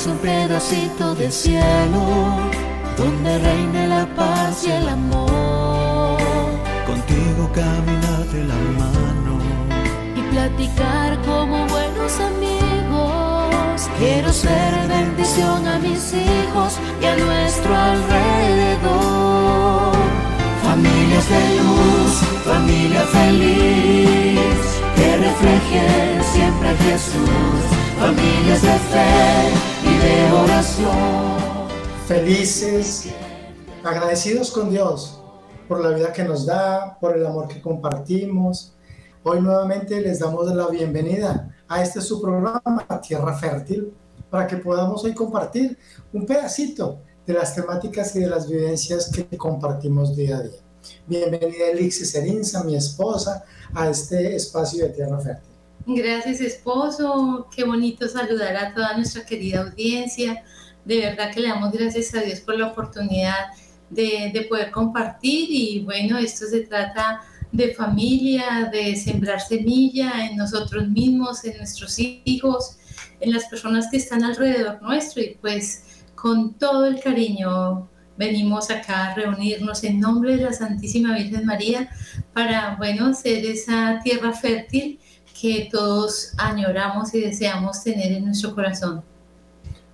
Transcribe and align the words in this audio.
es 0.00 0.06
un 0.06 0.16
pedacito 0.16 1.14
de 1.14 1.30
cielo 1.30 2.00
donde 2.96 3.38
reine 3.38 3.86
la 3.86 4.06
paz 4.16 4.64
y 4.66 4.70
el 4.70 4.88
amor. 4.88 6.16
Contigo 6.86 7.50
caminar 7.52 8.24
de 8.32 8.44
la 8.44 8.54
mano 8.78 9.38
y 10.16 10.22
platicar 10.32 11.20
como 11.26 11.66
buenos 11.66 12.18
amigos. 12.18 13.90
Quiero 13.98 14.32
ser 14.32 14.72
bendición 14.88 15.68
a 15.68 15.78
mis 15.78 16.14
hijos 16.14 16.78
y 17.02 17.04
a 17.04 17.16
nuestro 17.16 17.76
alrededor. 17.76 18.72
Familias 20.62 21.28
de 21.28 21.56
luz, 21.60 22.12
familia 22.46 23.02
feliz, 23.18 24.60
que 24.96 25.16
reflejen 25.18 26.24
siempre 26.32 26.70
a 26.70 26.76
Jesús. 26.86 27.80
Familias 28.00 28.62
de 28.62 28.78
fe 28.92 29.79
de 30.02 30.32
oración. 30.32 31.68
Felices, 32.06 33.06
agradecidos 33.84 34.50
con 34.50 34.70
Dios 34.70 35.20
por 35.68 35.80
la 35.80 35.90
vida 35.90 36.12
que 36.12 36.24
nos 36.24 36.46
da, 36.46 36.98
por 37.00 37.16
el 37.16 37.24
amor 37.24 37.48
que 37.48 37.60
compartimos. 37.60 38.74
Hoy 39.22 39.40
nuevamente 39.40 40.00
les 40.00 40.18
damos 40.18 40.52
la 40.54 40.68
bienvenida 40.68 41.54
a 41.68 41.82
este 41.82 42.00
su 42.00 42.20
programa, 42.20 42.86
Tierra 43.06 43.36
Fértil, 43.36 43.92
para 44.30 44.46
que 44.46 44.56
podamos 44.56 45.04
hoy 45.04 45.14
compartir 45.14 45.78
un 46.12 46.26
pedacito 46.26 47.00
de 47.26 47.34
las 47.34 47.54
temáticas 47.54 48.16
y 48.16 48.20
de 48.20 48.28
las 48.28 48.48
vivencias 48.48 49.10
que 49.10 49.36
compartimos 49.36 50.16
día 50.16 50.38
a 50.38 50.42
día. 50.42 50.60
Bienvenida 51.06 51.66
Elixir 51.72 52.06
Serinza, 52.06 52.64
mi 52.64 52.74
esposa, 52.74 53.44
a 53.74 53.88
este 53.88 54.34
espacio 54.34 54.86
de 54.86 54.90
Tierra 54.90 55.20
Fértil. 55.20 55.49
Gracias, 55.86 56.40
esposo. 56.40 57.48
Qué 57.54 57.64
bonito 57.64 58.06
saludar 58.06 58.56
a 58.56 58.74
toda 58.74 58.96
nuestra 58.96 59.24
querida 59.24 59.62
audiencia. 59.62 60.44
De 60.84 61.00
verdad 61.00 61.32
que 61.32 61.40
le 61.40 61.48
damos 61.48 61.72
gracias 61.72 62.14
a 62.14 62.20
Dios 62.20 62.40
por 62.40 62.58
la 62.58 62.68
oportunidad 62.68 63.46
de, 63.88 64.30
de 64.32 64.42
poder 64.42 64.70
compartir 64.70 65.48
y 65.50 65.80
bueno, 65.80 66.18
esto 66.18 66.46
se 66.46 66.60
trata 66.60 67.22
de 67.50 67.74
familia, 67.74 68.68
de 68.72 68.94
sembrar 68.94 69.40
semilla 69.40 70.26
en 70.26 70.36
nosotros 70.36 70.88
mismos, 70.88 71.44
en 71.44 71.56
nuestros 71.56 71.98
hijos, 71.98 72.76
en 73.18 73.32
las 73.32 73.46
personas 73.46 73.88
que 73.90 73.96
están 73.96 74.22
alrededor 74.22 74.80
nuestro 74.82 75.22
y 75.22 75.36
pues 75.40 76.04
con 76.14 76.54
todo 76.54 76.86
el 76.86 77.00
cariño 77.00 77.88
venimos 78.16 78.70
acá 78.70 79.06
a 79.06 79.14
reunirnos 79.14 79.82
en 79.82 79.98
nombre 79.98 80.36
de 80.36 80.44
la 80.44 80.52
Santísima 80.52 81.16
Virgen 81.16 81.46
María 81.46 81.90
para, 82.34 82.76
bueno, 82.76 83.14
ser 83.14 83.44
esa 83.46 84.00
tierra 84.04 84.32
fértil 84.32 85.00
que 85.40 85.68
todos 85.70 86.32
añoramos 86.36 87.14
y 87.14 87.20
deseamos 87.20 87.82
tener 87.82 88.12
en 88.12 88.26
nuestro 88.26 88.54
corazón. 88.54 89.02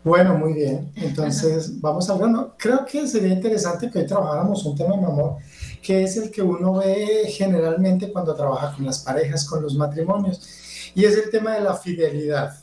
Bueno, 0.02 0.36
muy 0.36 0.54
bien. 0.54 0.90
Entonces, 0.96 1.80
vamos 1.80 2.08
a 2.10 2.16
ver. 2.16 2.28
Creo 2.56 2.84
que 2.84 3.06
sería 3.06 3.32
interesante 3.32 3.90
que 3.90 4.00
hoy 4.00 4.06
trabajáramos 4.06 4.64
un 4.64 4.76
tema, 4.76 4.96
mi 4.96 5.04
amor, 5.04 5.36
que 5.82 6.02
es 6.02 6.16
el 6.16 6.30
que 6.30 6.42
uno 6.42 6.74
ve 6.74 7.28
generalmente 7.28 8.12
cuando 8.12 8.34
trabaja 8.34 8.74
con 8.74 8.86
las 8.86 9.00
parejas, 9.00 9.44
con 9.44 9.62
los 9.62 9.74
matrimonios, 9.74 10.40
y 10.94 11.04
es 11.04 11.16
el 11.16 11.30
tema 11.30 11.52
de 11.52 11.60
la 11.60 11.74
fidelidad. 11.74 12.56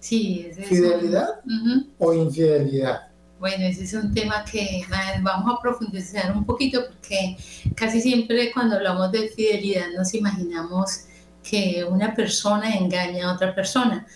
Sí, 0.00 0.46
es 0.48 0.58
eso. 0.58 0.68
¿Fidelidad 0.68 1.40
o 1.98 2.12
infidelidad? 2.12 3.08
Bueno, 3.38 3.64
ese 3.64 3.84
es 3.84 3.92
un 3.92 4.14
tema 4.14 4.44
que 4.44 4.84
vamos 5.22 5.56
a 5.56 5.60
profundizar 5.60 6.34
un 6.36 6.44
poquito 6.44 6.84
porque 6.86 7.36
casi 7.74 8.00
siempre 8.00 8.52
cuando 8.52 8.76
hablamos 8.76 9.10
de 9.10 9.28
fidelidad 9.28 9.86
nos 9.96 10.14
imaginamos 10.14 11.06
que 11.42 11.84
una 11.84 12.14
persona 12.14 12.74
engaña 12.74 13.28
a 13.30 13.34
otra 13.34 13.54
persona, 13.54 14.06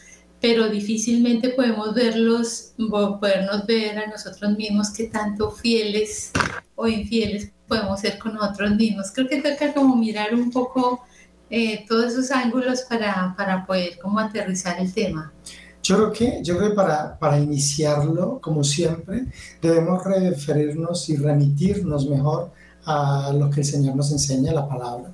pero 0.40 0.68
difícilmente 0.68 1.50
podemos 1.50 1.94
verlos, 1.94 2.74
podernos 2.76 3.66
ver 3.66 3.98
a 3.98 4.06
nosotros 4.06 4.56
mismos 4.56 4.90
que 4.90 5.04
tanto 5.04 5.50
fieles 5.50 6.30
o 6.74 6.86
infieles 6.86 7.52
podemos 7.66 8.00
ser 8.00 8.18
con 8.18 8.34
nosotros 8.34 8.74
mismos. 8.76 9.10
Creo 9.12 9.28
que 9.28 9.42
toca 9.42 9.72
como 9.72 9.96
mirar 9.96 10.34
un 10.34 10.50
poco 10.50 11.04
eh, 11.50 11.84
todos 11.88 12.12
esos 12.12 12.30
ángulos 12.30 12.82
para, 12.82 13.34
para 13.36 13.66
poder 13.66 13.98
como 13.98 14.18
aterrizar 14.18 14.78
el 14.78 14.92
tema. 14.92 15.32
Yo 15.82 15.96
creo 15.96 16.12
que, 16.12 16.40
yo 16.42 16.56
creo 16.56 16.70
que 16.70 16.74
para, 16.74 17.18
para 17.18 17.38
iniciarlo, 17.38 18.40
como 18.40 18.64
siempre, 18.64 19.26
debemos 19.62 20.04
referirnos 20.04 21.08
y 21.08 21.16
remitirnos 21.16 22.08
mejor 22.08 22.50
a 22.84 23.32
lo 23.32 23.50
que 23.50 23.60
el 23.60 23.66
Señor 23.66 23.94
nos 23.94 24.10
enseña, 24.10 24.52
la 24.52 24.68
palabra. 24.68 25.12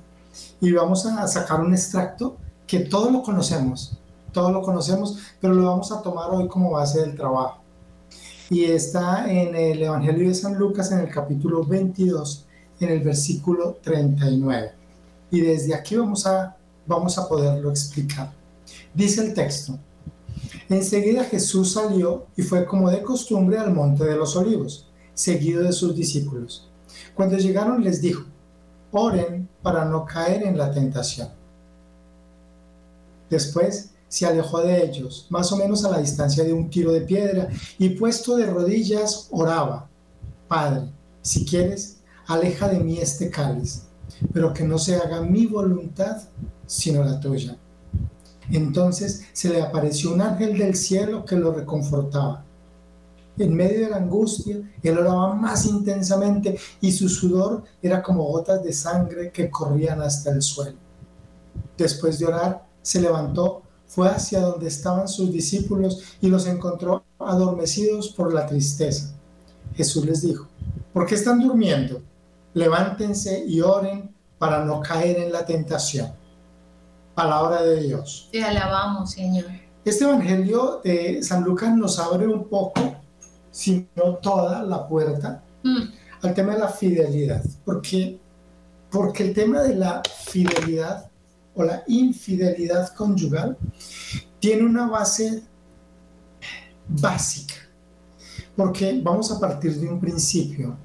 Y 0.61 0.71
vamos 0.71 1.05
a 1.05 1.27
sacar 1.27 1.61
un 1.61 1.73
extracto 1.73 2.37
que 2.67 2.79
todos 2.79 3.11
lo 3.11 3.21
conocemos, 3.21 3.97
todos 4.31 4.51
lo 4.51 4.61
conocemos, 4.61 5.17
pero 5.39 5.53
lo 5.53 5.67
vamos 5.67 5.91
a 5.91 6.01
tomar 6.01 6.29
hoy 6.31 6.47
como 6.47 6.71
base 6.71 7.01
del 7.01 7.15
trabajo. 7.15 7.61
Y 8.49 8.65
está 8.65 9.31
en 9.31 9.55
el 9.55 9.81
Evangelio 9.83 10.27
de 10.27 10.35
San 10.35 10.55
Lucas 10.55 10.91
en 10.91 10.99
el 10.99 11.09
capítulo 11.09 11.63
22, 11.63 12.45
en 12.79 12.89
el 12.89 12.99
versículo 13.01 13.77
39. 13.81 14.71
Y 15.31 15.41
desde 15.41 15.73
aquí 15.73 15.95
vamos 15.95 16.25
a, 16.27 16.55
vamos 16.85 17.17
a 17.17 17.27
poderlo 17.27 17.69
explicar. 17.69 18.31
Dice 18.93 19.25
el 19.25 19.33
texto. 19.33 19.77
Enseguida 20.69 21.23
Jesús 21.23 21.73
salió 21.73 22.27
y 22.35 22.41
fue 22.41 22.65
como 22.65 22.89
de 22.89 23.01
costumbre 23.01 23.57
al 23.57 23.73
monte 23.73 24.03
de 24.03 24.15
los 24.15 24.35
olivos, 24.35 24.87
seguido 25.13 25.63
de 25.63 25.71
sus 25.71 25.95
discípulos. 25.95 26.69
Cuando 27.13 27.37
llegaron 27.37 27.83
les 27.83 28.01
dijo, 28.01 28.23
oren 28.91 29.49
para 29.63 29.85
no 29.85 30.05
caer 30.05 30.43
en 30.43 30.57
la 30.57 30.71
tentación. 30.71 31.29
Después 33.29 33.89
se 34.07 34.27
alejó 34.27 34.61
de 34.61 34.85
ellos, 34.85 35.25
más 35.31 35.51
o 35.51 35.57
menos 35.57 35.83
a 35.83 35.89
la 35.89 35.97
distancia 35.97 36.43
de 36.43 36.53
un 36.53 36.69
tiro 36.69 36.91
de 36.91 37.01
piedra, 37.01 37.49
y 37.79 37.89
puesto 37.89 38.35
de 38.35 38.45
rodillas 38.45 39.27
oraba, 39.31 39.89
Padre, 40.47 40.91
si 41.23 41.45
quieres, 41.45 41.97
aleja 42.27 42.67
de 42.67 42.79
mí 42.79 42.99
este 42.99 43.31
cáliz, 43.31 43.85
pero 44.31 44.53
que 44.53 44.63
no 44.63 44.77
se 44.77 44.97
haga 44.97 45.21
mi 45.21 45.47
voluntad, 45.47 46.21
sino 46.67 47.03
la 47.03 47.19
tuya. 47.19 47.57
Entonces 48.51 49.23
se 49.33 49.49
le 49.49 49.61
apareció 49.61 50.13
un 50.13 50.21
ángel 50.21 50.57
del 50.57 50.75
cielo 50.75 51.25
que 51.25 51.35
lo 51.35 51.53
reconfortaba. 51.53 52.45
En 53.37 53.55
medio 53.55 53.81
de 53.81 53.89
la 53.89 53.97
angustia, 53.97 54.61
él 54.81 54.97
oraba 54.97 55.33
más 55.33 55.65
intensamente 55.65 56.57
y 56.81 56.91
su 56.91 57.09
sudor 57.09 57.63
era 57.81 58.03
como 58.03 58.23
gotas 58.25 58.63
de 58.63 58.73
sangre 58.73 59.31
que 59.31 59.49
corrían 59.49 60.01
hasta 60.01 60.31
el 60.31 60.41
suelo. 60.41 60.77
Después 61.77 62.19
de 62.19 62.27
orar, 62.27 62.65
se 62.81 63.01
levantó, 63.01 63.63
fue 63.87 64.07
hacia 64.09 64.41
donde 64.41 64.67
estaban 64.67 65.07
sus 65.07 65.31
discípulos 65.31 66.03
y 66.21 66.27
los 66.27 66.45
encontró 66.47 67.03
adormecidos 67.19 68.09
por 68.09 68.33
la 68.33 68.45
tristeza. 68.45 69.15
Jesús 69.75 70.05
les 70.05 70.21
dijo, 70.21 70.47
¿por 70.93 71.05
qué 71.05 71.15
están 71.15 71.39
durmiendo? 71.39 72.01
Levántense 72.53 73.43
y 73.45 73.61
oren 73.61 74.13
para 74.37 74.63
no 74.63 74.79
caer 74.81 75.17
en 75.17 75.31
la 75.31 75.45
tentación 75.45 76.13
palabra 77.13 77.61
de 77.63 77.81
Dios. 77.81 78.29
Te 78.31 78.43
alabamos, 78.43 79.11
Señor. 79.11 79.45
Este 79.85 80.03
Evangelio 80.03 80.81
de 80.83 81.21
San 81.23 81.43
Lucas 81.43 81.75
nos 81.75 81.99
abre 81.99 82.27
un 82.27 82.47
poco, 82.47 82.81
si 83.53 83.87
no 83.95 84.15
toda, 84.15 84.63
la 84.63 84.87
puerta 84.87 85.43
mm. 85.61 85.83
al 86.23 86.33
tema 86.33 86.53
de 86.53 86.59
la 86.59 86.69
fidelidad. 86.69 87.43
Porque, 87.63 88.19
porque 88.91 89.23
el 89.23 89.33
tema 89.33 89.61
de 89.61 89.75
la 89.75 90.01
fidelidad 90.25 91.09
o 91.53 91.63
la 91.63 91.83
infidelidad 91.87 92.93
conyugal 92.95 93.55
tiene 94.39 94.65
una 94.65 94.87
base 94.87 95.43
básica. 96.87 97.53
Porque 98.55 98.99
vamos 99.03 99.31
a 99.31 99.39
partir 99.39 99.79
de 99.79 99.87
un 99.87 99.99
principio. 99.99 100.75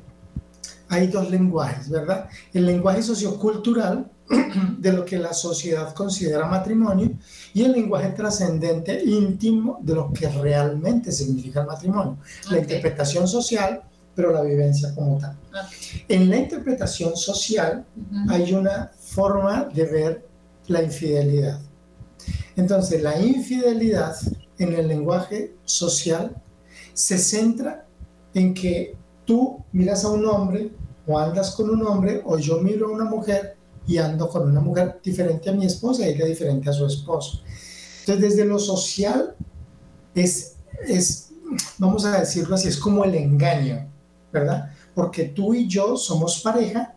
Hay 0.90 1.06
dos 1.06 1.30
lenguajes, 1.30 1.88
¿verdad? 1.88 2.28
El 2.52 2.66
lenguaje 2.66 3.02
sociocultural, 3.02 4.10
de 4.78 4.92
lo 4.92 5.04
que 5.04 5.18
la 5.18 5.32
sociedad 5.32 5.94
considera 5.94 6.46
matrimonio 6.46 7.12
y 7.54 7.62
el 7.62 7.72
lenguaje 7.72 8.10
trascendente 8.10 9.02
íntimo 9.04 9.78
de 9.82 9.94
lo 9.94 10.12
que 10.12 10.28
realmente 10.28 11.12
significa 11.12 11.62
el 11.62 11.66
matrimonio. 11.66 12.18
La 12.50 12.58
interpretación 12.58 13.26
social, 13.26 13.82
pero 14.14 14.32
la 14.32 14.42
vivencia 14.42 14.94
como 14.94 15.18
tal. 15.18 15.36
En 16.08 16.28
la 16.28 16.36
interpretación 16.36 17.16
social 17.16 17.84
hay 18.28 18.52
una 18.52 18.90
forma 18.98 19.64
de 19.64 19.84
ver 19.84 20.28
la 20.66 20.82
infidelidad. 20.82 21.60
Entonces, 22.56 23.02
la 23.02 23.18
infidelidad 23.20 24.16
en 24.58 24.74
el 24.74 24.88
lenguaje 24.88 25.54
social 25.64 26.34
se 26.92 27.16
centra 27.16 27.86
en 28.34 28.52
que 28.52 28.96
tú 29.24 29.64
miras 29.72 30.04
a 30.04 30.08
un 30.08 30.26
hombre 30.26 30.72
o 31.06 31.18
andas 31.18 31.52
con 31.52 31.70
un 31.70 31.86
hombre 31.86 32.20
o 32.24 32.38
yo 32.38 32.58
miro 32.58 32.88
a 32.88 32.92
una 32.92 33.04
mujer 33.04 33.57
y 33.88 33.98
ando 33.98 34.28
con 34.28 34.48
una 34.48 34.60
mujer 34.60 35.00
diferente 35.02 35.50
a 35.50 35.52
mi 35.52 35.66
esposa 35.66 36.06
y 36.06 36.12
ella 36.12 36.26
diferente 36.26 36.70
a 36.70 36.72
su 36.72 36.86
esposo. 36.86 37.40
Entonces, 38.00 38.30
desde 38.30 38.44
lo 38.44 38.58
social 38.58 39.34
es, 40.14 40.56
es, 40.86 41.30
vamos 41.78 42.04
a 42.04 42.20
decirlo 42.20 42.54
así, 42.54 42.68
es 42.68 42.76
como 42.76 43.02
el 43.02 43.14
engaño, 43.16 43.90
¿verdad? 44.32 44.70
Porque 44.94 45.24
tú 45.24 45.54
y 45.54 45.66
yo 45.66 45.96
somos 45.96 46.40
pareja, 46.40 46.94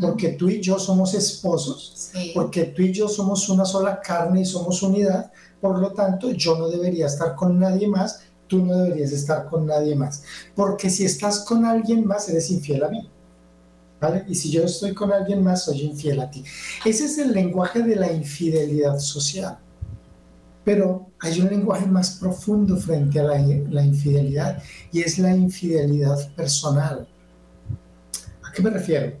porque 0.00 0.30
tú 0.30 0.48
y 0.48 0.60
yo 0.60 0.78
somos 0.78 1.14
esposos, 1.14 2.12
porque 2.34 2.64
tú 2.64 2.82
y 2.82 2.92
yo 2.92 3.08
somos 3.08 3.48
una 3.48 3.64
sola 3.64 4.00
carne 4.00 4.42
y 4.42 4.44
somos 4.44 4.82
unidad, 4.82 5.32
por 5.60 5.78
lo 5.78 5.92
tanto, 5.92 6.30
yo 6.30 6.56
no 6.56 6.68
debería 6.68 7.06
estar 7.06 7.34
con 7.34 7.58
nadie 7.58 7.88
más 7.88 8.20
tú 8.46 8.64
no 8.64 8.76
deberías 8.76 9.12
estar 9.12 9.48
con 9.48 9.66
nadie 9.66 9.96
más. 9.96 10.22
Porque 10.54 10.90
si 10.90 11.04
estás 11.04 11.40
con 11.40 11.64
alguien 11.64 12.06
más, 12.06 12.28
eres 12.28 12.50
infiel 12.50 12.84
a 12.84 12.88
mí. 12.88 13.10
¿Vale? 14.04 14.22
Y 14.28 14.34
si 14.34 14.50
yo 14.50 14.64
estoy 14.64 14.92
con 14.92 15.10
alguien 15.14 15.42
más, 15.42 15.64
soy 15.64 15.80
infiel 15.80 16.20
a 16.20 16.30
ti. 16.30 16.44
Ese 16.84 17.06
es 17.06 17.16
el 17.16 17.32
lenguaje 17.32 17.82
de 17.82 17.96
la 17.96 18.12
infidelidad 18.12 18.98
social. 18.98 19.56
Pero 20.62 21.06
hay 21.20 21.40
un 21.40 21.48
lenguaje 21.48 21.86
más 21.86 22.10
profundo 22.16 22.76
frente 22.76 23.18
a 23.18 23.22
la, 23.22 23.38
la 23.38 23.82
infidelidad 23.82 24.62
y 24.92 25.00
es 25.00 25.18
la 25.18 25.34
infidelidad 25.34 26.18
personal. 26.34 27.08
¿A 28.42 28.52
qué 28.52 28.62
me 28.62 28.68
refiero? 28.68 29.16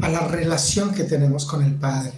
A 0.00 0.08
la 0.08 0.28
relación 0.28 0.94
que 0.94 1.04
tenemos 1.04 1.44
con 1.44 1.62
el 1.62 1.74
Padre, 1.74 2.12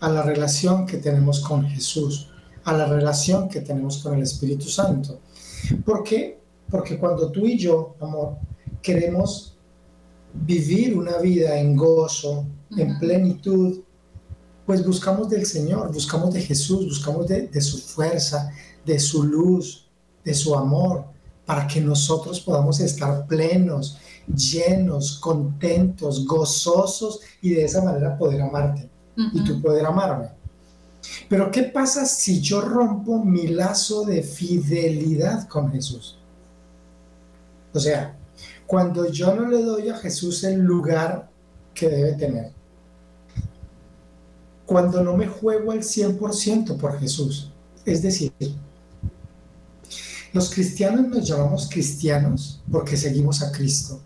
a 0.00 0.08
la 0.08 0.22
relación 0.22 0.86
que 0.86 0.96
tenemos 0.96 1.38
con 1.38 1.68
Jesús, 1.68 2.30
a 2.64 2.72
la 2.72 2.86
relación 2.86 3.48
que 3.48 3.60
tenemos 3.60 3.98
con 3.98 4.14
el 4.14 4.22
Espíritu 4.22 4.66
Santo. 4.66 5.20
¿Por 5.84 6.02
qué? 6.02 6.40
Porque 6.68 6.98
cuando 6.98 7.30
tú 7.30 7.46
y 7.46 7.56
yo, 7.56 7.94
amor, 8.00 8.38
queremos 8.82 9.49
vivir 10.34 10.96
una 10.96 11.18
vida 11.18 11.58
en 11.58 11.76
gozo, 11.76 12.46
en 12.76 12.98
plenitud, 12.98 13.80
pues 14.66 14.84
buscamos 14.86 15.28
del 15.28 15.46
Señor, 15.46 15.92
buscamos 15.92 16.32
de 16.32 16.42
Jesús, 16.42 16.86
buscamos 16.86 17.26
de, 17.26 17.48
de, 17.48 17.60
su 17.60 17.78
fuerza, 17.78 18.50
de 18.84 18.98
su 18.98 19.24
luz, 19.24 19.88
de 20.24 20.34
su 20.34 20.54
amor, 20.54 21.04
para 21.44 21.66
que 21.66 21.80
nosotros 21.80 22.40
podamos 22.40 22.78
estar 22.78 23.26
plenos, 23.26 23.98
llenos, 24.28 25.18
contentos, 25.18 26.24
gozosos 26.24 27.20
y 27.42 27.50
de 27.50 27.64
esa 27.64 27.82
manera 27.82 28.16
poder 28.16 28.42
amarte 28.42 28.88
y 29.16 29.44
tú 29.44 29.60
poder 29.60 29.84
amarme. 29.84 30.28
Pero 31.28 31.50
¿qué 31.50 31.64
pasa 31.64 32.06
si 32.06 32.40
yo 32.40 32.60
rompo 32.60 33.24
mi 33.24 33.48
lazo 33.48 34.04
de 34.04 34.22
fidelidad 34.22 35.48
con 35.48 35.72
Jesús? 35.72 36.18
O 37.72 37.80
sea, 37.80 38.16
cuando 38.70 39.10
yo 39.10 39.34
no 39.34 39.48
le 39.48 39.64
doy 39.64 39.88
a 39.88 39.96
Jesús 39.96 40.44
el 40.44 40.60
lugar 40.60 41.28
que 41.74 41.88
debe 41.88 42.12
tener, 42.12 42.52
cuando 44.64 45.02
no 45.02 45.16
me 45.16 45.26
juego 45.26 45.72
al 45.72 45.80
100% 45.80 46.76
por 46.76 46.96
Jesús, 47.00 47.50
es 47.84 48.00
decir, 48.00 48.32
los 50.32 50.54
cristianos 50.54 51.08
nos 51.08 51.26
llamamos 51.26 51.68
cristianos 51.68 52.62
porque 52.70 52.96
seguimos 52.96 53.42
a 53.42 53.50
Cristo, 53.50 54.00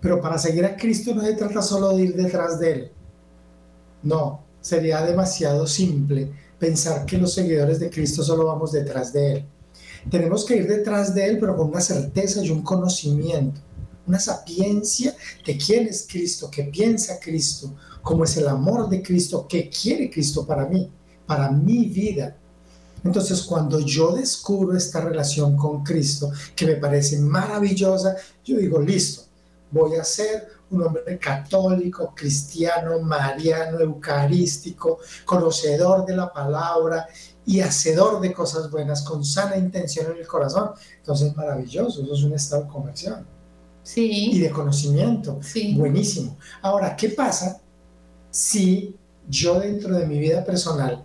pero 0.00 0.20
para 0.20 0.36
seguir 0.36 0.64
a 0.64 0.74
Cristo 0.74 1.14
no 1.14 1.22
se 1.22 1.34
trata 1.34 1.62
solo 1.62 1.94
de 1.94 2.02
ir 2.02 2.16
detrás 2.16 2.58
de 2.58 2.72
Él, 2.72 2.90
no, 4.02 4.42
sería 4.60 5.00
demasiado 5.02 5.64
simple 5.64 6.28
pensar 6.58 7.06
que 7.06 7.18
los 7.18 7.34
seguidores 7.34 7.78
de 7.78 7.88
Cristo 7.88 8.24
solo 8.24 8.46
vamos 8.46 8.72
detrás 8.72 9.12
de 9.12 9.32
Él. 9.32 9.44
Tenemos 10.10 10.44
que 10.44 10.56
ir 10.56 10.66
detrás 10.66 11.14
de 11.14 11.24
Él, 11.24 11.38
pero 11.38 11.56
con 11.56 11.68
una 11.68 11.80
certeza 11.80 12.42
y 12.42 12.50
un 12.50 12.62
conocimiento, 12.62 13.60
una 14.06 14.18
sapiencia 14.18 15.14
de 15.46 15.56
quién 15.56 15.86
es 15.86 16.06
Cristo, 16.08 16.50
qué 16.50 16.64
piensa 16.64 17.18
Cristo, 17.20 17.74
cómo 18.02 18.24
es 18.24 18.36
el 18.36 18.48
amor 18.48 18.88
de 18.88 19.02
Cristo, 19.02 19.46
qué 19.48 19.70
quiere 19.70 20.10
Cristo 20.10 20.46
para 20.46 20.66
mí, 20.66 20.90
para 21.26 21.50
mi 21.50 21.86
vida. 21.86 22.36
Entonces, 23.04 23.42
cuando 23.42 23.80
yo 23.80 24.12
descubro 24.12 24.76
esta 24.76 25.00
relación 25.00 25.56
con 25.56 25.82
Cristo, 25.82 26.30
que 26.54 26.66
me 26.66 26.76
parece 26.76 27.18
maravillosa, 27.18 28.16
yo 28.44 28.58
digo, 28.58 28.80
listo, 28.80 29.22
voy 29.70 29.96
a 29.96 30.04
ser 30.04 30.48
un 30.70 30.82
hombre 30.82 31.18
católico, 31.18 32.12
cristiano, 32.14 33.00
mariano, 33.00 33.80
eucarístico, 33.80 34.98
conocedor 35.24 36.06
de 36.06 36.16
la 36.16 36.32
palabra 36.32 37.06
y 37.44 37.60
hacedor 37.60 38.20
de 38.20 38.32
cosas 38.32 38.70
buenas, 38.70 39.02
con 39.02 39.24
sana 39.24 39.56
intención 39.56 40.12
en 40.12 40.18
el 40.18 40.26
corazón. 40.26 40.70
Entonces, 40.98 41.36
maravilloso, 41.36 42.02
eso 42.02 42.14
es 42.14 42.22
un 42.22 42.34
estado 42.34 42.62
de 42.62 42.68
conversión. 42.68 43.26
Sí. 43.82 44.30
Y 44.32 44.38
de 44.38 44.50
conocimiento. 44.50 45.38
Sí. 45.42 45.74
Buenísimo. 45.74 46.36
Ahora, 46.60 46.96
¿qué 46.96 47.08
pasa 47.10 47.60
si 48.30 48.96
yo 49.28 49.60
dentro 49.60 49.96
de 49.96 50.06
mi 50.06 50.18
vida 50.18 50.44
personal, 50.44 51.04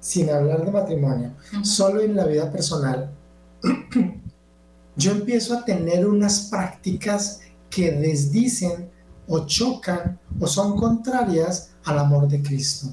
sin 0.00 0.30
hablar 0.30 0.64
de 0.64 0.70
matrimonio, 0.70 1.34
solo 1.62 2.00
en 2.00 2.14
la 2.14 2.26
vida 2.26 2.50
personal, 2.50 3.10
yo 4.96 5.10
empiezo 5.12 5.54
a 5.54 5.64
tener 5.64 6.06
unas 6.06 6.48
prácticas 6.50 7.40
que 7.68 7.90
desdicen 7.90 8.90
o 9.28 9.44
chocan 9.46 10.18
o 10.40 10.46
son 10.46 10.76
contrarias 10.76 11.70
al 11.84 11.98
amor 11.98 12.28
de 12.28 12.42
Cristo. 12.42 12.88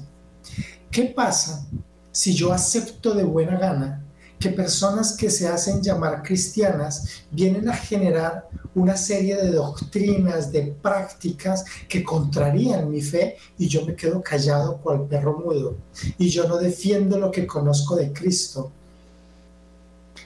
¿Qué 0.90 1.04
pasa 1.04 1.66
si 2.10 2.34
yo 2.34 2.52
acepto 2.52 3.14
de 3.14 3.24
buena 3.24 3.58
gana 3.58 4.03
que 4.44 4.50
personas 4.50 5.16
que 5.16 5.30
se 5.30 5.48
hacen 5.48 5.80
llamar 5.80 6.22
cristianas 6.22 7.24
vienen 7.30 7.66
a 7.66 7.72
generar 7.72 8.46
una 8.74 8.94
serie 8.94 9.36
de 9.36 9.50
doctrinas, 9.50 10.52
de 10.52 10.64
prácticas 10.82 11.64
que 11.88 12.04
contrarían 12.04 12.90
mi 12.90 13.00
fe 13.00 13.38
y 13.56 13.68
yo 13.68 13.86
me 13.86 13.96
quedo 13.96 14.20
callado 14.20 14.76
cual 14.82 15.06
perro 15.06 15.38
mudo 15.38 15.78
y 16.18 16.28
yo 16.28 16.46
no 16.46 16.58
defiendo 16.58 17.18
lo 17.18 17.30
que 17.30 17.46
conozco 17.46 17.96
de 17.96 18.12
Cristo? 18.12 18.70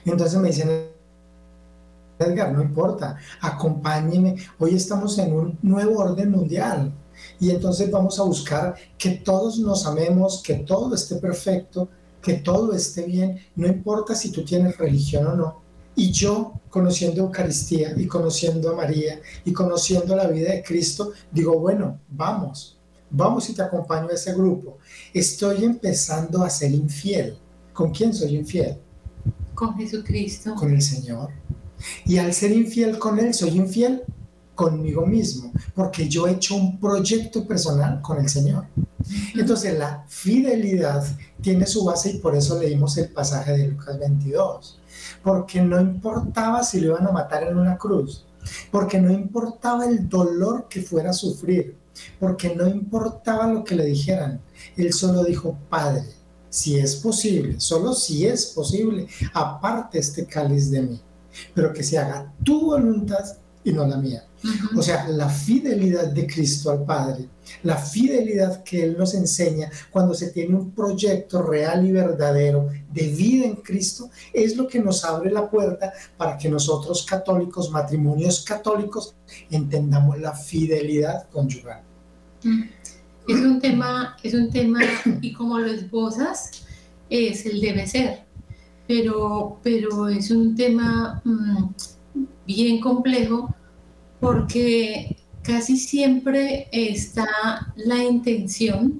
Entonces 0.03 0.37
me 0.37 0.49
dicen, 0.49 0.89
Edgar, 2.19 2.51
no 2.51 2.61
importa, 2.61 3.15
acompáñeme. 3.39 4.35
Hoy 4.57 4.75
estamos 4.75 5.17
en 5.17 5.33
un 5.33 5.57
nuevo 5.61 5.97
orden 5.97 6.29
mundial 6.29 6.91
y 7.39 7.51
entonces 7.51 7.89
vamos 7.89 8.19
a 8.19 8.23
buscar 8.23 8.75
que 8.97 9.11
todos 9.11 9.59
nos 9.59 9.85
amemos, 9.85 10.43
que 10.43 10.55
todo 10.55 10.93
esté 10.93 11.15
perfecto, 11.15 11.87
que 12.21 12.33
todo 12.33 12.73
esté 12.73 13.03
bien, 13.03 13.39
no 13.55 13.67
importa 13.67 14.15
si 14.15 14.31
tú 14.31 14.43
tienes 14.43 14.77
religión 14.77 15.27
o 15.27 15.35
no. 15.35 15.61
Y 15.95 16.11
yo, 16.11 16.53
conociendo 16.69 17.21
Eucaristía 17.21 17.93
y 17.97 18.07
conociendo 18.07 18.69
a 18.69 18.75
María 18.75 19.19
y 19.43 19.51
conociendo 19.51 20.15
la 20.15 20.27
vida 20.27 20.51
de 20.51 20.63
Cristo, 20.63 21.11
digo, 21.31 21.59
bueno, 21.59 21.99
vamos, 22.09 22.77
vamos 23.09 23.49
y 23.49 23.53
te 23.53 23.61
acompaño 23.61 24.07
a 24.09 24.13
ese 24.13 24.33
grupo. 24.33 24.77
Estoy 25.13 25.65
empezando 25.65 26.43
a 26.43 26.49
ser 26.49 26.71
infiel. 26.71 27.37
¿Con 27.73 27.91
quién 27.91 28.13
soy 28.13 28.35
infiel? 28.35 28.77
Con 29.53 29.75
Jesucristo. 29.77 30.55
Con 30.55 30.73
el 30.73 30.81
Señor. 30.81 31.31
Y 32.05 32.17
al 32.17 32.33
ser 32.33 32.51
infiel 32.51 32.97
con 32.99 33.19
Él, 33.19 33.33
soy 33.33 33.51
infiel 33.51 34.03
conmigo 34.59 35.05
mismo, 35.05 35.53
porque 35.73 36.09
yo 36.09 36.27
he 36.27 36.33
hecho 36.33 36.53
un 36.53 36.81
proyecto 36.81 37.47
personal 37.47 38.01
con 38.01 38.17
el 38.17 38.27
Señor. 38.27 38.65
Entonces 39.33 39.79
la 39.79 40.03
fidelidad 40.09 41.01
tiene 41.39 41.65
su 41.65 41.85
base 41.85 42.11
y 42.11 42.17
por 42.17 42.35
eso 42.35 42.59
leímos 42.59 42.97
el 42.97 43.07
pasaje 43.07 43.53
de 43.53 43.69
Lucas 43.69 43.97
22, 43.97 44.81
porque 45.23 45.61
no 45.61 45.79
importaba 45.79 46.61
si 46.61 46.81
lo 46.81 46.87
iban 46.87 47.07
a 47.07 47.13
matar 47.13 47.43
en 47.43 47.57
una 47.57 47.77
cruz, 47.77 48.25
porque 48.69 48.99
no 48.99 49.13
importaba 49.13 49.85
el 49.85 50.09
dolor 50.09 50.67
que 50.67 50.81
fuera 50.81 51.11
a 51.11 51.13
sufrir, 51.13 51.77
porque 52.19 52.53
no 52.53 52.67
importaba 52.67 53.47
lo 53.47 53.63
que 53.63 53.75
le 53.75 53.85
dijeran, 53.85 54.41
él 54.75 54.91
solo 54.91 55.23
dijo, 55.23 55.57
Padre, 55.69 56.03
si 56.49 56.77
es 56.77 56.97
posible, 56.97 57.61
solo 57.61 57.93
si 57.93 58.25
es 58.25 58.47
posible, 58.47 59.07
aparte 59.33 59.99
este 59.99 60.25
cáliz 60.25 60.69
de 60.69 60.81
mí, 60.81 61.01
pero 61.53 61.71
que 61.71 61.81
se 61.81 61.97
haga 61.97 62.33
tu 62.43 62.65
voluntad 62.65 63.23
y 63.63 63.71
no 63.73 63.85
la 63.85 63.97
mía. 63.97 64.25
O 64.75 64.81
sea, 64.81 65.07
la 65.09 65.27
fidelidad 65.27 66.07
de 66.07 66.25
Cristo 66.25 66.71
al 66.71 66.85
Padre, 66.85 67.27
la 67.63 67.75
fidelidad 67.75 68.63
que 68.63 68.83
Él 68.83 68.95
nos 68.97 69.13
enseña 69.13 69.69
cuando 69.91 70.13
se 70.13 70.31
tiene 70.31 70.55
un 70.55 70.71
proyecto 70.71 71.41
real 71.41 71.85
y 71.85 71.91
verdadero 71.91 72.69
de 72.91 73.07
vida 73.07 73.45
en 73.45 73.57
Cristo, 73.57 74.09
es 74.31 74.55
lo 74.55 74.67
que 74.67 74.79
nos 74.79 75.03
abre 75.03 75.31
la 75.31 75.49
puerta 75.49 75.91
para 76.15 76.37
que 76.37 76.49
nosotros 76.49 77.05
católicos, 77.05 77.69
matrimonios 77.69 78.43
católicos, 78.43 79.15
entendamos 79.51 80.19
la 80.19 80.33
fidelidad 80.33 81.27
conyugal. 81.29 81.81
Mm. 82.43 82.63
Es 83.27 83.39
un 83.41 83.59
tema, 83.59 84.17
es 84.23 84.33
un 84.33 84.49
tema, 84.49 84.79
y 85.21 85.33
como 85.33 85.59
lo 85.59 85.67
esbozas, 85.67 86.63
es 87.09 87.45
el 87.45 87.61
debe 87.61 87.85
ser. 87.85 88.23
Pero, 88.87 89.59
pero 89.61 90.07
es 90.07 90.31
un 90.31 90.55
tema 90.55 91.21
mm, 91.23 91.65
bien 92.49 92.79
complejo 92.79 93.53
porque 94.19 95.15
casi 95.43 95.77
siempre 95.77 96.67
está 96.71 97.27
la 97.75 98.03
intención, 98.03 98.99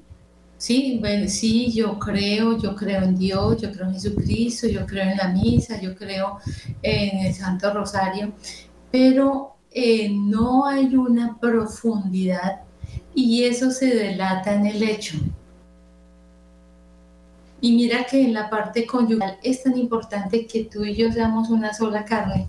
¿sí? 0.56 0.98
Bueno, 1.00 1.28
sí, 1.28 1.72
yo 1.72 1.98
creo, 1.98 2.56
yo 2.58 2.76
creo 2.76 3.02
en 3.02 3.18
Dios, 3.18 3.60
yo 3.60 3.72
creo 3.72 3.88
en 3.88 3.94
Jesucristo, 3.94 4.68
yo 4.68 4.86
creo 4.86 5.10
en 5.10 5.16
la 5.16 5.28
misa, 5.28 5.80
yo 5.80 5.96
creo 5.96 6.38
en 6.80 7.26
el 7.26 7.34
Santo 7.34 7.74
Rosario, 7.74 8.32
pero 8.92 9.56
eh, 9.72 10.08
no 10.08 10.64
hay 10.64 10.94
una 10.94 11.36
profundidad 11.40 12.60
y 13.16 13.42
eso 13.42 13.72
se 13.72 13.86
delata 13.86 14.54
en 14.54 14.66
el 14.66 14.80
hecho. 14.80 15.18
Y 17.60 17.72
mira 17.72 18.04
que 18.04 18.22
en 18.22 18.32
la 18.32 18.48
parte 18.48 18.86
conyugal 18.86 19.38
es 19.42 19.64
tan 19.64 19.76
importante 19.76 20.46
que 20.46 20.64
tú 20.64 20.84
y 20.84 20.94
yo 20.94 21.12
seamos 21.12 21.50
una 21.50 21.74
sola 21.74 22.04
carne, 22.04 22.48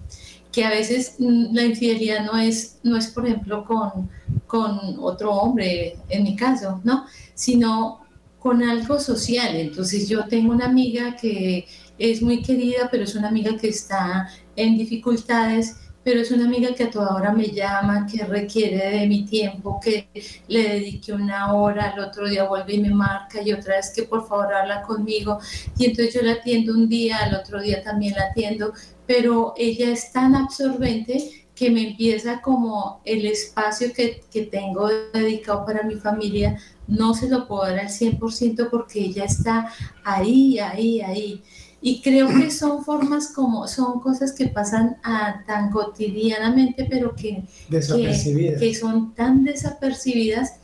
que 0.51 0.65
a 0.65 0.69
veces 0.69 1.15
mm, 1.19 1.53
la 1.53 1.63
infidelidad 1.63 2.25
no 2.25 2.37
es, 2.37 2.79
no 2.83 2.97
es 2.97 3.07
por 3.07 3.25
ejemplo, 3.25 3.65
con, 3.65 4.09
con 4.47 4.97
otro 4.99 5.31
hombre, 5.33 5.97
en 6.09 6.23
mi 6.23 6.35
caso, 6.35 6.81
¿no? 6.83 7.05
Sino 7.33 8.01
con 8.39 8.63
algo 8.63 8.99
social. 8.99 9.55
Entonces 9.55 10.09
yo 10.09 10.25
tengo 10.25 10.51
una 10.51 10.65
amiga 10.65 11.15
que 11.15 11.67
es 11.97 12.21
muy 12.21 12.41
querida, 12.41 12.89
pero 12.91 13.03
es 13.03 13.15
una 13.15 13.29
amiga 13.29 13.55
que 13.57 13.69
está 13.69 14.29
en 14.55 14.77
dificultades 14.77 15.75
pero 16.03 16.21
es 16.21 16.31
una 16.31 16.45
amiga 16.45 16.73
que 16.73 16.85
a 16.85 16.89
toda 16.89 17.15
hora 17.15 17.31
me 17.31 17.49
llama, 17.49 18.07
que 18.07 18.23
requiere 18.25 18.99
de 18.99 19.07
mi 19.07 19.25
tiempo, 19.25 19.79
que 19.79 20.07
le 20.47 20.63
dedique 20.63 21.13
una 21.13 21.53
hora, 21.53 21.91
al 21.91 21.99
otro 21.99 22.27
día 22.27 22.45
vuelve 22.45 22.73
y 22.73 22.81
me 22.81 22.89
marca 22.89 23.41
y 23.41 23.53
otra 23.53 23.75
vez 23.75 23.91
que 23.95 24.03
por 24.03 24.27
favor 24.27 24.53
habla 24.53 24.81
conmigo 24.81 25.39
y 25.77 25.85
entonces 25.85 26.13
yo 26.13 26.21
la 26.23 26.33
atiendo 26.33 26.73
un 26.73 26.89
día, 26.89 27.17
al 27.17 27.35
otro 27.35 27.61
día 27.61 27.83
también 27.83 28.15
la 28.15 28.25
atiendo, 28.25 28.73
pero 29.05 29.53
ella 29.57 29.91
es 29.91 30.11
tan 30.11 30.35
absorbente 30.35 31.47
que 31.53 31.69
me 31.69 31.89
empieza 31.89 32.41
como 32.41 33.01
el 33.05 33.25
espacio 33.25 33.93
que, 33.93 34.23
que 34.31 34.43
tengo 34.43 34.89
dedicado 35.13 35.63
para 35.63 35.83
mi 35.83 35.95
familia, 35.95 36.57
no 36.87 37.13
se 37.13 37.29
lo 37.29 37.47
puedo 37.47 37.63
dar 37.63 37.79
al 37.79 37.89
100% 37.89 38.69
porque 38.71 38.99
ella 38.99 39.25
está 39.25 39.71
ahí, 40.03 40.57
ahí, 40.57 41.01
ahí. 41.01 41.43
Y 41.81 42.01
creo 42.01 42.27
que 42.27 42.51
son 42.51 42.83
formas 42.85 43.33
como, 43.33 43.67
son 43.67 43.99
cosas 44.01 44.33
que 44.33 44.47
pasan 44.47 44.97
a, 45.03 45.43
tan 45.47 45.71
cotidianamente, 45.71 46.85
pero 46.89 47.15
que, 47.15 47.43
que, 47.69 48.55
que, 48.59 48.75
son 48.75 49.15
tan 49.15 49.43
desapercibidas 49.43 50.59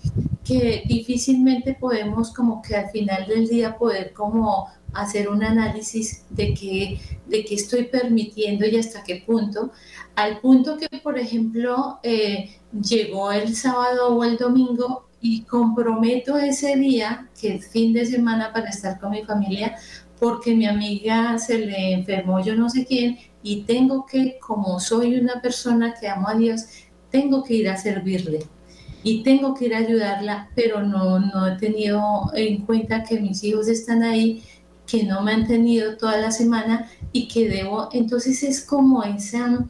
que 0.46 0.84
difícilmente 0.88 1.74
podemos 1.74 2.34
como 2.34 2.62
que 2.62 2.76
al 2.76 2.90
final 2.92 3.28
del 3.28 3.48
día 3.48 3.78
poder 3.78 4.14
como 4.14 4.68
hacer 4.94 5.28
un 5.28 5.44
análisis 5.44 6.24
de 6.30 6.54
qué 6.54 7.00
de 7.28 7.46
qué 7.46 7.56
estoy 7.56 7.84
permitiendo 7.84 8.66
y 8.66 8.78
hasta 8.78 9.04
qué 9.04 9.24
punto. 9.26 9.72
Al 10.16 10.40
punto 10.40 10.78
que, 10.78 10.88
por 11.00 11.18
ejemplo, 11.18 12.00
eh, 12.04 12.56
llegó 12.72 13.32
el 13.32 13.56
sábado 13.56 14.16
o 14.16 14.24
el 14.24 14.38
domingo 14.38 15.08
y 15.22 15.42
comprometo 15.44 16.38
ese 16.38 16.76
día, 16.76 17.28
que 17.40 17.56
es 17.56 17.68
fin 17.68 17.94
de 17.94 18.06
semana 18.06 18.54
para 18.54 18.70
estar 18.70 19.00
con 19.00 19.12
mi 19.12 19.24
familia, 19.24 19.76
porque 20.20 20.56
mi 20.56 20.66
amiga 20.66 21.38
se 21.38 21.60
le 21.60 21.94
enfermó 21.94 22.44
yo 22.44 22.56
no 22.56 22.70
sé 22.70 22.86
quién 22.86 23.18
y 23.44 23.62
tengo 23.64 24.06
que, 24.06 24.38
como 24.40 24.80
soy 24.80 25.20
una 25.20 25.42
persona 25.42 25.94
que 26.00 26.08
amo 26.08 26.28
a 26.28 26.36
Dios, 26.36 26.66
tengo 27.12 27.44
que 27.44 27.54
ir 27.54 27.70
a 27.70 27.78
servirle 27.78 28.40
y 29.04 29.24
tengo 29.24 29.54
que 29.54 29.68
ir 29.68 29.76
a 29.76 29.78
ayudarla, 29.78 30.50
pero 30.56 30.84
no, 30.84 31.20
no 31.20 31.48
he 31.48 31.58
tenido 31.58 32.32
en 32.36 32.66
cuenta 32.66 33.04
que 33.04 33.20
mis 33.20 33.44
hijos 33.44 33.68
están 33.68 34.04
ahí, 34.04 34.44
que 34.86 35.04
no 35.04 35.22
me 35.22 35.32
han 35.32 35.48
tenido 35.48 35.96
toda 35.98 36.18
la 36.18 36.32
semana 36.32 36.90
y 37.14 37.28
que 37.28 37.48
debo, 37.48 37.90
entonces 37.94 38.44
es 38.44 38.62
como 38.62 39.04
esa, 39.04 39.66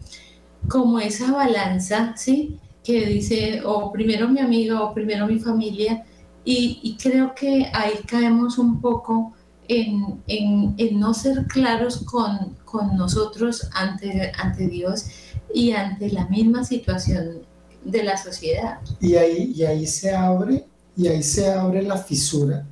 como 0.68 1.00
esa 1.00 1.32
balanza, 1.32 2.16
¿sí? 2.18 2.58
Que 2.84 3.06
dice, 3.06 3.62
o 3.64 3.92
primero 3.92 4.28
mi 4.30 4.40
amiga 4.40 4.82
o 4.82 4.94
primero 4.94 5.28
mi 5.28 5.40
familia, 5.40 6.04
y, 6.44 6.80
y 6.82 6.98
creo 6.98 7.36
que 7.36 7.70
ahí 7.74 7.94
caemos 8.08 8.58
un 8.58 8.80
poco 8.80 9.34
en, 9.68 10.24
en, 10.28 11.00
no 11.00 11.14
ser 11.14 11.46
claros 11.48 12.04
con, 12.06 12.56
con, 12.66 12.96
nosotros 12.96 13.70
ante, 13.74 14.32
ante 14.38 14.68
Dios 14.68 15.06
y 15.54 15.72
ante 15.72 16.10
la 16.10 16.28
misma 16.28 16.64
situación 16.64 17.42
de 17.84 18.04
la 18.04 18.18
sociedad. 18.18 18.80
Y 19.00 19.16
ahí, 19.16 19.54
y 19.56 19.64
ahí 19.64 19.88
se 19.88 20.14
abre, 20.14 20.68
y 20.96 21.08
ahí 21.08 21.24
se 21.24 21.50
abre 21.52 21.82
la 21.84 21.98
fisura 21.98 22.66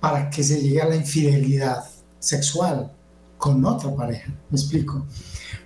para 0.00 0.30
que 0.30 0.42
se 0.42 0.60
llegue 0.60 0.80
a 0.80 0.88
la 0.88 0.96
infidelidad 0.96 1.84
sexual 2.18 2.90
con 3.38 3.64
otra 3.64 3.94
pareja. 3.94 4.32
¿Me 4.50 4.56
explico? 4.56 5.06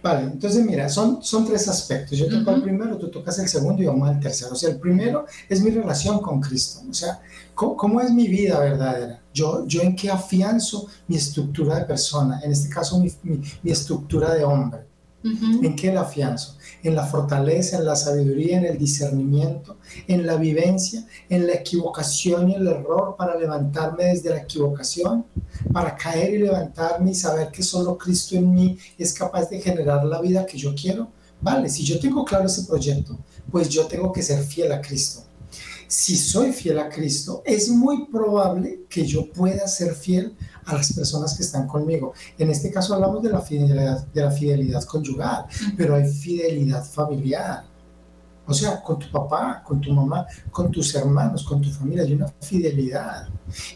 Vale, 0.05 0.25
entonces 0.25 0.63
mira, 0.67 0.87
son, 0.91 1.23
son 1.23 1.47
tres 1.47 1.67
aspectos. 1.67 2.19
Yo 2.19 2.29
toco 2.29 2.51
el 2.51 2.61
primero, 2.61 2.99
tú 2.99 3.09
tocas 3.11 3.39
el 3.39 3.49
segundo 3.49 3.83
y 3.83 3.87
vamos 3.87 4.07
al 4.07 4.21
tercero. 4.21 4.53
O 4.53 4.55
sea, 4.55 4.69
el 4.69 4.79
primero 4.79 5.25
es 5.49 5.63
mi 5.63 5.71
relación 5.71 6.19
con 6.19 6.43
Cristo. 6.43 6.81
O 6.91 6.93
sea, 6.93 7.23
¿cómo, 7.55 8.03
es 8.03 8.11
mi 8.11 8.29
vida 8.29 8.61
verdadera? 8.61 9.23
Yo, 9.33 9.67
yo 9.67 9.81
en 9.81 9.97
qué 9.97 10.11
afianzo 10.11 10.89
mi 11.09 11.17
estructura 11.17 11.79
de 11.79 11.87
persona, 11.87 12.39
en 12.45 12.53
este 12.53 12.69
caso 12.69 13.01
mi, 13.01 13.11
mi 13.63 13.73
estructura 13.73 14.35
de 14.35 14.45
hombre. 14.45 14.94
¿En 15.25 15.75
qué 15.75 15.91
la 15.91 16.03
afianzo? 16.03 16.59
En 16.83 16.95
la 16.95 17.07
fortaleza, 17.07 17.79
en 17.79 17.87
la 17.87 17.97
sabiduría, 17.97 18.59
en 18.59 18.67
el 18.67 18.77
discernimiento, 18.77 19.79
en 20.07 20.27
la 20.27 20.37
vivencia, 20.37 21.07
en 21.31 21.47
la 21.47 21.55
equivocación 21.55 22.51
y 22.51 22.55
el 22.57 22.67
error 22.67 23.17
para 23.17 23.39
levantarme 23.39 24.05
desde 24.05 24.29
la 24.29 24.41
equivocación, 24.41 25.25
para 25.73 25.97
caer 25.97 26.35
y 26.35 26.39
levantarme 26.39 27.13
y 27.13 27.15
saber 27.15 27.51
que 27.51 27.63
solo 27.63 27.97
Cristo 27.97 28.37
en 28.37 28.53
mí 28.53 28.79
es 28.99 29.15
capaz 29.15 29.49
de 29.49 29.63
generar 29.63 30.05
la 30.05 30.21
vida 30.21 30.45
que 30.45 30.59
yo 30.59 30.75
quiero. 30.75 31.09
Vale, 31.41 31.71
si 31.71 31.83
yo 31.85 31.99
tengo 31.99 32.23
claro 32.25 32.45
ese 32.45 32.65
proyecto, 32.65 33.19
pues 33.51 33.71
yo 33.71 33.87
tengo 33.87 34.13
que 34.13 34.23
ser 34.23 34.43
fiel 34.45 34.73
a 34.73 34.83
Cristo 34.83 35.24
si 35.95 36.17
soy 36.17 36.53
fiel 36.53 36.81
a 36.81 36.89
Cristo, 36.89 37.41
es 37.47 37.69
muy 37.69 38.07
probable 38.07 38.81
que 38.89 39.07
yo 39.07 39.31
pueda 39.33 39.69
ser 39.69 39.95
fiel 39.95 40.37
a 40.65 40.75
las 40.75 40.93
personas 40.93 41.37
que 41.37 41.45
están 41.45 41.69
conmigo. 41.69 42.13
En 42.37 42.51
este 42.51 42.73
caso 42.73 42.95
hablamos 42.95 43.23
de 43.23 43.31
la 43.31 43.41
fidelidad, 43.41 44.05
de 44.09 44.23
la 44.23 44.31
fidelidad 44.33 44.83
conyugal, 44.83 45.47
pero 45.77 45.95
hay 45.95 46.11
fidelidad 46.11 46.85
familiar. 46.85 47.65
O 48.45 48.53
sea, 48.53 48.83
con 48.83 48.99
tu 48.99 49.09
papá, 49.09 49.63
con 49.65 49.81
tu 49.81 49.93
mamá, 49.93 50.27
con 50.51 50.73
tus 50.73 50.93
hermanos, 50.97 51.45
con 51.45 51.63
tu 51.63 51.71
familia, 51.71 52.03
hay 52.03 52.15
una 52.15 52.29
fidelidad. 52.41 53.29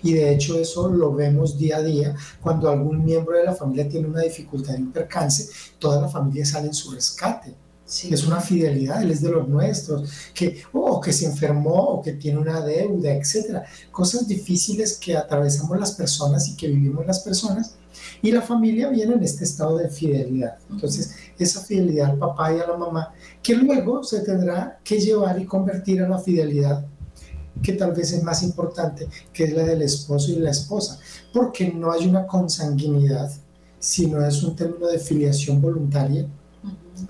Y 0.02 0.12
de 0.14 0.34
hecho 0.34 0.58
eso 0.58 0.88
lo 0.88 1.14
vemos 1.14 1.56
día 1.56 1.76
a 1.76 1.82
día. 1.82 2.16
Cuando 2.42 2.68
algún 2.68 3.04
miembro 3.04 3.38
de 3.38 3.44
la 3.44 3.54
familia 3.54 3.88
tiene 3.88 4.08
una 4.08 4.22
dificultad 4.22 4.74
un 4.74 4.90
percance, 4.90 5.50
toda 5.78 6.02
la 6.02 6.08
familia 6.08 6.44
sale 6.44 6.66
en 6.66 6.74
su 6.74 6.90
rescate 6.90 7.54
es 7.88 8.26
una 8.26 8.40
fidelidad, 8.40 9.02
Él 9.02 9.10
es 9.10 9.22
de 9.22 9.30
los 9.30 9.48
nuestros, 9.48 10.10
que, 10.34 10.62
o 10.72 11.00
que 11.00 11.12
se 11.12 11.24
enfermó, 11.24 11.74
o 11.74 12.02
que 12.02 12.12
tiene 12.12 12.38
una 12.38 12.60
deuda, 12.60 13.14
etcétera. 13.14 13.64
Cosas 13.90 14.28
difíciles 14.28 14.98
que 14.98 15.16
atravesamos 15.16 15.78
las 15.78 15.92
personas 15.92 16.48
y 16.48 16.56
que 16.56 16.68
vivimos 16.68 17.06
las 17.06 17.20
personas. 17.20 17.76
Y 18.20 18.30
la 18.30 18.42
familia 18.42 18.90
viene 18.90 19.14
en 19.14 19.22
este 19.22 19.44
estado 19.44 19.78
de 19.78 19.88
fidelidad. 19.88 20.58
Entonces, 20.70 21.14
esa 21.38 21.60
fidelidad 21.60 22.10
al 22.10 22.18
papá 22.18 22.52
y 22.52 22.60
a 22.60 22.66
la 22.66 22.76
mamá, 22.76 23.14
que 23.42 23.54
luego 23.54 24.04
se 24.04 24.20
tendrá 24.20 24.78
que 24.84 25.00
llevar 25.00 25.40
y 25.40 25.46
convertir 25.46 26.02
a 26.02 26.08
la 26.08 26.18
fidelidad 26.18 26.84
que 27.62 27.72
tal 27.72 27.92
vez 27.92 28.12
es 28.12 28.22
más 28.22 28.44
importante, 28.44 29.08
que 29.32 29.44
es 29.44 29.52
la 29.52 29.64
del 29.64 29.82
esposo 29.82 30.30
y 30.30 30.36
la 30.36 30.50
esposa, 30.50 31.00
porque 31.32 31.72
no 31.72 31.90
hay 31.90 32.06
una 32.06 32.24
consanguinidad, 32.24 33.32
sino 33.80 34.24
es 34.24 34.42
un 34.44 34.54
término 34.54 34.86
de 34.86 35.00
filiación 35.00 35.60
voluntaria 35.60 36.28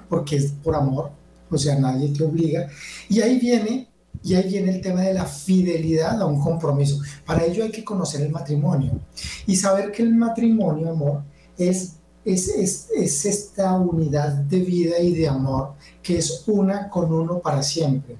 porque 0.08 0.36
es 0.36 0.52
por 0.52 0.74
amor, 0.74 1.10
o 1.50 1.58
sea, 1.58 1.78
nadie 1.78 2.08
te 2.10 2.24
obliga. 2.24 2.68
Y 3.08 3.20
ahí 3.20 3.38
viene, 3.38 3.88
y 4.22 4.34
ahí 4.34 4.48
viene 4.48 4.74
el 4.74 4.80
tema 4.80 5.02
de 5.02 5.14
la 5.14 5.24
fidelidad 5.24 6.20
a 6.20 6.26
un 6.26 6.40
compromiso. 6.40 7.00
Para 7.24 7.44
ello 7.44 7.64
hay 7.64 7.70
que 7.70 7.84
conocer 7.84 8.22
el 8.22 8.30
matrimonio 8.30 9.00
y 9.46 9.56
saber 9.56 9.92
que 9.92 10.02
el 10.02 10.14
matrimonio, 10.14 10.90
amor, 10.90 11.22
es, 11.56 11.96
es, 12.24 12.48
es, 12.48 12.88
es 12.94 13.24
esta 13.24 13.76
unidad 13.78 14.32
de 14.32 14.60
vida 14.60 14.98
y 14.98 15.14
de 15.14 15.28
amor 15.28 15.74
que 16.02 16.18
es 16.18 16.44
una 16.46 16.88
con 16.88 17.12
uno 17.12 17.38
para 17.40 17.62
siempre. 17.62 18.16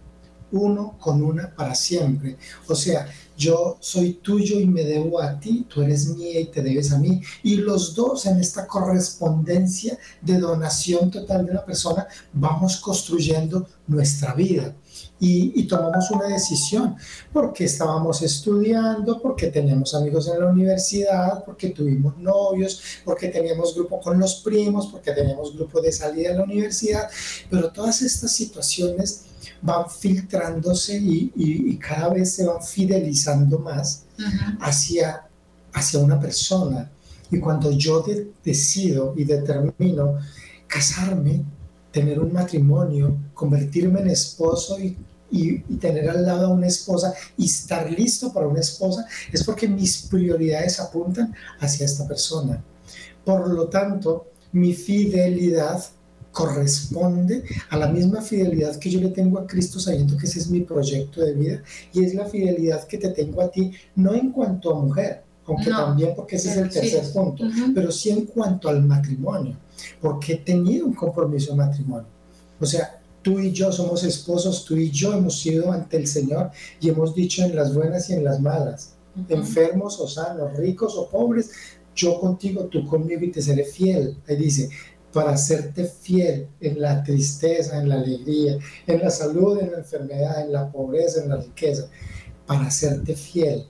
Uno 0.50 0.96
con 0.98 1.22
una 1.22 1.54
para 1.54 1.74
siempre. 1.74 2.36
O 2.66 2.74
sea, 2.74 3.06
yo 3.38 3.78
soy 3.80 4.14
tuyo 4.14 4.58
y 4.58 4.66
me 4.66 4.82
debo 4.82 5.22
a 5.22 5.38
ti, 5.38 5.64
tú 5.68 5.80
eres 5.80 6.08
mía 6.08 6.40
y 6.40 6.46
te 6.46 6.60
debes 6.60 6.92
a 6.92 6.98
mí. 6.98 7.22
Y 7.44 7.56
los 7.56 7.94
dos 7.94 8.26
en 8.26 8.40
esta 8.40 8.66
correspondencia 8.66 9.96
de 10.20 10.38
donación 10.38 11.08
total 11.12 11.46
de 11.46 11.54
la 11.54 11.64
persona 11.64 12.08
vamos 12.32 12.78
construyendo 12.78 13.68
nuestra 13.86 14.34
vida. 14.34 14.74
Y, 15.20 15.64
tomamos 15.64 16.10
una 16.12 16.28
decisión, 16.28 16.96
porque 17.32 17.64
estábamos 17.64 18.22
estudiando, 18.22 19.20
porque 19.20 19.48
teníamos 19.48 19.94
amigos 19.94 20.28
en 20.28 20.40
la 20.40 20.46
universidad, 20.46 21.44
porque 21.44 21.70
tuvimos 21.70 22.16
novios, 22.18 22.80
porque 23.04 23.28
teníamos 23.28 23.74
grupo 23.74 24.00
con 24.00 24.18
los 24.18 24.36
primos, 24.36 24.86
porque 24.86 25.12
teníamos 25.12 25.56
grupo 25.56 25.80
de 25.80 25.92
salida 25.92 26.30
a 26.30 26.36
la 26.36 26.44
universidad, 26.44 27.10
pero 27.50 27.70
todas 27.72 28.00
estas 28.02 28.32
situaciones 28.32 29.24
van 29.60 29.90
filtrándose 29.90 30.98
y, 30.98 31.76
cada 31.78 32.10
vez 32.10 32.34
se 32.34 32.46
van 32.46 32.62
fidelizando 32.62 33.58
más 33.58 34.04
hacia, 34.60 35.26
hacia 35.72 36.00
una 36.00 36.20
persona. 36.20 36.90
Y 37.30 37.38
cuando 37.38 37.70
yo 37.70 38.04
decido 38.44 39.14
y 39.16 39.24
determino 39.24 40.18
casarme, 40.66 41.44
tener 41.98 42.20
un 42.20 42.32
matrimonio, 42.32 43.16
convertirme 43.34 44.00
en 44.00 44.10
esposo 44.10 44.78
y, 44.78 44.96
y, 45.30 45.58
tener 45.78 46.08
al 46.08 46.24
lado 46.24 46.46
a 46.46 46.50
una 46.50 46.68
esposa 46.68 47.12
y 47.36 47.46
estar 47.46 47.90
listo 47.90 48.32
para 48.32 48.46
una 48.46 48.60
esposa, 48.60 49.04
es 49.32 49.42
porque 49.42 49.66
mis 49.66 50.02
prioridades 50.02 50.78
apuntan 50.78 51.34
hacia 51.58 51.86
esta 51.86 52.06
persona. 52.06 52.62
Por 53.24 53.48
lo 53.48 53.68
tanto, 53.68 54.28
mi 54.52 54.74
fidelidad 54.74 55.82
corresponde 56.30 57.42
a 57.68 57.76
la 57.76 57.88
misma 57.88 58.22
fidelidad 58.22 58.76
que 58.76 58.90
yo 58.90 59.00
le 59.00 59.08
tengo 59.08 59.40
a 59.40 59.46
Cristo 59.46 59.80
sabiendo 59.80 60.16
que 60.16 60.26
ese 60.26 60.38
es 60.38 60.48
mi 60.48 60.60
proyecto 60.60 61.20
de 61.20 61.32
vida 61.32 61.62
y 61.92 62.04
es 62.04 62.14
la 62.14 62.26
fidelidad 62.26 62.86
que 62.86 62.98
te 62.98 63.08
tengo 63.08 63.42
a 63.42 63.50
ti, 63.50 63.72
no 63.96 64.14
en 64.14 64.30
cuanto 64.30 64.72
a 64.72 64.80
mujer, 64.80 65.24
aunque 65.46 65.70
también 65.70 66.12
porque 66.14 66.36
ese 66.36 66.50
es 66.52 66.56
el 66.58 66.70
tercer 66.70 67.12
punto, 67.12 67.44
pero 67.74 67.90
sí 67.90 68.10
en 68.10 68.26
cuanto 68.26 68.68
al 68.68 68.84
matrimonio, 68.84 69.56
porque 70.00 70.34
he 70.34 70.36
tenido 70.36 70.86
un 70.86 70.94
compromiso 70.94 71.52
de 71.52 71.58
matrimonio. 71.58 72.08
O 72.60 72.66
sea, 72.66 73.00
tú 73.22 73.38
y 73.38 73.52
yo 73.52 73.70
somos 73.72 74.04
esposos, 74.04 74.64
tú 74.64 74.76
y 74.76 74.90
yo 74.90 75.12
hemos 75.14 75.40
sido 75.40 75.72
ante 75.72 75.96
el 75.96 76.06
Señor 76.06 76.50
y 76.80 76.88
hemos 76.88 77.14
dicho 77.14 77.42
en 77.42 77.54
las 77.54 77.74
buenas 77.74 78.08
y 78.10 78.14
en 78.14 78.24
las 78.24 78.40
malas, 78.40 78.94
enfermos 79.28 79.98
o 80.00 80.08
sanos, 80.08 80.56
ricos 80.56 80.96
o 80.96 81.08
pobres, 81.08 81.50
yo 81.94 82.20
contigo, 82.20 82.66
tú 82.66 82.86
conmigo 82.86 83.24
y 83.24 83.32
te 83.32 83.42
seré 83.42 83.64
fiel. 83.64 84.16
Ahí 84.28 84.36
dice, 84.36 84.70
para 85.12 85.36
serte 85.36 85.84
fiel 85.84 86.48
en 86.60 86.80
la 86.80 87.02
tristeza, 87.02 87.80
en 87.80 87.88
la 87.88 87.96
alegría, 87.96 88.58
en 88.86 89.00
la 89.00 89.10
salud, 89.10 89.58
en 89.58 89.72
la 89.72 89.78
enfermedad, 89.78 90.42
en 90.42 90.52
la 90.52 90.70
pobreza, 90.70 91.22
en 91.22 91.30
la 91.30 91.36
riqueza, 91.38 91.88
para 92.46 92.70
serte 92.70 93.14
fiel. 93.14 93.66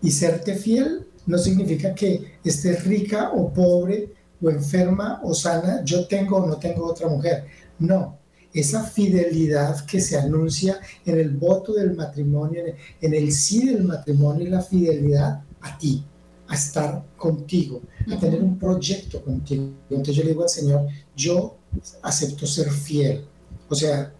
Y 0.00 0.10
serte 0.10 0.54
fiel 0.54 1.06
no 1.26 1.38
significa 1.38 1.94
que 1.94 2.38
estés 2.44 2.84
rica 2.84 3.32
o 3.32 3.52
pobre 3.52 4.12
o 4.44 4.50
enferma 4.50 5.20
o 5.22 5.34
sana, 5.34 5.82
yo 5.84 6.06
tengo 6.06 6.36
o 6.36 6.46
no 6.46 6.56
tengo 6.56 6.84
otra 6.86 7.08
mujer. 7.08 7.46
No, 7.78 8.18
esa 8.52 8.84
fidelidad 8.84 9.84
que 9.84 10.00
se 10.00 10.16
anuncia 10.18 10.78
en 11.04 11.18
el 11.18 11.30
voto 11.30 11.72
del 11.72 11.94
matrimonio, 11.94 12.62
en 13.00 13.14
el 13.14 13.32
sí 13.32 13.66
del 13.66 13.84
matrimonio 13.84 14.46
y 14.46 14.50
la 14.50 14.62
fidelidad 14.62 15.42
a 15.60 15.78
ti, 15.78 16.04
a 16.46 16.54
estar 16.54 17.04
contigo, 17.16 17.82
a 18.12 18.18
tener 18.18 18.42
un 18.42 18.58
proyecto 18.58 19.22
contigo. 19.22 19.72
Entonces 19.90 20.16
yo 20.16 20.22
le 20.22 20.28
digo 20.30 20.42
al 20.42 20.48
Señor, 20.48 20.86
yo 21.16 21.56
acepto 22.02 22.46
ser 22.46 22.70
fiel. 22.70 23.24
O 23.68 23.74
sea, 23.74 24.12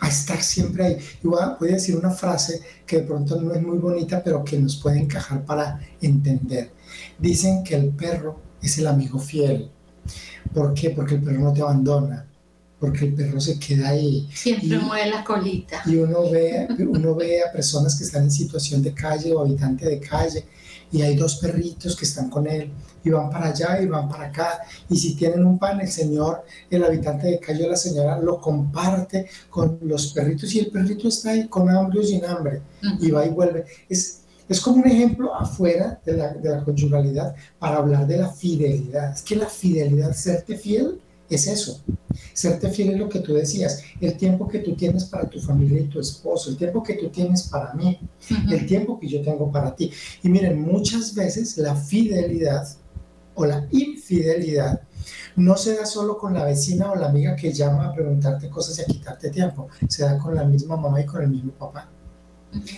a 0.00 0.08
estar 0.08 0.42
siempre 0.42 0.84
ahí. 0.84 0.98
Y 1.22 1.26
voy 1.26 1.40
a, 1.40 1.56
decir 1.60 1.96
una 1.96 2.10
frase 2.10 2.60
que 2.86 2.98
de 2.98 3.02
pronto 3.02 3.40
no 3.40 3.54
es 3.54 3.62
muy 3.62 3.78
bonita, 3.78 4.22
pero 4.22 4.44
que 4.44 4.58
nos 4.58 4.76
puede 4.76 5.00
encajar 5.00 5.44
para 5.44 5.80
entender. 6.00 6.70
Dicen 7.18 7.64
que 7.64 7.74
el 7.74 7.88
perro 7.90 8.38
es 8.62 8.78
el 8.78 8.86
amigo 8.86 9.18
fiel. 9.18 9.70
¿Por 10.54 10.74
qué? 10.74 10.90
Porque 10.90 11.14
el 11.14 11.22
perro 11.22 11.40
no 11.40 11.52
te 11.52 11.60
abandona, 11.60 12.26
porque 12.78 13.06
el 13.06 13.14
perro 13.14 13.40
se 13.40 13.58
queda 13.58 13.90
ahí. 13.90 14.28
Siempre 14.32 14.78
mueve 14.78 15.10
la 15.10 15.22
colita. 15.24 15.82
Y 15.86 15.96
uno 15.96 16.30
ve, 16.30 16.66
uno 16.78 17.14
ve 17.14 17.42
a 17.42 17.52
personas 17.52 17.96
que 17.96 18.04
están 18.04 18.24
en 18.24 18.30
situación 18.30 18.82
de 18.82 18.92
calle 18.94 19.32
o 19.32 19.40
habitante 19.40 19.86
de 19.86 20.00
calle 20.00 20.44
y 20.92 21.02
hay 21.02 21.16
dos 21.16 21.36
perritos 21.36 21.94
que 21.94 22.04
están 22.04 22.28
con 22.28 22.46
él 22.46 22.70
y 23.04 23.10
van 23.10 23.30
para 23.30 23.48
allá 23.48 23.80
y 23.80 23.86
van 23.86 24.08
para 24.08 24.26
acá. 24.26 24.60
Y 24.88 24.96
si 24.96 25.14
tienen 25.14 25.44
un 25.44 25.58
pan, 25.58 25.80
el 25.80 25.90
señor, 25.90 26.44
el 26.68 26.84
habitante 26.84 27.28
de 27.28 27.38
calle 27.38 27.64
o 27.64 27.70
la 27.70 27.76
señora 27.76 28.18
lo 28.18 28.40
comparte 28.40 29.28
con 29.48 29.78
los 29.82 30.12
perritos 30.12 30.52
y 30.54 30.60
el 30.60 30.70
perrito 30.70 31.08
está 31.08 31.30
ahí 31.30 31.48
con 31.48 31.70
hambre 31.70 32.00
o 32.00 32.02
sin 32.02 32.24
hambre 32.24 32.62
y 33.00 33.10
va 33.10 33.24
y 33.24 33.30
vuelve. 33.30 33.64
Es, 33.88 34.19
es 34.50 34.60
como 34.60 34.82
un 34.82 34.86
ejemplo 34.88 35.32
afuera 35.32 36.00
de 36.04 36.12
la, 36.14 36.34
de 36.34 36.50
la 36.50 36.64
conyugalidad 36.64 37.36
para 37.60 37.76
hablar 37.76 38.04
de 38.04 38.16
la 38.16 38.32
fidelidad. 38.32 39.12
Es 39.12 39.22
que 39.22 39.36
la 39.36 39.46
fidelidad, 39.46 40.12
serte 40.12 40.56
fiel, 40.56 41.00
es 41.28 41.46
eso. 41.46 41.80
Serte 42.32 42.68
fiel 42.68 42.90
es 42.90 42.98
lo 42.98 43.08
que 43.08 43.20
tú 43.20 43.32
decías, 43.32 43.80
el 44.00 44.16
tiempo 44.16 44.48
que 44.48 44.58
tú 44.58 44.74
tienes 44.74 45.04
para 45.04 45.30
tu 45.30 45.38
familia 45.38 45.80
y 45.80 45.84
tu 45.84 46.00
esposo, 46.00 46.50
el 46.50 46.56
tiempo 46.56 46.82
que 46.82 46.94
tú 46.94 47.10
tienes 47.10 47.44
para 47.44 47.72
mí, 47.74 48.00
el 48.50 48.66
tiempo 48.66 48.98
que 48.98 49.06
yo 49.06 49.22
tengo 49.22 49.52
para 49.52 49.72
ti. 49.76 49.92
Y 50.24 50.28
miren, 50.28 50.60
muchas 50.60 51.14
veces 51.14 51.56
la 51.56 51.76
fidelidad 51.76 52.66
o 53.34 53.46
la 53.46 53.68
infidelidad 53.70 54.82
no 55.36 55.56
se 55.56 55.76
da 55.76 55.86
solo 55.86 56.18
con 56.18 56.34
la 56.34 56.44
vecina 56.44 56.90
o 56.90 56.96
la 56.96 57.06
amiga 57.06 57.36
que 57.36 57.52
llama 57.52 57.86
a 57.86 57.94
preguntarte 57.94 58.50
cosas 58.50 58.76
y 58.80 58.82
a 58.82 58.86
quitarte 58.86 59.30
tiempo, 59.30 59.68
se 59.88 60.02
da 60.02 60.18
con 60.18 60.34
la 60.34 60.42
misma 60.42 60.76
mamá 60.76 61.00
y 61.00 61.06
con 61.06 61.22
el 61.22 61.28
mismo 61.28 61.52
papá. 61.52 61.88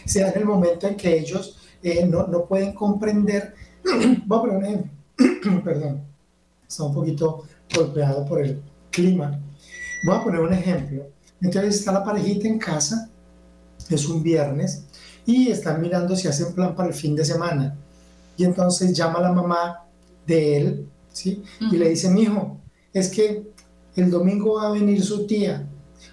Se 0.04 0.20
da 0.20 0.30
en 0.30 0.40
el 0.40 0.44
momento 0.44 0.86
en 0.86 0.96
que 0.96 1.18
ellos 1.18 1.56
eh, 1.82 2.06
no, 2.06 2.26
no, 2.26 2.46
pueden 2.46 2.74
comprender, 2.74 3.54
voy 4.26 4.38
a 4.38 4.42
poner 4.42 4.56
un 4.56 4.64
ejemplo, 4.64 4.92
perdón, 5.64 6.02
está 6.66 6.84
un 6.84 6.94
poquito 6.94 7.44
golpeado 7.74 8.24
por 8.24 8.42
el 8.42 8.62
clima. 8.90 9.40
Voy 10.04 10.16
a 10.16 10.24
poner 10.24 10.40
un 10.40 10.52
ejemplo. 10.52 11.06
Entonces 11.40 11.76
está 11.76 11.92
la 11.92 12.04
parejita 12.04 12.46
en 12.46 12.58
casa, 12.58 13.10
es 13.88 14.08
un 14.08 14.22
viernes, 14.22 14.84
y 15.26 15.48
están 15.48 15.80
mirando 15.80 16.16
si 16.16 16.28
hacen 16.28 16.54
plan 16.54 16.74
para 16.74 16.88
el 16.88 16.94
fin 16.94 17.16
de 17.16 17.24
semana. 17.24 17.76
Y 18.36 18.44
entonces 18.44 18.96
llama 18.96 19.20
la 19.20 19.32
mamá 19.32 19.84
de 20.26 20.56
él, 20.56 20.88
¿sí? 21.12 21.42
Y 21.60 21.76
le 21.76 21.88
dice, 21.88 22.08
mi 22.10 22.22
hijo, 22.22 22.58
es 22.92 23.10
que 23.10 23.50
el 23.96 24.10
domingo 24.10 24.54
va 24.54 24.68
a 24.68 24.72
venir 24.72 25.02
su 25.02 25.26
tía. 25.26 25.68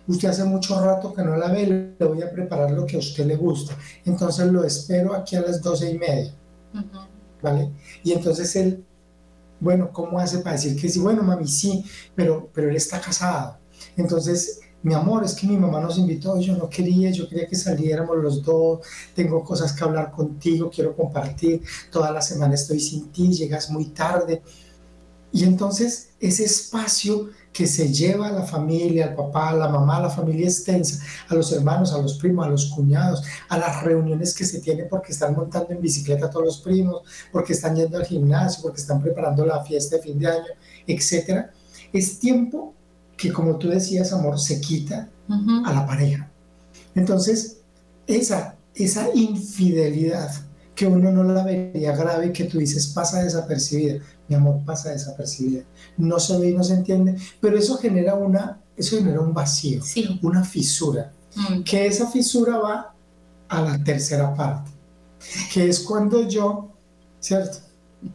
Usted 0.08 0.30
hace 0.30 0.43
mucho 0.43 0.80
rato 0.84 1.13
que 1.13 1.23
no 1.23 1.36
la 1.36 1.49
ve, 1.49 1.95
le 1.99 2.06
voy 2.06 2.21
a 2.21 2.32
preparar 2.32 2.71
lo 2.71 2.86
que 2.86 2.95
a 2.95 2.99
usted 2.99 3.25
le 3.25 3.36
gusta. 3.36 3.75
Entonces 4.06 4.47
lo 4.52 4.63
espero 4.63 5.13
aquí 5.13 5.36
a 5.36 5.41
las 5.41 5.62
doce 5.62 5.91
y 5.91 5.97
media. 5.97 6.34
¿Vale? 7.41 7.71
Y 8.04 8.12
entonces 8.12 8.56
él 8.56 8.86
bueno, 9.60 9.91
¿cómo 9.91 10.19
hace 10.19 10.39
para 10.39 10.56
decir 10.56 10.80
que 10.80 10.89
sí? 10.89 10.99
Bueno, 10.99 11.21
mami, 11.23 11.47
sí, 11.47 11.84
pero, 12.15 12.49
pero 12.54 12.69
él 12.69 12.75
está 12.75 13.02
casado. 13.02 13.58
Entonces, 13.97 14.62
mi 14.82 14.93
amor, 14.93 15.25
es 15.25 15.36
que 15.36 15.47
mi 15.47 15.58
mamá 15.58 15.82
nos 15.82 15.97
invitó, 15.97 16.39
yo 16.39 16.56
no 16.56 16.69
quería, 16.69 17.12
yo 17.12 17.28
quería 17.28 17.47
que 17.47 17.56
saliéramos 17.56 18.17
los 18.17 18.41
dos, 18.41 18.80
tengo 19.13 19.43
cosas 19.43 19.73
que 19.73 19.84
hablar 19.84 20.12
contigo, 20.12 20.71
quiero 20.73 20.95
compartir, 20.95 21.62
toda 21.91 22.12
la 22.12 22.21
semana 22.21 22.56
estoy 22.56 22.80
sin 22.80 23.12
ti, 23.12 23.34
llegas 23.34 23.69
muy 23.69 23.88
tarde. 23.88 24.41
Y 25.32 25.43
entonces 25.43 26.12
ese 26.19 26.45
espacio 26.45 27.30
que 27.51 27.67
se 27.67 27.91
lleva 27.91 28.27
a 28.27 28.31
la 28.31 28.43
familia, 28.43 29.07
al 29.07 29.15
papá, 29.15 29.49
a 29.49 29.55
la 29.55 29.67
mamá, 29.67 29.97
a 29.97 30.01
la 30.03 30.09
familia 30.09 30.47
extensa, 30.47 31.03
a 31.27 31.35
los 31.35 31.51
hermanos, 31.51 31.93
a 31.93 32.01
los 32.01 32.17
primos, 32.17 32.45
a 32.45 32.49
los 32.49 32.67
cuñados, 32.67 33.23
a 33.49 33.57
las 33.57 33.83
reuniones 33.83 34.33
que 34.33 34.45
se 34.45 34.59
tienen 34.59 34.88
porque 34.89 35.12
están 35.12 35.35
montando 35.35 35.71
en 35.71 35.81
bicicleta 35.81 36.29
todos 36.29 36.45
los 36.45 36.57
primos, 36.59 37.01
porque 37.31 37.53
están 37.53 37.75
yendo 37.75 37.97
al 37.97 38.05
gimnasio, 38.05 38.62
porque 38.62 38.81
están 38.81 39.01
preparando 39.01 39.45
la 39.45 39.63
fiesta 39.63 39.97
de 39.97 40.03
fin 40.03 40.19
de 40.19 40.27
año, 40.27 40.53
etc. 40.88 41.47
Es 41.91 42.19
tiempo 42.19 42.73
que, 43.17 43.33
como 43.33 43.57
tú 43.57 43.69
decías, 43.69 44.13
amor, 44.13 44.39
se 44.39 44.62
quita 44.62 45.09
a 45.65 45.73
la 45.73 45.85
pareja. 45.85 46.31
Entonces, 46.95 47.57
esa, 48.07 48.55
esa 48.73 49.09
infidelidad 49.13 50.31
que 50.75 50.88
uno 50.88 51.12
no 51.12 51.23
la 51.23 51.43
vería 51.43 51.95
grave, 51.95 52.31
que 52.31 52.45
tú 52.45 52.57
dices 52.57 52.88
pasa 52.88 53.21
desapercibida, 53.21 54.01
mi 54.29 54.35
amor 54.35 54.63
pasa 54.63 54.91
desapercibida, 54.91 55.63
no 55.97 56.19
se 56.19 56.37
ve 56.37 56.51
y 56.51 56.53
no 56.53 56.63
se 56.63 56.75
entiende, 56.75 57.17
pero 57.41 57.57
eso 57.57 57.77
genera, 57.77 58.13
una, 58.13 58.61
eso 58.77 58.97
genera 58.97 59.19
un 59.19 59.33
vacío, 59.33 59.81
una 60.21 60.43
fisura, 60.43 61.11
mm. 61.35 61.63
que 61.63 61.87
esa 61.87 62.07
fisura 62.07 62.57
va 62.57 62.93
a 63.49 63.61
la 63.61 63.83
tercera 63.83 64.33
parte, 64.33 64.71
que 65.51 65.67
es 65.67 65.79
cuando 65.79 66.27
yo, 66.27 66.69
¿cierto? 67.19 67.57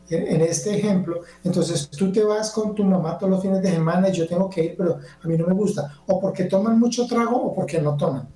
En, 0.08 0.40
este 0.40 0.78
ejemplo, 0.78 1.20
entonces 1.42 1.90
tú 1.90 2.10
te 2.10 2.24
vas 2.24 2.50
con 2.52 2.74
tu 2.74 2.84
mamá 2.84 3.18
todos 3.18 3.32
los 3.32 3.42
fines 3.42 3.60
de 3.60 3.70
semana 3.70 4.08
y 4.08 4.12
yo 4.12 4.26
tengo 4.26 4.48
que 4.48 4.64
ir, 4.64 4.74
pero 4.78 4.98
a 5.22 5.28
mí 5.28 5.36
no 5.36 5.46
me 5.46 5.52
gusta, 5.52 6.00
o 6.06 6.20
porque 6.20 6.44
toman 6.44 6.78
mucho 6.78 7.06
trago 7.06 7.36
o 7.36 7.54
porque 7.54 7.82
no 7.82 7.94
toman 7.94 8.26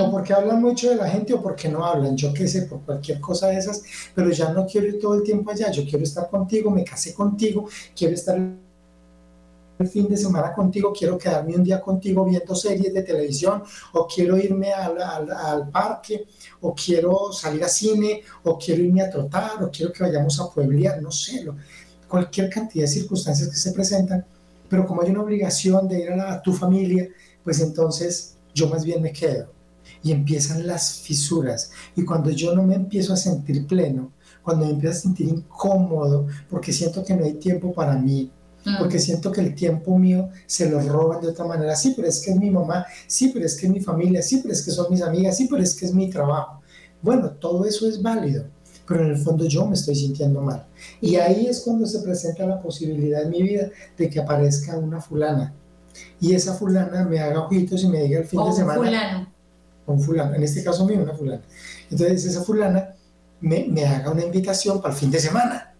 o 0.00 0.10
porque 0.10 0.32
hablan 0.32 0.60
mucho 0.60 0.90
de 0.90 0.96
la 0.96 1.08
gente 1.08 1.32
o 1.32 1.42
porque 1.42 1.68
no 1.68 1.84
hablan, 1.84 2.16
yo 2.16 2.32
qué 2.32 2.48
sé, 2.48 2.62
por 2.62 2.80
cualquier 2.80 3.20
cosa 3.20 3.48
de 3.48 3.58
esas, 3.58 3.82
pero 4.14 4.30
ya 4.30 4.52
no 4.52 4.66
quiero 4.66 4.88
ir 4.88 4.98
todo 4.98 5.14
el 5.14 5.22
tiempo 5.22 5.50
allá, 5.50 5.70
yo 5.70 5.84
quiero 5.84 6.02
estar 6.02 6.28
contigo, 6.28 6.70
me 6.70 6.84
casé 6.84 7.14
contigo, 7.14 7.68
quiero 7.94 8.14
estar 8.14 8.36
el 9.78 9.88
fin 9.88 10.08
de 10.08 10.16
semana 10.16 10.52
contigo, 10.52 10.92
quiero 10.92 11.16
quedarme 11.16 11.54
un 11.54 11.64
día 11.64 11.80
contigo 11.80 12.24
viendo 12.24 12.54
series 12.54 12.92
de 12.92 13.02
televisión, 13.02 13.62
o 13.94 14.06
quiero 14.06 14.36
irme 14.36 14.72
al, 14.72 15.00
al, 15.00 15.70
parque, 15.70 16.26
o 16.60 16.74
quiero 16.74 17.32
salir 17.32 17.64
a 17.64 17.68
cine, 17.68 18.22
o 18.42 18.58
quiero 18.58 18.82
irme 18.82 19.02
a 19.02 19.10
trotar, 19.10 19.62
o 19.62 19.70
quiero 19.70 19.92
que 19.92 20.02
vayamos 20.02 20.38
a 20.38 20.50
pueblear, 20.50 21.00
no 21.00 21.10
sé, 21.10 21.46
cualquier 22.08 22.50
cantidad 22.50 22.84
de 22.84 22.88
circunstancias 22.88 23.48
que 23.48 23.56
se 23.56 23.72
presentan, 23.72 24.24
pero 24.68 24.84
como 24.86 25.00
hay 25.00 25.10
una 25.10 25.22
obligación 25.22 25.88
de 25.88 26.00
ir 26.00 26.10
a, 26.10 26.34
a 26.34 26.42
tu 26.42 26.52
familia, 26.52 27.08
pues 27.42 27.60
entonces 27.60 28.36
yo 28.52 28.68
más 28.68 28.84
bien 28.84 29.00
me 29.00 29.12
quedo 29.12 29.59
y 30.02 30.12
empiezan 30.12 30.66
las 30.66 31.00
fisuras. 31.00 31.70
Y 31.96 32.04
cuando 32.04 32.30
yo 32.30 32.54
no 32.54 32.62
me 32.62 32.74
empiezo 32.74 33.12
a 33.12 33.16
sentir 33.16 33.66
pleno, 33.66 34.12
cuando 34.42 34.66
me 34.66 34.72
empiezo 34.72 34.98
a 34.98 35.00
sentir 35.02 35.28
incómodo, 35.28 36.26
porque 36.48 36.72
siento 36.72 37.04
que 37.04 37.14
no 37.14 37.24
hay 37.24 37.34
tiempo 37.34 37.72
para 37.72 37.96
mí, 37.96 38.30
mm. 38.64 38.78
porque 38.78 38.98
siento 38.98 39.30
que 39.30 39.40
el 39.40 39.54
tiempo 39.54 39.98
mío 39.98 40.30
se 40.46 40.70
lo 40.70 40.80
roban 40.80 41.20
de 41.20 41.28
otra 41.28 41.44
manera. 41.44 41.76
Sí, 41.76 41.92
pero 41.94 42.08
es 42.08 42.20
que 42.20 42.30
es 42.30 42.36
mi 42.36 42.50
mamá, 42.50 42.86
sí, 43.06 43.30
pero 43.32 43.44
es 43.44 43.56
que 43.56 43.66
es 43.66 43.72
mi 43.72 43.80
familia, 43.80 44.22
sí, 44.22 44.40
pero 44.42 44.52
es 44.52 44.62
que 44.62 44.70
son 44.70 44.90
mis 44.90 45.02
amigas, 45.02 45.36
sí, 45.36 45.46
pero 45.50 45.62
es 45.62 45.74
que 45.74 45.86
es 45.86 45.94
mi 45.94 46.08
trabajo. 46.08 46.60
Bueno, 47.02 47.30
todo 47.30 47.64
eso 47.64 47.86
es 47.86 48.00
válido, 48.02 48.44
pero 48.86 49.04
en 49.04 49.10
el 49.10 49.18
fondo 49.18 49.46
yo 49.46 49.66
me 49.66 49.74
estoy 49.74 49.94
sintiendo 49.94 50.40
mal. 50.40 50.66
Y 51.00 51.16
ahí 51.16 51.46
es 51.46 51.60
cuando 51.60 51.86
se 51.86 52.00
presenta 52.00 52.46
la 52.46 52.60
posibilidad 52.60 53.22
en 53.22 53.30
mi 53.30 53.42
vida 53.42 53.70
de 53.96 54.10
que 54.10 54.20
aparezca 54.20 54.76
una 54.78 55.00
fulana. 55.00 55.54
Y 56.20 56.34
esa 56.34 56.54
fulana 56.54 57.04
me 57.04 57.18
haga 57.18 57.40
ojitos 57.40 57.82
y 57.82 57.88
me 57.88 58.02
diga 58.02 58.20
el 58.20 58.26
fin 58.26 58.44
de 58.44 58.52
semana. 58.52 58.78
Fulano 58.78 59.39
un 59.86 60.00
fulano, 60.00 60.34
en 60.34 60.42
este 60.42 60.62
caso 60.62 60.84
mío, 60.86 61.02
una 61.02 61.14
fulana. 61.14 61.42
Entonces 61.90 62.24
esa 62.24 62.42
fulana 62.42 62.94
me, 63.40 63.66
me 63.68 63.84
haga 63.84 64.10
una 64.10 64.24
invitación 64.24 64.80
para 64.80 64.94
el 64.94 65.00
fin 65.00 65.10
de 65.10 65.18
semana. 65.18 65.74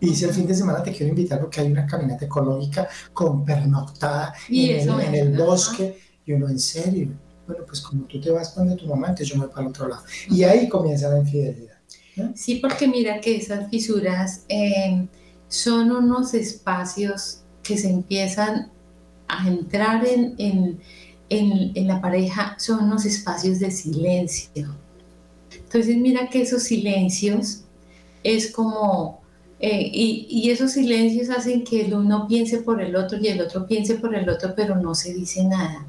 Y 0.00 0.06
dice 0.06 0.26
el 0.26 0.32
fin 0.32 0.46
de 0.46 0.54
semana 0.54 0.82
te 0.82 0.92
quiero 0.92 1.08
invitar 1.08 1.40
porque 1.40 1.60
hay 1.60 1.70
una 1.70 1.86
caminata 1.86 2.26
ecológica 2.26 2.88
con 3.12 3.44
pernoctada 3.44 4.34
en, 4.48 5.14
el, 5.14 5.36
bosque. 5.36 5.98
Y 6.26 6.32
uno, 6.32 6.48
en 6.48 6.58
serio, 6.58 7.08
bueno, 7.46 7.64
pues 7.66 7.80
como 7.80 8.04
tú 8.04 8.20
te 8.20 8.30
vas 8.30 8.50
cuando 8.50 8.76
tu 8.76 8.86
mamá, 8.86 9.08
entonces 9.08 9.28
yo 9.28 9.36
me 9.36 9.46
voy 9.46 9.50
para 9.50 9.62
el 9.62 9.68
otro 9.68 9.88
lado. 9.88 10.02
Y 10.28 10.42
ahí 10.42 10.68
comienza 10.68 11.08
la 11.08 11.20
infidelidad. 11.20 11.74
Sí, 12.34 12.56
porque 12.56 12.86
mira 12.86 13.20
que 13.20 13.36
esas 13.36 13.68
fisuras 13.70 14.44
eh, 14.48 15.06
son 15.48 15.90
unos 15.90 16.34
espacios 16.34 17.40
que 17.62 17.76
se 17.76 17.90
empiezan 17.90 18.70
a 19.26 19.48
entrar 19.48 20.06
en, 20.06 20.34
en 20.38 20.80
en, 21.28 21.86
la 21.86 22.00
pareja 22.00 22.56
son 22.58 22.84
unos 22.84 23.04
espacios 23.04 23.58
de 23.58 23.70
silencio. 23.70 24.74
Entonces 25.52 25.96
mira 25.96 26.28
que 26.28 26.42
esos 26.42 26.62
silencios 26.62 27.62
es 28.22 28.50
como 28.52 29.22
Eh, 29.60 29.90
y, 29.92 30.26
y, 30.28 30.50
esos 30.50 30.72
silencios 30.72 31.30
hacen 31.30 31.64
que 31.64 31.82
el 31.86 31.94
uno 31.94 32.26
piense 32.28 32.58
por 32.58 32.82
el 32.82 32.96
otro 32.96 33.18
y 33.18 33.28
el 33.28 33.40
otro 33.40 33.66
piense 33.66 33.94
por 33.94 34.14
el 34.14 34.28
otro, 34.28 34.52
pero 34.54 34.74
no 34.76 34.94
se 34.94 35.14
dice 35.14 35.44
nada. 35.44 35.86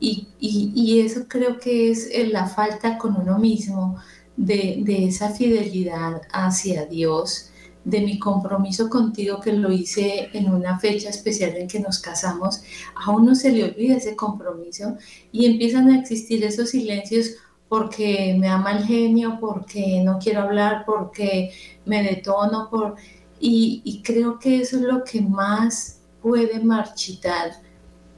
Y, 0.00 0.28
y, 0.40 0.72
y 0.74 1.00
eso 1.00 1.26
creo 1.28 1.58
que 1.58 1.90
es 1.90 2.08
eh, 2.12 2.26
la 2.28 2.46
falta 2.46 2.96
con 2.96 3.16
uno 3.16 3.38
mismo 3.38 3.96
de, 4.36 4.82
de, 4.84 5.06
esa 5.06 5.30
fidelidad 5.30 6.22
hacia 6.32 6.86
Dios, 6.86 7.50
de 7.86 8.00
mi 8.00 8.18
compromiso 8.18 8.90
contigo 8.90 9.40
que 9.40 9.52
lo 9.52 9.70
hice 9.70 10.28
en 10.32 10.52
una 10.52 10.76
fecha 10.80 11.08
especial 11.08 11.56
en 11.56 11.68
que 11.68 11.78
nos 11.78 12.00
casamos, 12.00 12.62
a 12.96 13.12
uno 13.12 13.36
se 13.36 13.52
le 13.52 13.62
olvida 13.62 13.96
ese 13.96 14.16
compromiso 14.16 14.96
y 15.30 15.46
empiezan 15.46 15.88
a 15.90 16.00
existir 16.00 16.42
esos 16.44 16.70
silencios 16.70 17.36
porque 17.68 18.36
me 18.38 18.48
da 18.48 18.58
mal 18.58 18.84
genio, 18.84 19.38
porque 19.40 20.02
no 20.04 20.18
quiero 20.18 20.40
hablar, 20.42 20.84
porque 20.84 21.52
me 21.84 22.02
detono, 22.02 22.68
por... 22.70 22.96
Y, 23.38 23.82
y 23.84 24.02
creo 24.02 24.38
que 24.38 24.62
eso 24.62 24.76
es 24.76 24.82
lo 24.82 25.04
que 25.04 25.20
más 25.20 26.00
puede 26.20 26.58
marchitar 26.58 27.52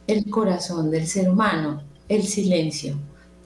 el 0.06 0.30
corazón 0.30 0.90
del 0.90 1.06
ser 1.06 1.28
humano, 1.28 1.82
el 2.08 2.22
silencio, 2.22 2.96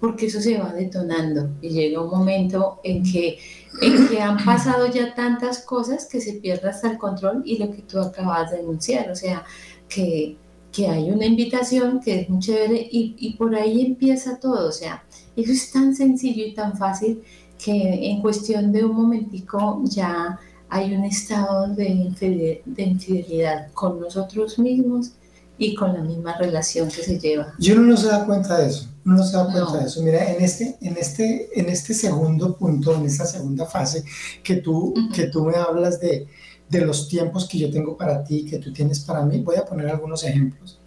porque 0.02 0.26
eso 0.26 0.40
se 0.40 0.58
va 0.58 0.72
detonando 0.72 1.48
y 1.60 1.68
llega 1.68 2.02
un 2.02 2.10
momento 2.10 2.80
en 2.82 3.04
que, 3.04 3.38
en 3.80 4.08
que 4.08 4.20
han 4.20 4.44
pasado 4.44 4.88
ya 4.88 5.14
tantas 5.14 5.60
cosas 5.60 6.06
que 6.06 6.20
se 6.20 6.32
pierde 6.32 6.70
hasta 6.70 6.90
el 6.90 6.98
control 6.98 7.44
y 7.44 7.58
lo 7.58 7.70
que 7.70 7.82
tú 7.82 8.00
acabas 8.00 8.50
de 8.50 8.56
denunciar, 8.56 9.12
o 9.12 9.14
sea, 9.14 9.44
que, 9.88 10.36
que 10.72 10.88
hay 10.88 11.08
una 11.08 11.24
invitación 11.24 12.00
que 12.00 12.22
es 12.22 12.28
muy 12.28 12.40
chévere 12.40 12.88
y, 12.90 13.14
y 13.16 13.34
por 13.34 13.54
ahí 13.54 13.80
empieza 13.80 14.40
todo, 14.40 14.70
o 14.70 14.72
sea, 14.72 15.04
eso 15.36 15.52
es 15.52 15.70
tan 15.70 15.94
sencillo 15.94 16.46
y 16.46 16.52
tan 16.52 16.76
fácil 16.76 17.22
que 17.64 18.10
en 18.10 18.20
cuestión 18.22 18.72
de 18.72 18.84
un 18.84 18.96
momentico 18.96 19.82
ya 19.84 20.36
hay 20.68 20.96
un 20.96 21.04
estado 21.04 21.68
de 21.68 22.60
infidelidad 22.76 23.70
con 23.72 24.00
nosotros 24.00 24.58
mismos 24.58 25.12
y 25.58 25.76
con 25.76 25.92
la 25.92 26.02
misma 26.02 26.36
relación 26.38 26.88
que 26.88 27.02
se 27.02 27.20
lleva. 27.20 27.54
Yo 27.60 27.76
no 27.76 27.96
se 27.96 28.08
da 28.08 28.26
cuenta 28.26 28.58
de 28.58 28.66
eso, 28.66 28.88
no 29.04 29.22
se 29.24 29.36
da 29.36 29.44
cuenta 29.44 29.78
de 29.78 29.86
eso. 29.86 30.02
Mira, 30.02 30.30
en 30.30 30.42
este, 30.42 30.76
en, 30.80 30.96
este, 30.96 31.48
en 31.58 31.68
este 31.68 31.94
segundo 31.94 32.56
punto, 32.56 32.94
en 32.94 33.06
esta 33.06 33.26
segunda 33.26 33.66
fase, 33.66 34.04
que 34.42 34.56
tú, 34.56 34.94
que 35.14 35.26
tú 35.26 35.44
me 35.44 35.56
hablas 35.56 36.00
de, 36.00 36.26
de 36.68 36.80
los 36.80 37.08
tiempos 37.08 37.48
que 37.48 37.58
yo 37.58 37.70
tengo 37.70 37.96
para 37.96 38.24
ti, 38.24 38.44
que 38.44 38.58
tú 38.58 38.72
tienes 38.72 39.00
para 39.00 39.24
mí, 39.24 39.40
voy 39.40 39.56
a 39.56 39.64
poner 39.64 39.88
algunos 39.88 40.24
ejemplos. 40.24 40.80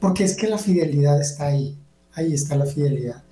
Porque 0.00 0.24
es 0.24 0.36
que 0.36 0.48
la 0.48 0.58
fidelidad 0.58 1.20
está 1.20 1.46
ahí, 1.46 1.78
ahí 2.12 2.32
está 2.32 2.56
la 2.56 2.66
fidelidad. 2.66 3.22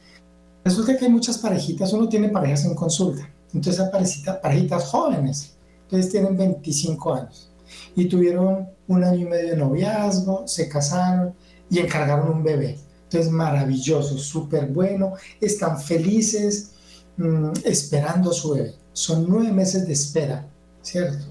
Resulta 0.64 0.96
que 0.96 1.04
hay 1.04 1.10
muchas 1.10 1.38
parejitas, 1.38 1.92
uno 1.92 2.08
tiene 2.08 2.28
parejas 2.28 2.64
en 2.64 2.74
consulta, 2.74 3.30
entonces 3.54 3.80
hay 3.80 3.90
parejitas, 3.90 4.36
parejitas 4.38 4.84
jóvenes, 4.86 5.56
entonces 5.82 6.10
tienen 6.10 6.36
25 6.36 7.14
años 7.14 7.52
y 7.94 8.06
tuvieron 8.06 8.68
un 8.88 9.04
año 9.04 9.20
y 9.20 9.24
medio 9.24 9.50
de 9.50 9.56
noviazgo, 9.56 10.46
se 10.46 10.68
casaron 10.68 11.34
y 11.70 11.78
encargaron 11.78 12.30
un 12.30 12.42
bebé. 12.42 12.78
Entonces, 13.16 13.32
maravilloso, 13.32 14.18
súper 14.18 14.66
bueno, 14.66 15.14
están 15.40 15.80
felices 15.80 16.72
mmm, 17.16 17.50
esperando 17.64 18.30
a 18.30 18.34
su 18.34 18.50
bebé. 18.50 18.74
Son 18.92 19.24
nueve 19.26 19.50
meses 19.52 19.86
de 19.86 19.94
espera, 19.94 20.46
¿cierto? 20.82 21.24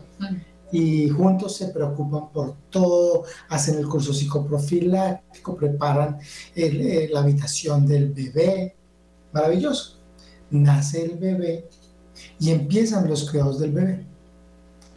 Y 0.72 1.10
juntos 1.10 1.58
se 1.58 1.68
preocupan 1.68 2.32
por 2.32 2.56
todo, 2.72 3.26
hacen 3.50 3.78
el 3.78 3.88
curso 3.88 4.16
psicoprofiláctico, 4.16 5.56
preparan 5.56 6.18
el, 6.56 6.82
el, 6.82 7.14
la 7.14 7.20
habitación 7.20 7.86
del 7.86 8.12
bebé. 8.12 8.76
Maravilloso. 9.32 10.00
Nace 10.50 11.06
el 11.06 11.18
bebé 11.18 11.70
y 12.40 12.50
empiezan 12.50 13.08
los 13.08 13.30
cuidados 13.30 13.60
del 13.60 13.74
bebé. 13.74 14.06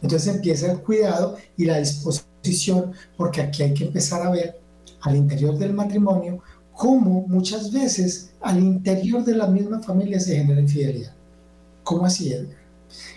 Entonces 0.01 0.33
empieza 0.33 0.71
el 0.71 0.79
cuidado 0.79 1.37
y 1.55 1.65
la 1.65 1.77
disposición, 1.77 2.93
porque 3.15 3.41
aquí 3.41 3.61
hay 3.61 3.75
que 3.75 3.85
empezar 3.85 4.25
a 4.25 4.31
ver 4.31 4.59
al 5.01 5.15
interior 5.15 5.55
del 5.55 5.73
matrimonio 5.73 6.41
cómo 6.79 7.25
muchas 7.27 7.73
veces 7.73 8.31
al 8.39 8.57
interior 8.57 9.25
de 9.25 9.35
la 9.35 9.47
misma 9.47 9.81
familia 9.81 10.17
se 10.17 10.37
genera 10.37 10.61
infidelidad. 10.61 11.11
¿Cómo 11.83 12.05
así, 12.05 12.31
Edgar? 12.31 12.55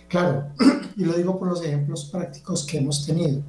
Claro, 0.09 0.49
y 0.97 1.05
lo 1.05 1.13
digo 1.13 1.39
por 1.39 1.47
los 1.47 1.63
ejemplos 1.63 2.07
prácticos 2.07 2.67
que 2.67 2.79
hemos 2.79 3.07
tenido. 3.07 3.41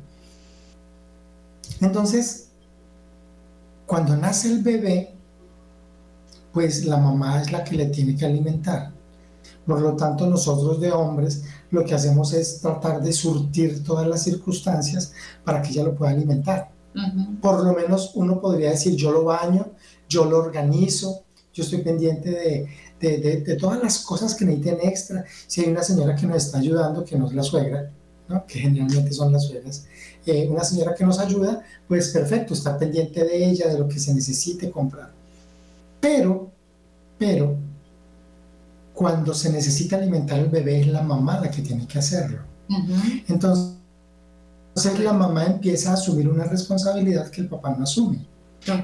Entonces, 1.81 2.49
cuando 3.87 4.15
nace 4.15 4.49
el 4.49 4.61
bebé, 4.61 5.15
pues 6.53 6.85
la 6.85 6.97
mamá 6.97 7.41
es 7.41 7.51
la 7.51 7.63
que 7.63 7.75
le 7.75 7.87
tiene 7.87 8.15
que 8.15 8.27
alimentar. 8.27 8.91
Por 9.65 9.81
lo 9.81 9.95
tanto, 9.95 10.27
nosotros 10.27 10.79
de 10.79 10.91
hombres 10.91 11.43
lo 11.71 11.83
que 11.83 11.95
hacemos 11.95 12.33
es 12.33 12.61
tratar 12.61 13.01
de 13.01 13.13
surtir 13.13 13.83
todas 13.83 14.05
las 14.05 14.21
circunstancias 14.21 15.11
para 15.43 15.63
que 15.63 15.71
ella 15.71 15.85
lo 15.85 15.95
pueda 15.95 16.11
alimentar. 16.11 16.69
Uh 16.93 16.99
-huh. 16.99 17.39
Por 17.41 17.63
lo 17.63 17.73
menos 17.73 18.11
uno 18.13 18.39
podría 18.39 18.69
decir, 18.69 18.95
yo 18.95 19.11
lo 19.11 19.23
baño, 19.23 19.71
yo 20.13 20.25
lo 20.25 20.37
organizo, 20.37 21.23
yo 21.53 21.63
estoy 21.63 21.81
pendiente 21.81 22.29
de, 22.29 22.67
de, 22.99 23.17
de, 23.17 23.41
de, 23.41 23.55
todas 23.55 23.81
las 23.81 23.99
cosas 23.99 24.35
que 24.35 24.45
necesiten 24.45 24.77
extra. 24.83 25.25
Si 25.47 25.61
hay 25.61 25.69
una 25.69 25.83
señora 25.83 26.15
que 26.15 26.27
nos 26.27 26.45
está 26.45 26.59
ayudando, 26.59 27.03
que 27.03 27.17
no 27.17 27.27
es 27.27 27.33
la 27.33 27.43
suegra, 27.43 27.91
¿no? 28.29 28.45
que 28.45 28.59
generalmente 28.59 29.11
son 29.11 29.33
las 29.33 29.45
suegras, 29.47 29.85
eh, 30.25 30.47
una 30.49 30.63
señora 30.63 30.93
que 30.95 31.03
nos 31.03 31.19
ayuda, 31.19 31.63
pues 31.87 32.09
perfecto, 32.09 32.53
está 32.53 32.77
pendiente 32.77 33.23
de 33.23 33.49
ella, 33.49 33.67
de 33.67 33.79
lo 33.79 33.87
que 33.87 33.99
se 33.99 34.13
necesite 34.13 34.69
comprar. 34.69 35.11
Pero, 35.99 36.51
pero, 37.17 37.55
cuando 38.93 39.33
se 39.33 39.51
necesita 39.51 39.97
alimentar 39.97 40.39
al 40.39 40.49
bebé 40.49 40.81
es 40.81 40.87
la 40.87 41.01
mamá 41.01 41.39
la 41.39 41.49
que 41.49 41.61
tiene 41.61 41.87
que 41.87 41.99
hacerlo. 41.99 42.39
Uh 42.69 42.73
-huh. 42.73 43.23
Entonces, 43.27 43.73
la 44.99 45.13
mamá 45.13 45.45
empieza 45.45 45.91
a 45.91 45.93
asumir 45.93 46.27
una 46.29 46.45
responsabilidad 46.45 47.29
que 47.29 47.41
el 47.41 47.47
papá 47.47 47.75
no 47.75 47.83
asume. 47.83 48.32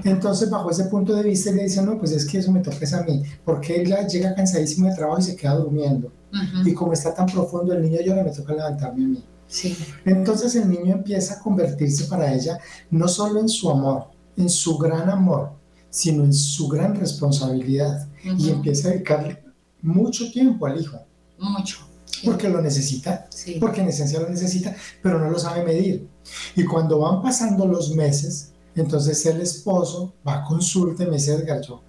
Entonces, 0.03 0.49
bajo 0.49 0.69
ese 0.71 0.85
punto 0.85 1.13
de 1.15 1.23
vista, 1.23 1.51
le 1.51 1.63
dice, 1.63 1.81
no, 1.81 1.97
pues 1.97 2.11
es 2.11 2.25
que 2.25 2.39
eso 2.39 2.51
me 2.51 2.59
toca 2.59 2.77
a 2.97 3.03
mí, 3.03 3.23
porque 3.45 3.81
él 3.81 3.93
llega 4.07 4.35
cansadísimo 4.35 4.89
de 4.89 4.95
trabajo 4.95 5.19
y 5.19 5.23
se 5.23 5.35
queda 5.35 5.55
durmiendo. 5.55 6.11
Uh 6.31 6.37
-huh. 6.37 6.69
Y 6.69 6.73
como 6.73 6.93
está 6.93 7.13
tan 7.13 7.27
profundo, 7.27 7.73
el 7.73 7.81
niño 7.81 7.99
llora, 8.01 8.23
me 8.23 8.31
toca 8.31 8.53
levantarme 8.53 9.05
a 9.05 9.07
mí. 9.07 9.23
Sí. 9.47 9.75
Entonces 10.05 10.55
el 10.55 10.69
niño 10.69 10.93
empieza 10.93 11.35
a 11.35 11.39
convertirse 11.39 12.05
para 12.05 12.31
ella 12.31 12.59
no 12.91 13.07
solo 13.07 13.39
en 13.39 13.49
su 13.49 13.69
amor, 13.69 14.05
en 14.37 14.47
su 14.47 14.77
gran 14.77 15.09
amor, 15.09 15.53
sino 15.89 16.23
en 16.23 16.33
su 16.33 16.67
gran 16.67 16.93
responsabilidad. 16.95 18.07
Uh 18.25 18.29
-huh. 18.29 18.39
Y 18.39 18.49
empieza 18.49 18.89
a 18.89 18.91
dedicarle 18.91 19.43
mucho 19.81 20.31
tiempo 20.31 20.65
al 20.67 20.79
hijo. 20.79 20.97
Mucho. 21.39 21.77
Porque 22.25 22.49
lo 22.49 22.61
necesita, 22.61 23.27
sí. 23.29 23.57
porque 23.59 23.81
en 23.81 23.87
esencia 23.87 24.19
lo 24.19 24.27
necesita, 24.29 24.75
pero 25.01 25.19
no 25.19 25.29
lo 25.29 25.39
sabe 25.39 25.63
medir. 25.63 26.07
Y 26.55 26.65
cuando 26.65 26.99
van 26.99 27.21
pasando 27.21 27.65
los 27.65 27.95
meses, 27.95 28.51
entonces 28.79 29.25
el 29.25 29.41
esposo 29.41 30.13
va 30.27 30.39
a 30.39 30.43
consulta 30.43 31.03
y 31.03 31.07
me 31.07 31.13
dice, 31.13 31.33
Edgar, 31.33 31.61
yo, 31.61 31.81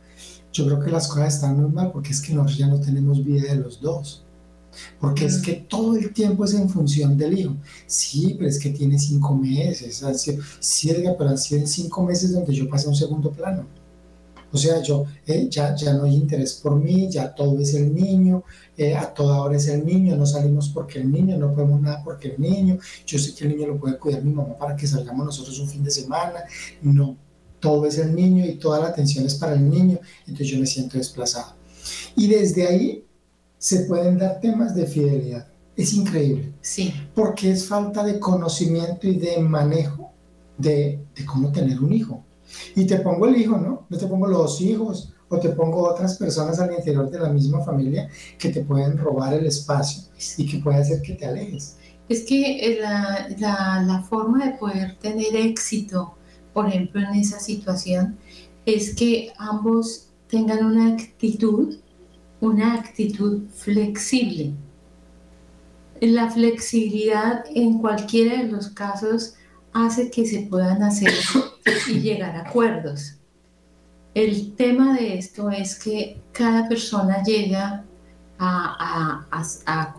yo 0.53 0.67
creo 0.67 0.81
que 0.81 0.91
las 0.91 1.09
cosas 1.09 1.35
están 1.35 1.61
muy 1.61 1.71
mal 1.71 1.93
porque 1.93 2.11
es 2.11 2.21
que 2.21 2.33
nosotros 2.33 2.59
ya 2.59 2.67
no 2.67 2.81
tenemos 2.81 3.25
vida 3.25 3.53
de 3.53 3.57
los 3.57 3.81
dos. 3.81 4.25
Porque 5.01 5.25
es 5.25 5.39
que 5.39 5.55
todo 5.55 5.97
el 5.97 6.13
tiempo 6.13 6.45
es 6.45 6.55
en 6.55 6.69
función 6.69 7.17
del 7.17 7.39
hijo. 7.39 7.57
Sí, 7.87 8.35
pero 8.37 8.49
es 8.49 8.59
que 8.59 8.71
tiene 8.71 8.99
cinco 8.99 9.35
meses. 9.35 10.05
Sí, 10.61 10.91
Edgar, 10.91 11.17
pero 11.19 11.31
han 11.31 11.39
sido 11.39 11.61
en 11.61 11.67
cinco 11.67 12.05
meses 12.05 12.33
donde 12.33 12.55
yo 12.55 12.69
pasé 12.69 12.87
a 12.87 12.91
un 12.91 12.97
segundo 12.97 13.33
plano. 13.33 13.67
O 14.53 14.59
sea, 14.59 14.83
yo 14.83 15.05
eh, 15.27 15.49
ya, 15.51 15.75
ya 15.75 15.95
no 15.95 16.05
hay 16.05 16.15
interés 16.15 16.55
por 16.55 16.77
mí, 16.77 17.09
ya 17.09 17.35
todo 17.35 17.61
es 17.61 17.75
el 17.75 17.95
niño, 17.95 18.45
eh, 18.77 18.95
a 18.95 19.13
toda 19.13 19.41
hora 19.43 19.57
es 19.57 19.69
el 19.69 19.85
niño, 19.85 20.17
no 20.17 20.27
salimos 20.27 20.71
porque 20.71 20.99
el 20.99 21.11
niño, 21.11 21.37
no 21.37 21.55
podemos 21.55 21.81
nada 21.81 22.03
porque 22.03 22.29
el 22.29 22.41
niño, 22.41 22.79
yo 23.07 23.19
sé 23.19 23.35
que 23.35 23.45
el 23.45 23.57
niño 23.57 23.69
lo 23.69 23.79
puede 23.79 23.99
cuidar 23.99 24.25
mi 24.25 24.33
mamá 24.33 24.57
para 24.59 24.75
que 24.75 24.87
salgamos 24.87 25.27
nosotros 25.27 25.59
un 25.61 25.69
fin 25.69 25.85
de 25.85 25.91
semana, 25.91 26.41
no, 26.83 27.17
todo 27.61 27.87
es 27.87 27.99
el 27.99 28.15
niño 28.15 28.45
y 28.45 28.55
toda 28.55 28.81
la 28.81 28.89
atención 28.89 29.25
es 29.25 29.35
para 29.35 29.55
el 29.55 29.69
niño, 29.69 29.99
entonces 30.27 30.49
yo 30.49 30.59
me 30.59 30.67
siento 30.67 30.99
desplazado. 30.99 31.55
Y 32.17 32.27
desde 32.27 32.67
ahí 32.67 33.05
se 33.59 33.81
pueden 33.81 34.19
dar 34.19 34.41
temas 34.41 34.75
de 34.75 34.87
fidelidad. 34.87 35.47
Es 35.77 35.93
increíble. 35.93 36.53
Sí. 36.61 36.93
Porque 37.15 37.53
es 37.53 37.67
falta 37.67 38.03
de 38.03 38.19
conocimiento 38.19 39.07
y 39.07 39.17
de 39.17 39.39
manejo 39.39 40.11
de, 40.59 41.05
de 41.15 41.25
cómo 41.25 41.53
tener 41.53 41.81
un 41.81 41.93
hijo. 41.93 42.25
Y 42.75 42.87
te 42.87 42.99
pongo 42.99 43.27
el 43.27 43.37
hijo, 43.37 43.57
¿no? 43.59 43.87
No 43.89 43.99
te 43.99 44.07
pongo 44.07 44.27
los 44.27 44.61
hijos 44.61 45.13
o 45.29 45.39
te 45.39 45.51
pongo 45.51 45.89
otras 45.89 46.19
personas 46.19 46.59
al 46.59 46.73
interior 46.73 47.09
de 47.11 47.21
la 47.21 47.29
misma 47.29 47.63
familia 47.65 48.09
que 48.39 48.51
te 48.51 48.63
pueden 48.63 48.99
robar 48.99 49.35
el 49.35 49.47
espacio 49.47 50.03
y 50.37 50.47
que 50.47 50.59
puede 50.59 50.79
hacer 50.79 51.03
que 51.03 51.15
te 51.15 51.27
alejes. 51.27 51.77
Es 52.09 52.25
que 52.25 52.79
la, 52.81 53.29
la, 53.39 53.83
la 53.87 54.03
forma 54.03 54.45
de 54.45 54.59
poder 54.59 54.97
tener 54.99 55.37
éxito, 55.37 56.15
por 56.53 56.67
ejemplo, 56.67 57.01
en 57.01 57.15
esa 57.15 57.39
situación, 57.39 58.19
es 58.67 58.95
que 58.95 59.33
ambos 59.39 60.09
tengan 60.29 60.65
una 60.65 60.95
actitud, 60.95 61.77
una 62.41 62.75
actitud 62.75 63.43
flexible. 63.55 64.53
La 66.01 66.31
flexibilidad 66.31 67.45
en 67.55 67.79
cualquiera 67.79 68.43
de 68.43 68.49
los 68.49 68.69
casos 68.71 69.35
hace 69.73 70.11
que 70.11 70.27
se 70.27 70.41
puedan 70.43 70.83
hacer 70.83 71.13
y 71.89 72.01
llegar 72.01 72.37
a 72.37 72.49
acuerdos. 72.49 73.17
El 74.15 74.55
tema 74.57 74.97
de 74.97 75.19
esto 75.19 75.51
es 75.51 75.79
que 75.79 76.21
cada 76.33 76.69
persona 76.69 77.23
llega 77.23 77.85
a, 78.39 79.27
a, 79.67 79.95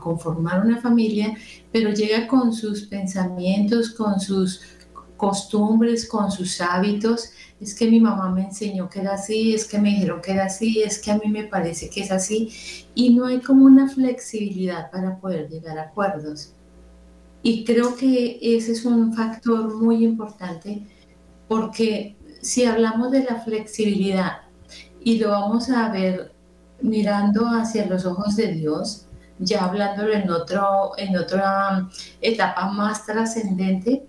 conformar 0.00 0.64
una 0.64 0.80
familia, 0.80 1.36
pero 1.70 1.90
llega 1.90 2.26
con 2.26 2.52
sus 2.52 2.86
pensamientos, 2.86 3.90
con 3.90 4.18
sus 4.18 4.62
costumbres, 5.16 6.08
con 6.08 6.32
sus 6.32 6.60
hábitos. 6.60 7.30
Es 7.60 7.74
que 7.74 7.88
mi 7.88 8.00
mamá 8.00 8.30
me 8.30 8.44
enseñó 8.44 8.88
que 8.88 9.00
era 9.00 9.14
así, 9.14 9.52
es 9.52 9.66
que 9.66 9.78
me 9.78 9.90
dijeron 9.90 10.20
que 10.20 10.32
era 10.32 10.46
así, 10.46 10.82
es 10.82 10.98
que 10.98 11.12
a 11.12 11.18
mí 11.18 11.28
me 11.28 11.44
parece 11.44 11.90
que 11.90 12.00
es 12.00 12.10
así. 12.10 12.52
Y 12.94 13.14
no 13.14 13.26
hay 13.26 13.40
como 13.40 13.66
una 13.66 13.88
flexibilidad 13.88 14.90
para 14.90 15.18
poder 15.18 15.48
llegar 15.48 15.78
a 15.78 15.82
acuerdos. 15.82 16.54
Y 17.42 17.64
creo 17.64 17.96
que 17.96 18.38
ese 18.40 18.72
es 18.72 18.84
un 18.84 19.12
factor 19.14 19.74
muy 19.74 20.04
importante 20.04 20.82
porque 21.48 22.16
si 22.40 22.64
hablamos 22.64 23.10
de 23.10 23.24
la 23.24 23.40
flexibilidad 23.40 24.42
y 25.02 25.18
lo 25.18 25.30
vamos 25.30 25.68
a 25.70 25.88
ver 25.90 26.32
mirando 26.80 27.46
hacia 27.46 27.86
los 27.86 28.04
ojos 28.04 28.36
de 28.36 28.52
Dios, 28.54 29.06
ya 29.38 29.64
hablándolo 29.64 30.12
en, 30.12 30.30
otro, 30.30 30.92
en 30.96 31.16
otra 31.16 31.88
etapa 32.20 32.70
más 32.70 33.04
trascendente, 33.06 34.06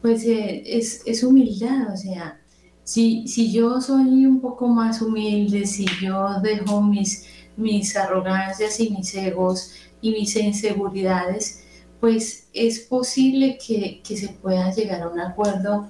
pues 0.00 0.24
eh, 0.24 0.62
es, 0.64 1.02
es, 1.06 1.22
humildad, 1.22 1.92
o 1.92 1.96
sea, 1.96 2.40
si, 2.84 3.26
si 3.26 3.52
yo 3.52 3.80
soy 3.80 4.24
un 4.24 4.40
poco 4.40 4.68
más 4.68 5.02
humilde, 5.02 5.66
si 5.66 5.86
yo 6.00 6.40
dejo 6.40 6.80
mis, 6.80 7.26
mis 7.56 7.96
arrogancias 7.96 8.78
y 8.80 8.90
mis 8.90 9.14
egos 9.14 9.72
y 10.00 10.12
mis 10.12 10.36
inseguridades, 10.36 11.64
pues 12.00 12.48
es 12.52 12.80
posible 12.80 13.58
que, 13.64 14.00
que 14.06 14.16
se 14.16 14.28
pueda 14.28 14.72
llegar 14.72 15.02
a 15.02 15.08
un 15.08 15.18
acuerdo 15.18 15.88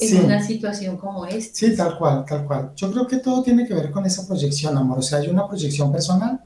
en 0.00 0.24
una 0.24 0.44
situación 0.44 0.96
como 0.96 1.26
esta. 1.26 1.54
Sí, 1.54 1.76
tal 1.76 1.98
cual, 1.98 2.24
tal 2.24 2.46
cual. 2.46 2.72
Yo 2.76 2.90
creo 2.90 3.06
que 3.06 3.18
todo 3.18 3.42
tiene 3.42 3.66
que 3.66 3.74
ver 3.74 3.90
con 3.90 4.06
esa 4.06 4.26
proyección, 4.26 4.76
amor. 4.76 4.98
O 4.98 5.02
sea, 5.02 5.18
hay 5.18 5.28
una 5.28 5.46
proyección 5.46 5.92
personal 5.92 6.40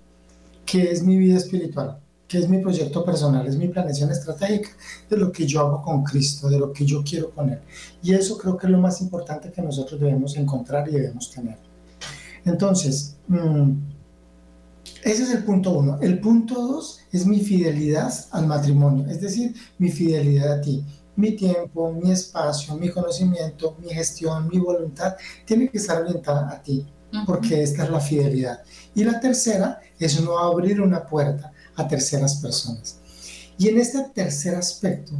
que 0.64 0.90
es 0.90 1.02
mi 1.02 1.16
vida 1.16 1.36
espiritual, 1.36 1.98
que 2.26 2.38
es 2.38 2.48
mi 2.48 2.58
proyecto 2.58 3.04
personal, 3.04 3.46
es 3.46 3.56
mi 3.56 3.68
planeación 3.68 4.10
estratégica 4.10 4.70
de 5.08 5.16
lo 5.16 5.30
que 5.30 5.46
yo 5.46 5.60
hago 5.60 5.82
con 5.82 6.02
Cristo, 6.02 6.48
de 6.48 6.58
lo 6.58 6.72
que 6.72 6.84
yo 6.84 7.04
quiero 7.04 7.30
con 7.30 7.50
Él. 7.50 7.60
Y 8.02 8.14
eso 8.14 8.36
creo 8.38 8.56
que 8.56 8.66
es 8.66 8.72
lo 8.72 8.78
más 8.78 9.00
importante 9.00 9.52
que 9.52 9.62
nosotros 9.62 10.00
debemos 10.00 10.36
encontrar 10.36 10.88
y 10.88 10.92
debemos 10.92 11.30
tener. 11.30 11.58
Entonces, 12.44 13.16
mm, 13.28 13.72
ese 15.04 15.22
es 15.22 15.30
el 15.30 15.44
punto 15.44 15.72
uno. 15.72 15.98
El 16.00 16.18
punto 16.20 16.54
dos 16.54 17.00
es 17.12 17.26
mi 17.26 17.40
fidelidad 17.40 18.12
al 18.30 18.46
matrimonio, 18.46 19.06
es 19.08 19.20
decir, 19.20 19.54
mi 19.78 19.90
fidelidad 19.90 20.52
a 20.52 20.60
ti 20.60 20.84
mi 21.16 21.32
tiempo, 21.32 21.92
mi 21.92 22.10
espacio, 22.10 22.76
mi 22.76 22.90
conocimiento, 22.90 23.76
mi 23.80 23.88
gestión, 23.90 24.48
mi 24.48 24.58
voluntad, 24.58 25.16
tiene 25.44 25.68
que 25.68 25.78
estar 25.78 26.02
orientada 26.02 26.50
a 26.50 26.62
ti, 26.62 26.86
porque 27.26 27.62
esta 27.62 27.84
es 27.84 27.90
la 27.90 28.00
fidelidad. 28.00 28.62
Y 28.94 29.04
la 29.04 29.20
tercera 29.20 29.80
es 29.98 30.20
no 30.20 30.38
abrir 30.38 30.80
una 30.80 31.06
puerta 31.06 31.52
a 31.76 31.86
terceras 31.86 32.36
personas. 32.36 33.00
Y 33.58 33.68
en 33.68 33.78
este 33.78 34.02
tercer 34.14 34.56
aspecto 34.56 35.12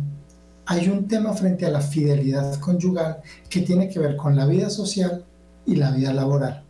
hay 0.67 0.89
un 0.89 1.07
tema 1.07 1.33
frente 1.35 1.67
a 1.67 1.71
la 1.71 1.81
fidelidad 1.81 2.59
conyugal 2.59 3.21
que 3.49 3.61
tiene 3.61 3.89
que 3.89 4.01
ver 4.01 4.17
con 4.17 4.35
la 4.35 4.47
vida 4.47 4.71
social 4.71 5.25
y 5.67 5.77
la 5.77 5.93
vida 5.93 6.13
laboral, 6.13 6.64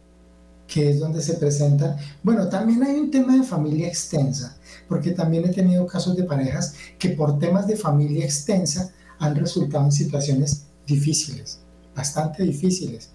que 0.66 0.90
es 0.90 1.00
donde 1.00 1.20
se 1.20 1.34
presentan. 1.34 1.96
Bueno, 2.22 2.48
también 2.48 2.82
hay 2.82 2.96
un 2.96 3.10
tema 3.10 3.36
de 3.36 3.42
familia 3.42 3.88
extensa, 3.88 4.56
porque 4.88 5.10
también 5.10 5.44
he 5.44 5.52
tenido 5.52 5.86
casos 5.86 6.16
de 6.16 6.24
parejas 6.24 6.74
que 6.98 7.10
por 7.10 7.38
temas 7.38 7.66
de 7.66 7.76
familia 7.76 8.24
extensa 8.24 8.92
han 9.18 9.36
resultado 9.36 9.84
en 9.84 9.92
situaciones 9.92 10.66
difíciles, 10.86 11.60
bastante 11.94 12.42
difíciles, 12.42 13.10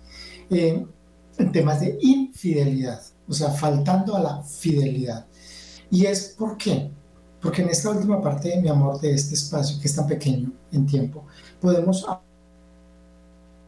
eh, 0.49 0.85
en 1.37 1.51
temas 1.51 1.79
de 1.79 1.97
infidelidad, 2.01 3.01
o 3.27 3.33
sea, 3.33 3.49
faltando 3.51 4.15
a 4.15 4.21
la 4.21 4.43
fidelidad. 4.43 5.25
¿Y 5.91 6.05
es 6.05 6.35
por 6.37 6.57
qué? 6.57 6.91
Porque 7.41 7.61
en 7.61 7.69
esta 7.69 7.89
última 7.89 8.21
parte 8.21 8.49
de 8.49 8.61
mi 8.61 8.69
amor, 8.69 8.99
de 8.99 9.13
este 9.13 9.35
espacio 9.35 9.79
que 9.79 9.87
es 9.87 9.95
tan 9.95 10.07
pequeño 10.07 10.51
en 10.71 10.85
tiempo, 10.85 11.25
podemos 11.61 12.05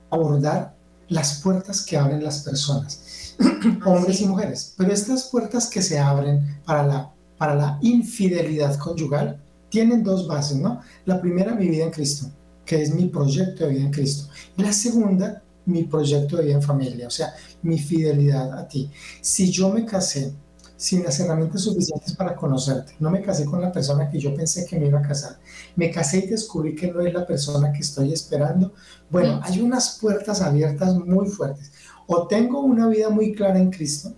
abordar 0.10 0.76
las 1.08 1.42
puertas 1.42 1.82
que 1.82 1.98
abren 1.98 2.24
las 2.24 2.40
personas, 2.40 3.02
hombres 3.86 4.22
y 4.22 4.28
mujeres. 4.28 4.74
Pero 4.78 4.94
estas 4.94 5.26
puertas 5.26 5.68
que 5.68 5.82
se 5.82 6.00
abren 6.00 6.60
para 6.66 6.86
la, 6.86 7.14
para 7.38 7.56
la 7.56 7.80
infidelidad 7.82 8.78
conyugal 8.78 9.42
tienen 9.70 10.04
dos 10.04 10.28
bases, 10.28 10.58
¿no? 10.58 10.82
La 11.06 11.20
primera, 11.20 11.56
mi 11.56 11.68
vida 11.68 11.86
en 11.86 11.92
Cristo, 11.92 12.28
que 12.66 12.82
es 12.82 12.94
mi 12.94 13.08
proyecto 13.08 13.64
de 13.64 13.72
vida 13.72 13.86
en 13.86 13.92
Cristo. 13.92 14.30
Y 14.58 14.62
la 14.62 14.74
segunda, 14.74 15.42
mi 15.66 15.84
proyecto 15.84 16.38
de 16.38 16.44
vida 16.44 16.56
en 16.56 16.62
familia, 16.62 17.08
o 17.08 17.12
sea, 17.12 17.34
mi 17.64 17.80
fidelidad 17.80 18.58
a 18.58 18.68
ti. 18.68 18.92
Si 19.22 19.50
yo 19.52 19.70
me 19.70 19.86
casé 19.86 20.34
sin 20.76 21.04
las 21.04 21.20
herramientas 21.20 21.62
suficientes 21.62 22.16
para 22.16 22.36
conocerte, 22.36 22.96
no 23.00 23.12
me 23.12 23.22
casé 23.22 23.46
con 23.46 23.62
la 23.62 23.72
persona 23.72 24.10
que 24.10 24.20
yo 24.20 24.34
pensé 24.34 24.66
que 24.66 24.80
me 24.80 24.88
iba 24.88 25.00
a 25.00 25.08
casar, 25.08 25.38
me 25.76 25.92
casé 25.92 26.20
y 26.20 26.28
descubrí 26.28 26.76
que 26.76 26.92
no 26.92 27.02
es 27.02 27.14
la 27.14 27.26
persona 27.26 27.72
que 27.72 27.82
estoy 27.82 28.12
esperando, 28.12 28.74
bueno, 29.10 29.40
hay 29.44 29.62
unas 29.62 30.00
puertas 30.02 30.42
abiertas 30.42 30.96
muy 30.96 31.28
fuertes. 31.28 31.72
O 32.14 32.28
tengo 32.28 32.60
una 32.60 32.90
vida 32.90 33.10
muy 33.10 33.34
clara 33.34 33.58
en 33.58 33.72
Cristo 33.72 34.12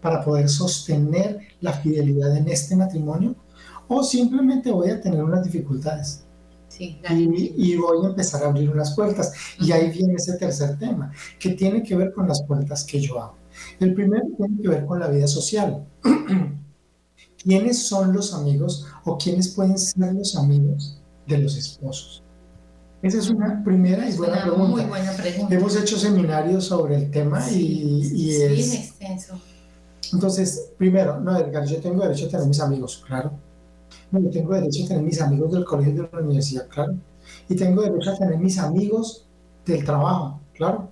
para 0.00 0.24
poder 0.24 0.48
sostener 0.48 1.38
la 1.60 1.72
fidelidad 1.72 2.36
en 2.36 2.48
este 2.48 2.74
matrimonio, 2.74 3.36
o 3.86 4.02
simplemente 4.02 4.72
voy 4.72 4.90
a 4.90 5.00
tener 5.00 5.22
unas 5.22 5.44
dificultades. 5.44 6.24
Sí, 6.66 6.98
y, 7.08 7.76
voy 7.76 8.04
a 8.04 8.08
empezar 8.08 8.42
a 8.42 8.46
abrir 8.46 8.68
unas 8.68 8.96
puertas. 8.96 9.32
Y 9.60 9.70
ahí 9.70 9.92
viene 9.92 10.14
ese 10.14 10.36
tercer 10.38 10.76
tema, 10.76 11.12
que 11.38 11.50
tiene 11.50 11.84
que 11.84 11.94
ver 11.94 12.12
con 12.12 12.26
las 12.26 12.42
puertas 12.42 12.82
que 12.82 13.00
yo 13.00 13.22
abro. 13.22 13.38
El 13.78 13.94
primero 13.94 14.26
tiene 14.36 14.60
que 14.60 14.68
ver 14.68 14.84
con 14.84 14.98
la 14.98 15.06
vida 15.06 15.28
social. 15.28 15.86
¿Quiénes 17.38 17.86
son 17.86 18.12
los 18.12 18.34
amigos 18.34 18.88
o 19.04 19.16
quiénes 19.16 19.54
pueden 19.54 19.78
ser 19.78 20.14
los 20.14 20.34
amigos 20.34 21.00
de 21.28 21.38
los 21.38 21.56
esposos? 21.56 22.23
Esa 23.04 23.18
es 23.18 23.30
una 23.30 23.62
primera 23.62 24.08
y 24.08 24.16
buena, 24.16 24.42
pregunta. 24.42 24.66
Muy 24.66 24.84
buena 24.84 25.12
pregunta. 25.12 25.54
Hemos 25.54 25.76
hecho 25.76 25.98
seminarios 25.98 26.64
sobre 26.64 26.96
el 26.96 27.10
tema 27.10 27.46
y, 27.50 28.10
y 28.12 28.30
es... 28.30 28.74
extenso. 28.74 29.40
Entonces, 30.12 30.70
primero, 30.78 31.20
no, 31.20 31.38
Edgar, 31.38 31.66
yo 31.66 31.80
tengo 31.80 32.02
derecho 32.02 32.26
a 32.26 32.28
tener 32.30 32.46
mis 32.46 32.60
amigos, 32.60 33.04
claro 33.06 33.32
yo 34.20 34.30
tengo 34.30 34.54
derecho 34.54 34.84
a 34.84 34.88
tener 34.88 35.02
mis 35.02 35.20
amigos 35.20 35.52
del 35.52 35.64
colegio 35.64 36.02
de 36.02 36.08
la 36.12 36.20
universidad, 36.20 36.68
claro. 36.68 36.94
Y 37.48 37.54
tengo 37.54 37.82
derecho 37.82 38.10
a 38.10 38.16
tener 38.16 38.38
mis 38.38 38.58
amigos 38.58 39.26
del 39.64 39.84
trabajo, 39.84 40.40
claro. 40.54 40.90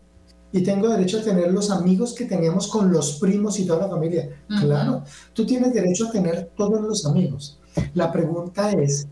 Y 0.53 0.62
tengo 0.62 0.88
derecho 0.88 1.18
a 1.18 1.22
tener 1.22 1.53
los 1.53 1.70
amigos 1.70 2.14
que 2.14 2.27
teníamos 2.27 2.68
con 2.68 2.92
los 2.92 3.18
primos 3.18 3.59
y 3.59 3.66
toda 3.66 3.87
la 3.87 3.88
familia, 3.88 4.29
claro. 4.61 5.05
Tú 5.33 5.46
tienes 5.46 5.72
derecho 5.72 6.09
a 6.09 6.11
tener 6.11 6.51
todos 6.57 6.81
los 6.81 7.07
amigos. 7.07 7.59
La 7.94 8.12
pregunta 8.12 8.72
es, 8.72 9.07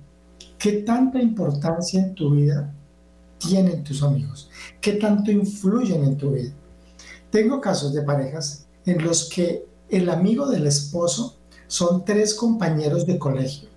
¿qué 0.59 0.83
tanta 0.83 1.21
importancia 1.21 2.03
en 2.03 2.15
tu 2.15 2.33
vida 2.33 2.75
tienen 3.41 3.83
tus 3.83 4.03
amigos? 4.03 4.51
¿Qué 4.81 4.93
tanto 4.93 5.31
influyen 5.31 6.05
en 6.05 6.17
tu 6.17 6.33
vida? 6.33 6.53
Tengo 7.31 7.61
casos 7.61 7.93
de 7.93 8.03
parejas 8.03 8.67
en 8.87 9.03
los 9.03 9.29
que 9.29 9.67
el 9.89 10.09
amigo 10.09 10.49
del 10.49 10.67
esposo 10.67 11.37
son 11.67 12.05
tres 12.05 12.35
compañeros 12.35 13.07
de 13.07 13.19
colegio 13.19 13.69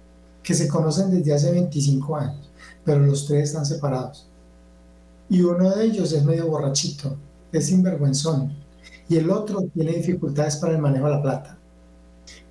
que 0.43 0.53
se 0.53 0.67
conocen 0.67 1.09
desde 1.09 1.33
hace 1.33 1.51
25 1.51 2.15
años, 2.15 2.51
pero 2.83 2.99
los 2.99 3.25
tres 3.25 3.49
están 3.49 3.65
separados. 3.65 4.27
Y 5.29 5.41
uno 5.41 5.69
de 5.69 5.85
ellos 5.85 6.11
es 6.11 6.23
medio 6.23 6.47
borrachito, 6.47 7.15
es 7.51 7.67
sinvergüenzón, 7.67 8.53
y 9.07 9.17
el 9.17 9.29
otro 9.29 9.61
tiene 9.73 9.93
dificultades 9.93 10.57
para 10.57 10.73
el 10.73 10.81
manejo 10.81 11.05
de 11.05 11.11
la 11.11 11.21
plata. 11.21 11.57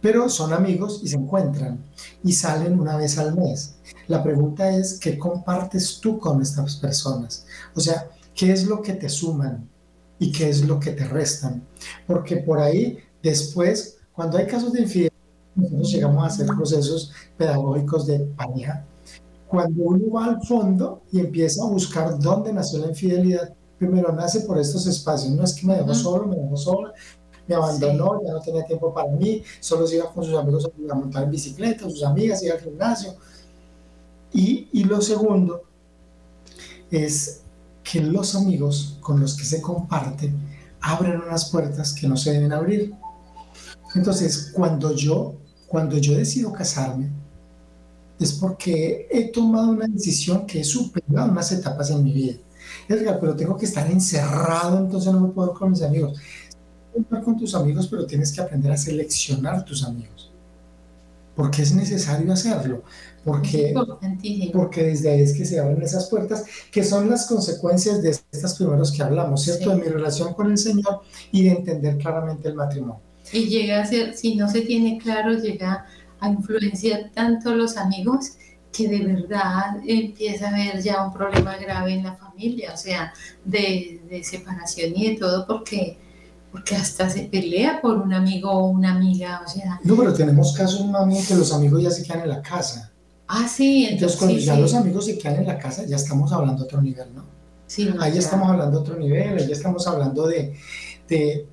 Pero 0.03 0.29
son 0.29 0.53
amigos 0.53 1.01
y 1.05 1.09
se 1.09 1.17
encuentran 1.17 1.79
y 2.25 2.33
salen 2.33 2.79
una 2.79 2.97
vez 2.97 3.19
al 3.19 3.37
mes. 3.37 3.77
La 4.09 4.23
pregunta 4.23 4.69
es, 4.71 4.99
¿qué 4.99 5.17
compartes 5.17 6.01
tú 6.01 6.19
con 6.19 6.43
estas 6.43 6.77
personas? 6.77 7.47
O 7.77 7.81
sea, 7.81 8.11
¿qué 8.35 8.53
es 8.53 8.67
lo 8.67 8.83
que 8.83 8.95
te 8.95 9.09
suman 9.09 9.69
y 10.19 10.33
qué 10.33 10.49
es 10.49 10.67
lo 10.67 10.81
que 10.81 10.91
te 10.91 11.07
restan? 11.07 11.63
Porque 12.07 12.39
por 12.39 12.59
ahí, 12.59 12.99
después, 13.23 13.99
cuando 14.13 14.39
hay 14.39 14.47
casos 14.47 14.73
de 14.73 14.83
infidelidad, 14.83 15.13
nosotros 15.55 15.93
llegamos 15.93 16.25
a 16.25 16.27
hacer 16.27 16.47
procesos 16.47 17.13
pedagógicos 17.37 18.07
de 18.07 18.19
pareja. 18.21 18.85
Cuando 19.47 19.85
uno 19.85 20.11
va 20.13 20.25
al 20.25 20.43
fondo 20.43 21.03
y 21.13 21.21
empieza 21.21 21.63
a 21.63 21.69
buscar 21.69 22.19
dónde 22.19 22.53
nació 22.53 22.81
la 22.81 22.89
infidelidad, 22.89 23.55
primero 23.79 24.13
nace 24.13 24.41
por 24.41 24.59
estos 24.59 24.87
espacios. 24.87 25.33
No 25.33 25.45
es 25.45 25.53
que 25.53 25.67
me 25.67 25.77
dejó 25.77 25.95
solo, 25.95 26.27
me 26.27 26.37
dejó 26.37 26.57
sola, 26.57 26.93
me 27.47 27.55
abandonó, 27.55 28.23
ya 28.25 28.33
no 28.33 28.41
tenía 28.41 28.65
tiempo 28.65 28.93
para 28.93 29.09
mí, 29.09 29.43
solo 29.61 29.87
se 29.87 29.97
iba 29.97 30.13
con 30.13 30.25
sus 30.25 30.35
amigos 30.35 30.69
a 30.91 30.95
montar 30.95 31.25
en 31.25 31.31
bicicleta, 31.31 31.89
sus 31.89 32.05
amigas, 32.05 32.43
iba 32.43 32.55
al 32.55 32.61
gimnasio. 32.61 33.15
Y, 34.33 34.69
y 34.73 34.85
lo 34.85 35.01
segundo 35.01 35.63
es 36.91 37.43
que 37.83 38.01
los 38.01 38.35
amigos 38.35 38.97
con 39.01 39.21
los 39.21 39.37
que 39.37 39.45
se 39.45 39.61
comparte 39.61 40.33
abren 40.81 41.21
unas 41.21 41.51
puertas 41.51 41.93
que 41.93 42.07
no 42.07 42.17
se 42.17 42.33
deben 42.33 42.53
abrir. 42.53 42.95
Entonces, 43.95 44.51
cuando 44.55 44.95
yo 44.95 45.37
cuando 45.73 45.97
yo 45.97 46.15
decido 46.15 46.53
casarme, 46.53 47.11
es 48.21 48.35
porque 48.35 49.09
he 49.11 49.33
tomado 49.33 49.71
una 49.71 49.87
decisión 49.87 50.47
que 50.47 50.61
he 50.61 50.65
superado 50.65 51.33
unas 51.33 51.51
etapas 51.51 51.89
en 51.89 52.05
mi 52.05 52.13
vida. 52.13 52.35
Edgar, 52.91 53.19
pero 53.19 53.35
tengo 53.35 53.57
que 53.57 53.65
estar 53.65 53.91
encerrado, 53.91 54.77
entonces 54.77 55.11
no 55.11 55.21
me 55.21 55.29
puedo 55.29 55.55
con 55.55 55.71
mis 55.71 55.81
amigos. 55.81 56.21
Con 57.25 57.39
tus 57.39 57.55
amigos, 57.55 57.89
pero 57.89 58.07
tienes 58.07 58.33
que 58.33 58.41
aprender 58.41 58.73
a 58.73 58.77
seleccionar 58.77 59.65
tus 59.65 59.85
amigos. 59.85 60.31
porque 61.35 61.63
es 61.63 61.75
necesario 61.75 62.33
hacerlo, 62.33 62.83
porque, 63.25 63.73
porque 64.53 64.83
desde 64.85 65.11
ahí 65.11 65.23
es 65.23 65.33
que 65.35 65.47
se 65.47 65.59
abren 65.59 65.81
esas 65.83 66.09
puertas, 66.11 66.45
que 66.71 66.85
son 66.85 67.09
las 67.09 67.27
consecuencias 67.27 68.03
de 68.03 68.11
estas 68.11 68.55
primeros 68.57 68.93
que 68.93 69.03
hablamos, 69.03 69.43
¿cierto? 69.43 69.71
De 69.71 69.77
mi 69.77 69.89
relación 69.89 70.35
con 70.35 70.51
el 70.51 70.59
Señor 70.59 71.01
y 71.31 71.45
de 71.45 71.51
entender 71.53 71.97
claramente 71.99 72.49
el 72.49 72.55
matrimonio. 72.55 73.01
Y 73.33 73.47
llega 73.47 73.81
a 73.83 73.87
ser, 73.87 74.15
si 74.15 74.37
no 74.37 74.49
se 74.49 74.63
tiene 74.63 74.99
claro, 74.99 75.33
llega 75.33 75.87
a 76.21 76.29
influenciar 76.29 77.11
tanto 77.15 77.55
los 77.55 77.77
amigos 77.77 78.33
que 78.73 78.89
de 78.89 79.05
verdad 79.05 79.79
empieza 79.87 80.47
a 80.49 80.51
haber 80.51 80.83
ya 80.83 81.05
un 81.07 81.13
problema 81.13 81.57
grave 81.57 81.95
en 81.95 82.05
la 82.05 82.17
familia, 82.17 82.73
o 82.75 82.77
sea, 82.77 83.13
de, 83.45 84.03
de 84.09 84.25
separación 84.25 84.93
y 84.97 85.11
de 85.11 85.17
todo, 85.19 85.47
porque 85.47 85.99
porque 86.53 86.77
hasta 86.77 87.09
se 87.09 87.23
pelea 87.23 87.81
por 87.81 87.97
un 87.97 88.13
amigo 88.13 88.51
o 88.51 88.67
una 88.69 88.95
amiga, 88.95 89.41
o 89.45 89.49
sea... 89.49 89.81
No, 89.83 89.97
pero 89.97 90.13
tenemos 90.13 90.53
casos, 90.53 90.87
mami, 90.87 91.23
que 91.23 91.35
los 91.35 91.51
amigos 91.51 91.83
ya 91.83 91.91
se 91.91 92.03
quedan 92.05 92.21
en 92.21 92.29
la 92.29 92.43
casa. 92.43 92.93
Ah, 93.27 93.49
sí, 93.49 93.87
entonces, 93.87 94.19
cuando 94.19 94.37
ya 94.37 94.59
los 94.59 94.75
amigos 94.75 95.07
se 95.07 95.17
quedan 95.17 95.37
en 95.37 95.47
la 95.47 95.59
casa, 95.59 95.87
ya 95.87 95.97
estamos 95.97 96.31
hablando 96.31 96.63
de 96.63 96.65
otro 96.67 96.83
nivel, 96.83 97.07
¿no? 97.15 97.25
Sí. 97.67 97.89
Ahí 97.99 98.13
ya 98.13 98.19
estamos 98.19 98.51
hablando 98.51 98.79
de 98.79 98.83
otro 98.83 98.99
nivel, 98.99 99.39
ahí 99.39 99.51
estamos 99.51 99.87
hablando 99.87 100.27
de, 100.27 100.55
de, 101.09 101.47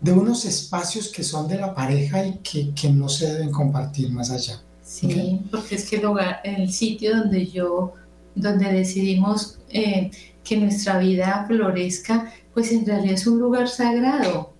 de, 0.00 0.12
unos 0.12 0.44
espacios 0.44 1.08
que 1.08 1.22
son 1.22 1.46
de 1.46 1.56
la 1.56 1.72
pareja 1.72 2.26
y 2.26 2.38
que, 2.38 2.74
que 2.74 2.90
no 2.90 3.08
se 3.08 3.32
deben 3.32 3.52
compartir 3.52 4.10
más 4.10 4.32
allá. 4.32 4.60
Sí, 4.82 5.42
porque 5.52 5.76
es 5.76 5.88
que 5.88 5.96
el, 5.96 6.06
hogar, 6.06 6.40
el 6.42 6.72
sitio 6.72 7.16
donde 7.16 7.46
yo, 7.46 7.94
donde 8.34 8.72
decidimos 8.72 9.60
eh, 9.68 10.10
que 10.42 10.56
nuestra 10.56 10.98
vida 10.98 11.44
florezca, 11.46 12.32
pues 12.54 12.72
en 12.72 12.86
realidad 12.86 13.14
es 13.14 13.26
un 13.26 13.38
lugar 13.38 13.68
sagrado. 13.68 14.54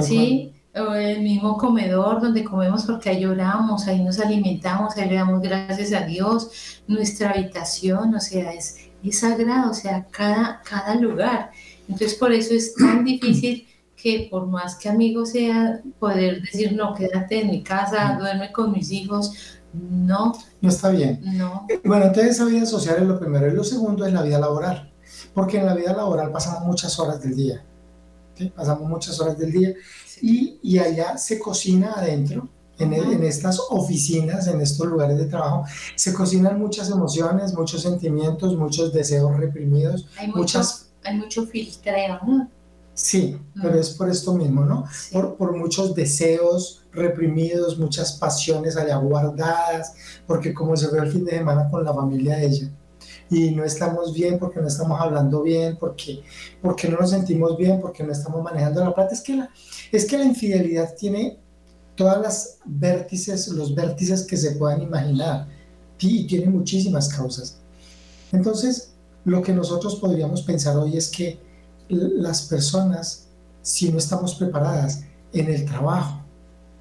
¿Sí? 0.00 0.54
O 0.74 0.94
el 0.94 1.20
mismo 1.20 1.58
comedor 1.58 2.20
donde 2.22 2.44
comemos 2.44 2.84
porque 2.84 3.10
ahí 3.10 3.20
lloramos, 3.20 3.86
ahí 3.86 4.02
nos 4.02 4.18
alimentamos, 4.18 4.96
ahí 4.96 5.08
le 5.08 5.16
damos 5.16 5.42
gracias 5.42 5.92
a 5.92 6.06
Dios, 6.06 6.82
nuestra 6.86 7.30
habitación, 7.30 8.14
o 8.14 8.20
sea, 8.20 8.52
es, 8.54 8.78
es 9.04 9.18
sagrado, 9.18 9.70
o 9.70 9.74
sea, 9.74 10.06
cada, 10.10 10.62
cada 10.64 10.94
lugar. 10.94 11.50
Entonces 11.88 12.14
por 12.14 12.32
eso 12.32 12.54
es 12.54 12.74
tan 12.74 13.04
difícil 13.04 13.66
que 13.94 14.28
por 14.30 14.46
más 14.46 14.76
que 14.76 14.88
amigo 14.88 15.26
sea, 15.26 15.80
poder 15.98 16.40
decir, 16.40 16.74
no, 16.74 16.94
quédate 16.94 17.42
en 17.42 17.50
mi 17.50 17.62
casa, 17.62 18.16
duerme 18.18 18.50
con 18.50 18.72
mis 18.72 18.90
hijos, 18.90 19.60
no. 19.74 20.32
No 20.60 20.68
está 20.68 20.88
bien. 20.88 21.20
No. 21.22 21.66
Bueno, 21.84 22.06
entonces 22.06 22.32
esa 22.32 22.46
vida 22.46 22.66
social 22.66 22.96
es 22.98 23.06
lo 23.06 23.18
primero. 23.18 23.46
Y 23.46 23.52
lo 23.52 23.64
segundo 23.64 24.04
es 24.06 24.12
la 24.12 24.22
vida 24.22 24.38
laboral 24.38 24.91
porque 25.34 25.58
en 25.58 25.66
la 25.66 25.74
vida 25.74 25.92
laboral 25.92 26.30
pasamos 26.32 26.64
muchas 26.64 26.98
horas 26.98 27.20
del 27.22 27.36
día, 27.36 27.64
pasamos 28.54 28.88
muchas 28.88 29.20
horas 29.20 29.38
del 29.38 29.52
día. 29.52 29.74
Y, 30.20 30.58
y, 30.62 30.78
allá 30.78 31.18
se 31.18 31.38
cocina 31.38 31.94
adentro, 31.96 32.48
en, 32.78 32.92
en, 32.92 33.22
estas 33.24 33.60
oficinas, 33.70 34.46
en 34.46 34.60
estos 34.60 34.86
lugares 34.86 35.18
de 35.18 35.26
trabajo, 35.26 35.64
se 35.96 36.12
cocinan 36.12 36.60
muchas 36.60 36.90
emociones, 36.90 37.52
muchos 37.54 37.82
sentimientos, 37.82 38.56
muchos 38.56 38.92
deseos 38.92 39.36
reprimidos, 39.36 40.06
hay 40.16 40.28
muchas... 40.28 40.90
hay 41.02 41.16
mucho 41.16 41.46
filtreo, 41.46 42.20
¿no? 42.26 42.48
Sí, 42.94 43.38
pero 43.60 43.78
es 43.78 43.90
por 43.90 44.10
esto 44.10 44.34
mismo, 44.34 44.64
¿no? 44.64 44.84
Por, 45.10 45.36
por, 45.36 45.56
muchos 45.56 45.94
deseos 45.94 46.84
reprimidos, 46.92 47.78
muchas 47.78 48.12
pasiones 48.12 48.76
allá 48.76 48.96
guardadas, 48.96 49.94
porque 50.26 50.52
como 50.52 50.76
se 50.76 50.88
ve 50.88 50.98
el 50.98 51.10
fin 51.10 51.24
de 51.24 51.32
semana 51.32 51.70
con 51.70 51.84
la 51.84 51.94
familia 51.94 52.36
de 52.36 52.46
ella, 52.46 52.70
y 53.32 53.50
no 53.50 53.64
estamos 53.64 54.12
bien 54.12 54.38
porque 54.38 54.60
no 54.60 54.68
estamos 54.68 55.00
hablando 55.00 55.42
bien, 55.42 55.78
porque, 55.80 56.22
porque 56.60 56.86
no 56.88 56.98
nos 56.98 57.10
sentimos 57.10 57.56
bien, 57.56 57.80
porque 57.80 58.04
no 58.04 58.12
estamos 58.12 58.42
manejando 58.42 58.84
la 58.84 58.94
plata. 58.94 59.14
Es 59.14 59.22
que 59.22 59.36
la, 59.36 59.48
es 59.90 60.04
que 60.04 60.18
la 60.18 60.24
infidelidad 60.24 60.94
tiene 60.94 61.38
todas 61.96 62.20
las 62.20 62.58
vértices, 62.66 63.48
los 63.48 63.74
vértices 63.74 64.26
que 64.26 64.36
se 64.36 64.52
puedan 64.52 64.82
imaginar 64.82 65.48
y 65.98 66.26
tiene 66.26 66.46
muchísimas 66.48 67.08
causas. 67.08 67.56
Entonces, 68.32 68.92
lo 69.24 69.40
que 69.40 69.54
nosotros 69.54 69.96
podríamos 69.96 70.42
pensar 70.42 70.76
hoy 70.76 70.98
es 70.98 71.08
que 71.08 71.40
las 71.88 72.42
personas, 72.42 73.28
si 73.62 73.90
no 73.90 73.96
estamos 73.96 74.34
preparadas 74.34 75.04
en 75.32 75.48
el 75.48 75.64
trabajo, 75.64 76.22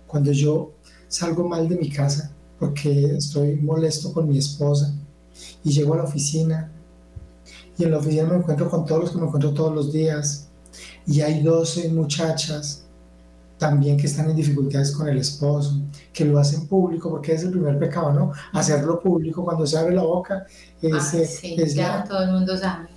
cuando 0.06 0.34
yo 0.34 0.74
salgo 1.08 1.48
mal 1.48 1.70
de 1.70 1.78
mi 1.78 1.90
casa 1.90 2.34
porque 2.60 3.16
estoy 3.16 3.56
molesto 3.56 4.12
con 4.12 4.28
mi 4.28 4.38
esposa, 4.38 4.94
y 5.64 5.72
llego 5.72 5.94
a 5.94 5.98
la 5.98 6.04
oficina 6.04 6.72
y 7.78 7.84
en 7.84 7.92
la 7.92 7.98
oficina 7.98 8.24
me 8.24 8.36
encuentro 8.36 8.70
con 8.70 8.86
todos 8.86 9.02
los 9.02 9.12
que 9.12 9.18
me 9.18 9.26
encuentro 9.26 9.54
todos 9.54 9.74
los 9.74 9.92
días 9.92 10.50
y 11.08 11.22
hay 11.22 11.42
12 11.42 11.90
muchachas 11.90 12.84
también 13.58 13.96
que 13.96 14.08
están 14.08 14.28
en 14.28 14.36
dificultades 14.36 14.92
con 14.92 15.08
el 15.08 15.20
esposo, 15.20 15.80
que 16.12 16.26
lo 16.26 16.40
hacen 16.40 16.68
público, 16.68 17.12
porque 17.12 17.34
es 17.34 17.44
el 17.44 17.52
primer 17.52 17.78
pecado, 17.78 18.12
¿no? 18.12 18.32
Hacerlo 18.54 19.00
público 19.00 19.46
cuando 19.46 19.68
se 19.68 19.78
abre 19.78 19.94
la 19.94 20.02
boca. 20.02 20.48
Es, 20.82 20.94
ah, 20.96 21.26
sí, 21.28 21.56
ya 21.76 22.04
todo 22.04 22.24
el 22.24 22.32
mundo 22.32 22.58
sabe. 22.58 22.88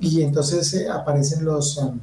Y 0.00 0.22
entonces 0.22 0.74
eh, 0.74 0.88
aparecen 0.88 1.44
los, 1.44 1.76
um, 1.78 2.00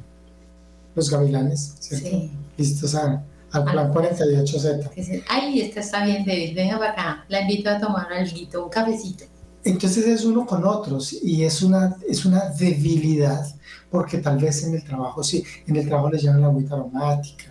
los 0.94 1.10
gavilanes, 1.10 1.74
¿cierto? 1.78 2.08
Sí. 2.08 2.32
Listos 2.56 2.94
a, 2.94 3.22
al 3.52 3.64
plan 3.64 3.92
48Z. 3.92 5.22
Ay, 5.28 5.60
esta 5.60 5.80
está 5.80 6.02
bien, 6.06 6.24
David, 6.24 6.54
venga 6.54 6.78
para 6.78 6.92
acá, 6.92 7.24
la 7.28 7.42
invito 7.42 7.68
a 7.68 7.78
tomar 7.78 8.10
algo, 8.10 8.64
un 8.64 8.70
cafecito. 8.70 9.24
Entonces 9.66 10.06
es 10.06 10.24
uno 10.24 10.46
con 10.46 10.64
otros 10.64 11.12
y 11.12 11.42
es 11.42 11.60
una, 11.60 11.96
es 12.08 12.24
una 12.24 12.50
debilidad, 12.50 13.44
porque 13.90 14.18
tal 14.18 14.38
vez 14.38 14.62
en 14.62 14.76
el 14.76 14.84
trabajo, 14.84 15.24
sí, 15.24 15.42
en 15.66 15.74
el 15.74 15.88
trabajo 15.88 16.08
le 16.08 16.20
llaman 16.20 16.42
la 16.42 16.46
agüita 16.46 16.74
aromática 16.76 17.46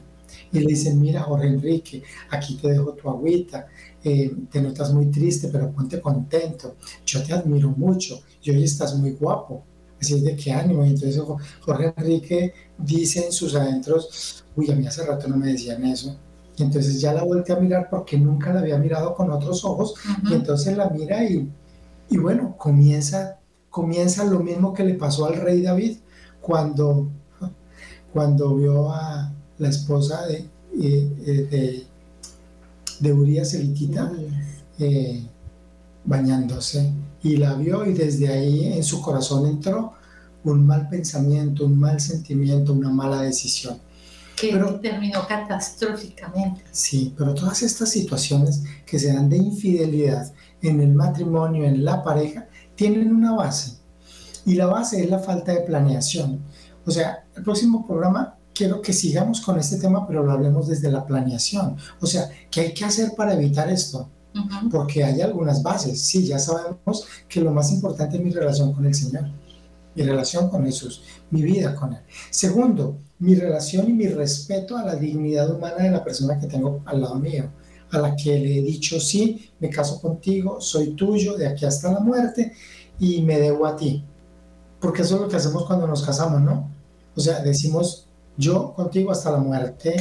y 0.49 0.59
le 0.59 0.67
dicen, 0.67 1.01
mira 1.01 1.23
Jorge 1.23 1.47
Enrique, 1.47 2.03
aquí 2.29 2.55
te 2.55 2.69
dejo 2.69 2.93
tu 2.93 3.09
agüita, 3.09 3.67
eh, 4.01 4.33
te 4.49 4.61
notas 4.61 4.93
muy 4.93 5.07
triste, 5.07 5.49
pero 5.51 5.69
ponte 5.73 5.99
contento, 5.99 6.77
yo 7.05 7.21
te 7.21 7.33
admiro 7.33 7.71
mucho 7.71 8.21
y 8.41 8.51
hoy 8.51 8.63
estás 8.63 8.95
muy 8.95 9.11
guapo, 9.11 9.65
así 9.99 10.13
es 10.13 10.23
de 10.23 10.37
qué 10.37 10.53
ánimo. 10.53 10.85
Y 10.85 10.91
entonces 10.91 11.21
Jorge 11.59 11.93
Enrique 11.97 12.53
dice 12.77 13.25
en 13.25 13.33
sus 13.33 13.55
adentros, 13.55 14.45
uy, 14.55 14.71
a 14.71 14.75
mí 14.75 14.87
hace 14.87 15.05
rato 15.05 15.27
no 15.27 15.35
me 15.35 15.47
decían 15.47 15.83
eso. 15.83 16.17
Y 16.55 16.63
entonces 16.63 17.01
ya 17.01 17.13
la 17.13 17.25
vuelve 17.25 17.51
a 17.51 17.57
mirar 17.57 17.89
porque 17.91 18.17
nunca 18.17 18.53
la 18.53 18.61
había 18.61 18.77
mirado 18.77 19.13
con 19.13 19.29
otros 19.31 19.65
ojos 19.65 19.95
y 20.29 20.33
entonces 20.33 20.77
la 20.77 20.89
mira 20.89 21.21
y 21.25 21.51
y 22.09 22.17
bueno, 22.17 22.55
comienza, 22.57 23.39
comienza 23.69 24.23
lo 24.25 24.39
mismo 24.39 24.73
que 24.73 24.83
le 24.83 24.93
pasó 24.93 25.25
al 25.25 25.35
rey 25.35 25.61
David 25.61 25.97
cuando, 26.41 27.09
cuando 28.13 28.55
vio 28.55 28.91
a 28.91 29.33
la 29.57 29.69
esposa 29.69 30.25
de, 30.27 30.49
eh, 30.81 31.15
eh, 31.25 31.47
de, 31.49 31.87
de 32.99 33.13
Urias 33.13 33.55
eh, 34.79 35.23
bañándose. 36.03 36.91
Y 37.23 37.37
la 37.37 37.55
vio 37.55 37.85
y 37.85 37.93
desde 37.93 38.27
ahí 38.27 38.73
en 38.73 38.83
su 38.83 39.01
corazón 39.01 39.47
entró 39.47 39.93
un 40.43 40.65
mal 40.65 40.87
pensamiento, 40.89 41.65
un 41.65 41.79
mal 41.79 41.99
sentimiento, 41.99 42.73
una 42.73 42.91
mala 42.91 43.21
decisión. 43.21 43.79
Que 44.35 44.53
terminó 44.81 45.25
catastróficamente. 45.27 46.61
Sí, 46.71 47.13
pero 47.17 47.33
todas 47.33 47.63
estas 47.63 47.89
situaciones 47.89 48.63
que 48.85 48.99
se 48.99 49.13
dan 49.13 49.29
de 49.29 49.37
infidelidad, 49.37 50.31
en 50.69 50.81
el 50.81 50.93
matrimonio, 50.93 51.65
en 51.65 51.83
la 51.83 52.03
pareja, 52.03 52.47
tienen 52.75 53.13
una 53.13 53.33
base. 53.33 53.77
Y 54.45 54.55
la 54.55 54.67
base 54.67 55.03
es 55.03 55.09
la 55.09 55.19
falta 55.19 55.51
de 55.53 55.61
planeación. 55.61 56.41
O 56.85 56.91
sea, 56.91 57.25
el 57.35 57.43
próximo 57.43 57.85
programa 57.85 58.37
quiero 58.53 58.81
que 58.81 58.93
sigamos 58.93 59.41
con 59.41 59.59
este 59.59 59.77
tema, 59.77 60.07
pero 60.07 60.23
lo 60.23 60.31
hablemos 60.31 60.67
desde 60.67 60.91
la 60.91 61.05
planeación. 61.05 61.77
O 61.99 62.05
sea, 62.05 62.29
¿qué 62.49 62.61
hay 62.61 62.73
que 62.73 62.85
hacer 62.85 63.13
para 63.15 63.33
evitar 63.33 63.69
esto? 63.69 64.09
Porque 64.69 65.03
hay 65.03 65.21
algunas 65.21 65.63
bases. 65.63 66.01
Sí, 66.01 66.25
ya 66.25 66.39
sabemos 66.39 67.05
que 67.27 67.41
lo 67.41 67.51
más 67.51 67.71
importante 67.71 68.17
es 68.17 68.23
mi 68.23 68.31
relación 68.31 68.73
con 68.73 68.85
el 68.85 68.93
Señor, 68.93 69.29
mi 69.95 70.03
relación 70.03 70.49
con 70.49 70.65
Jesús, 70.65 71.03
mi 71.31 71.41
vida 71.41 71.73
con 71.75 71.93
Él. 71.93 72.01
Segundo, 72.29 72.97
mi 73.19 73.35
relación 73.35 73.89
y 73.89 73.93
mi 73.93 74.07
respeto 74.07 74.77
a 74.77 74.83
la 74.83 74.95
dignidad 74.95 75.49
humana 75.49 75.83
de 75.83 75.91
la 75.91 76.03
persona 76.03 76.39
que 76.39 76.47
tengo 76.47 76.81
al 76.85 77.01
lado 77.01 77.15
mío 77.15 77.49
a 77.95 77.99
la 77.99 78.15
que 78.15 78.37
le 78.37 78.59
he 78.59 78.61
dicho, 78.61 78.99
sí, 78.99 79.49
me 79.59 79.69
caso 79.69 79.99
contigo, 80.01 80.59
soy 80.61 80.91
tuyo 80.91 81.35
de 81.35 81.47
aquí 81.47 81.65
hasta 81.65 81.91
la 81.91 81.99
muerte 81.99 82.53
y 82.99 83.21
me 83.21 83.39
debo 83.39 83.65
a 83.65 83.75
ti. 83.75 84.03
Porque 84.79 85.01
eso 85.01 85.15
es 85.15 85.21
lo 85.21 85.27
que 85.27 85.37
hacemos 85.37 85.65
cuando 85.65 85.87
nos 85.87 86.03
casamos, 86.03 86.41
¿no? 86.41 86.69
O 87.15 87.19
sea, 87.19 87.39
decimos, 87.41 88.07
yo 88.37 88.73
contigo 88.73 89.11
hasta 89.11 89.31
la 89.31 89.37
muerte, 89.37 89.95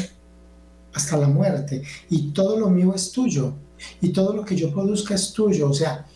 hasta 0.93 1.17
la 1.17 1.29
muerte, 1.29 1.83
y 2.11 2.33
todo 2.33 2.59
lo 2.59 2.69
mío 2.69 2.93
es 2.95 3.11
tuyo, 3.11 3.55
y 4.01 4.11
todo 4.11 4.33
lo 4.33 4.45
que 4.45 4.57
yo 4.57 4.73
produzca 4.73 5.15
es 5.15 5.33
tuyo. 5.33 5.71
O 5.71 5.75
sea, 5.75 6.07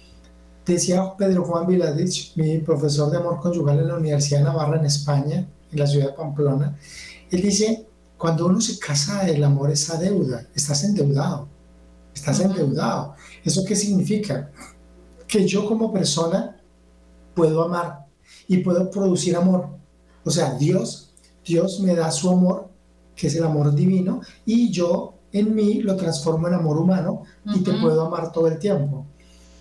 decía 0.67 1.15
Pedro 1.17 1.45
Juan 1.45 1.67
Viladich, 1.67 2.37
mi 2.37 2.59
profesor 2.59 3.11
de 3.11 3.19
amor 3.19 3.41
conyugal 3.41 3.79
en 3.79 3.89
la 3.89 3.97
Universidad 3.97 4.41
de 4.41 4.45
Navarra 4.45 4.79
en 4.79 4.87
España, 4.87 5.49
en 5.71 5.79
la 5.79 5.87
ciudad 5.87 6.09
de 6.09 6.13
Pamplona, 6.13 6.77
él 7.31 7.43
dice, 7.43 7.87
cuando 8.17 8.47
uno 8.47 8.61
se 8.61 8.79
casa, 8.79 9.29
el 9.29 9.45
amor 9.45 9.71
es 9.71 9.91
a 9.91 9.99
deuda, 9.99 10.47
estás 10.55 10.83
endeudado 10.85 11.49
estás 12.19 12.41
endeudado. 12.41 13.15
¿Eso 13.45 13.65
qué 13.65 13.75
significa? 13.75 14.51
Que 15.27 15.47
yo 15.47 15.67
como 15.67 15.93
persona 15.93 16.57
puedo 17.35 17.63
amar 17.63 18.07
y 18.47 18.59
puedo 18.59 18.91
producir 18.91 19.37
amor. 19.37 19.69
O 20.25 20.31
sea, 20.31 20.55
Dios, 20.55 21.15
Dios 21.45 21.81
me 21.81 21.95
da 21.95 22.11
su 22.11 22.31
amor, 22.31 22.69
que 23.15 23.29
es 23.29 23.35
el 23.37 23.45
amor 23.45 23.75
divino, 23.75 24.21
y 24.45 24.71
yo 24.71 25.15
en 25.33 25.55
mí 25.55 25.81
lo 25.83 25.97
transformo 25.97 26.49
en 26.49 26.55
amor 26.55 26.79
humano 26.79 27.23
y 27.55 27.61
te 27.61 27.73
puedo 27.75 28.07
amar 28.07 28.33
todo 28.33 28.49
el 28.49 28.59
tiempo. 28.59 29.07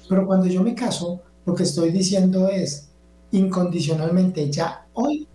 Pero 0.07 0.25
cuando 0.25 0.47
yo 0.47 0.63
me 0.63 0.73
caso, 0.73 1.21
lo 1.45 1.53
que 1.53 1.63
estoy 1.63 1.91
diciendo 1.91 2.47
es 2.47 2.89
incondicionalmente, 3.31 4.49
ya 4.49 4.87
hoy 4.93 5.27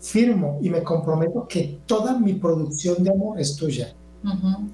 firmo 0.00 0.58
y 0.62 0.70
me 0.70 0.82
comprometo 0.82 1.46
que 1.46 1.80
toda 1.86 2.18
mi 2.18 2.34
producción 2.34 3.02
de 3.02 3.10
amor 3.10 3.38
es 3.40 3.56
tuya. 3.56 3.94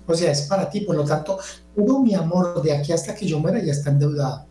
O 0.06 0.14
sea, 0.14 0.32
es 0.32 0.42
para 0.42 0.68
ti, 0.68 0.80
por 0.80 0.96
lo 0.96 1.04
tanto, 1.04 1.38
todo 1.74 2.00
mi 2.00 2.14
amor 2.14 2.62
de 2.62 2.72
aquí 2.72 2.92
hasta 2.92 3.14
que 3.14 3.26
yo 3.26 3.38
muera 3.38 3.62
ya 3.62 3.72
está 3.72 3.90
endeudado. 3.90 4.46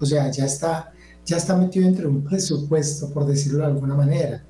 O 0.00 0.06
sea, 0.06 0.30
ya 0.30 0.44
está, 0.44 0.92
ya 1.24 1.36
está 1.36 1.56
metido 1.56 1.86
entre 1.86 2.06
un 2.06 2.22
presupuesto, 2.22 3.10
por 3.10 3.26
decirlo 3.26 3.58
de 3.60 3.66
alguna 3.66 3.94
manera. 3.94 4.44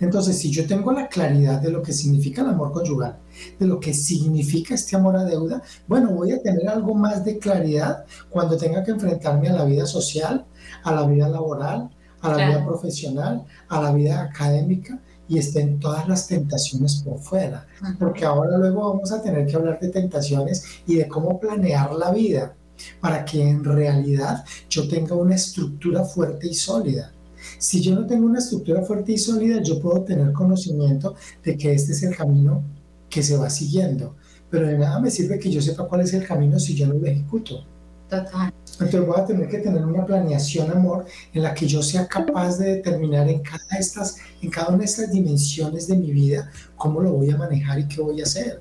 Entonces, 0.00 0.38
si 0.38 0.50
yo 0.50 0.66
tengo 0.66 0.92
la 0.92 1.08
claridad 1.08 1.60
de 1.60 1.70
lo 1.70 1.82
que 1.82 1.92
significa 1.92 2.42
el 2.42 2.48
amor 2.48 2.72
conyugal, 2.72 3.18
de 3.58 3.66
lo 3.66 3.80
que 3.80 3.94
significa 3.94 4.74
este 4.74 4.96
amor 4.96 5.16
a 5.16 5.24
deuda, 5.24 5.62
bueno, 5.86 6.10
voy 6.10 6.32
a 6.32 6.42
tener 6.42 6.68
algo 6.68 6.94
más 6.94 7.24
de 7.24 7.38
claridad 7.38 8.04
cuando 8.30 8.56
tenga 8.56 8.82
que 8.84 8.92
enfrentarme 8.92 9.48
a 9.48 9.54
la 9.54 9.64
vida 9.64 9.86
social, 9.86 10.44
a 10.84 10.92
la 10.92 11.06
vida 11.06 11.28
laboral, 11.28 11.90
a 12.20 12.36
la 12.36 12.46
vida 12.48 12.64
profesional, 12.64 13.44
a 13.68 13.82
la 13.82 13.92
vida 13.92 14.22
académica 14.22 15.00
y 15.32 15.38
estén 15.38 15.80
todas 15.80 16.06
las 16.06 16.26
tentaciones 16.26 16.96
por 16.96 17.18
fuera. 17.18 17.66
Porque 17.98 18.26
ahora 18.26 18.58
luego 18.58 18.92
vamos 18.92 19.12
a 19.12 19.22
tener 19.22 19.46
que 19.46 19.56
hablar 19.56 19.80
de 19.80 19.88
tentaciones 19.88 20.62
y 20.86 20.96
de 20.96 21.08
cómo 21.08 21.40
planear 21.40 21.94
la 21.94 22.10
vida 22.10 22.54
para 23.00 23.24
que 23.24 23.40
en 23.40 23.64
realidad 23.64 24.44
yo 24.68 24.86
tenga 24.86 25.14
una 25.14 25.34
estructura 25.34 26.04
fuerte 26.04 26.48
y 26.48 26.54
sólida. 26.54 27.12
Si 27.56 27.80
yo 27.80 27.94
no 27.94 28.06
tengo 28.06 28.26
una 28.26 28.40
estructura 28.40 28.82
fuerte 28.82 29.12
y 29.12 29.18
sólida, 29.18 29.62
yo 29.62 29.80
puedo 29.80 30.02
tener 30.02 30.34
conocimiento 30.34 31.14
de 31.42 31.56
que 31.56 31.72
este 31.72 31.92
es 31.92 32.02
el 32.02 32.14
camino 32.14 32.62
que 33.08 33.22
se 33.22 33.38
va 33.38 33.48
siguiendo, 33.48 34.16
pero 34.50 34.66
de 34.66 34.76
nada 34.76 35.00
me 35.00 35.10
sirve 35.10 35.38
que 35.38 35.50
yo 35.50 35.62
sepa 35.62 35.88
cuál 35.88 36.02
es 36.02 36.12
el 36.12 36.26
camino 36.26 36.60
si 36.60 36.74
yo 36.74 36.86
no 36.86 36.94
lo 36.94 37.06
ejecuto. 37.06 37.64
Total. 38.10 38.52
Entonces 38.84 39.08
voy 39.08 39.20
a 39.20 39.24
tener 39.24 39.48
que 39.48 39.58
tener 39.58 39.84
una 39.84 40.04
planeación, 40.04 40.70
amor, 40.70 41.06
en 41.32 41.42
la 41.42 41.54
que 41.54 41.66
yo 41.66 41.82
sea 41.82 42.06
capaz 42.06 42.58
de 42.58 42.76
determinar 42.76 43.28
en 43.28 43.40
cada, 43.40 43.78
estas, 43.78 44.18
en 44.40 44.50
cada 44.50 44.68
una 44.68 44.78
de 44.78 44.84
estas 44.84 45.10
dimensiones 45.10 45.88
de 45.88 45.96
mi 45.96 46.10
vida 46.10 46.50
cómo 46.76 47.00
lo 47.00 47.12
voy 47.12 47.30
a 47.30 47.36
manejar 47.36 47.78
y 47.78 47.88
qué 47.88 48.00
voy 48.00 48.20
a 48.20 48.24
hacer. 48.24 48.60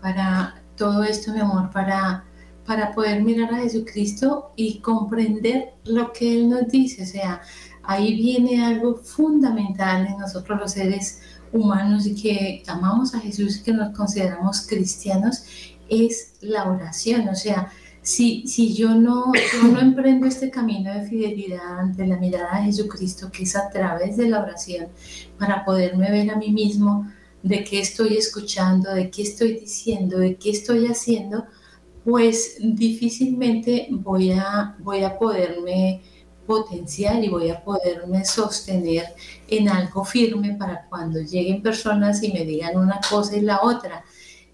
Para 0.00 0.62
todo 0.76 1.02
esto, 1.04 1.32
mi 1.32 1.40
amor, 1.40 1.70
para 1.70 2.24
para 2.66 2.92
poder 2.92 3.22
mirar 3.22 3.52
a 3.52 3.58
Jesucristo 3.58 4.52
y 4.56 4.78
comprender 4.80 5.74
lo 5.84 6.12
que 6.12 6.34
Él 6.34 6.48
nos 6.48 6.68
dice. 6.68 7.02
O 7.02 7.06
sea, 7.06 7.42
ahí 7.82 8.16
viene 8.16 8.64
algo 8.64 8.96
fundamental 8.96 10.06
en 10.06 10.18
nosotros 10.18 10.58
los 10.60 10.72
seres 10.72 11.20
humanos 11.52 12.06
y 12.06 12.14
que 12.14 12.62
amamos 12.66 13.14
a 13.14 13.20
Jesús 13.20 13.58
y 13.58 13.62
que 13.62 13.72
nos 13.72 13.94
consideramos 13.96 14.66
cristianos, 14.66 15.44
es 15.88 16.34
la 16.40 16.70
oración. 16.70 17.28
O 17.28 17.34
sea, 17.34 17.70
si, 18.04 18.46
si 18.46 18.74
yo, 18.74 18.94
no, 18.94 19.32
no 19.62 19.80
emprendo 19.80 20.26
este 20.26 20.50
camino 20.50 20.92
de 20.92 21.08
fidelidad 21.08 21.80
ante 21.80 22.06
la 22.06 22.18
mirada 22.18 22.58
de 22.58 22.66
Jesucristo, 22.66 23.32
que 23.32 23.44
es 23.44 23.56
a 23.56 23.70
través 23.70 24.18
de 24.18 24.28
la 24.28 24.42
oración, 24.42 24.88
para 25.38 25.64
poderme 25.64 26.10
ver 26.10 26.30
a 26.30 26.36
mí 26.36 26.52
mismo 26.52 27.10
de 27.42 27.64
qué 27.64 27.80
estoy 27.80 28.18
escuchando, 28.18 28.92
de 28.92 29.10
qué 29.10 29.22
estoy 29.22 29.54
diciendo, 29.54 30.18
de 30.18 30.36
qué 30.36 30.50
estoy 30.50 30.86
haciendo, 30.86 31.46
pues 32.04 32.58
difícilmente 32.60 33.88
voy 33.90 34.32
a, 34.32 34.76
voy 34.80 35.02
a 35.02 35.18
poderme 35.18 36.02
potenciar 36.46 37.24
y 37.24 37.30
voy 37.30 37.48
a 37.48 37.64
poderme 37.64 38.22
sostener 38.26 39.06
en 39.48 39.70
algo 39.70 40.04
firme 40.04 40.56
para 40.58 40.86
cuando 40.90 41.20
lleguen 41.20 41.62
personas 41.62 42.22
y 42.22 42.34
me 42.34 42.44
digan 42.44 42.76
una 42.76 43.00
cosa 43.08 43.34
y 43.34 43.40
la 43.40 43.62
otra. 43.62 44.04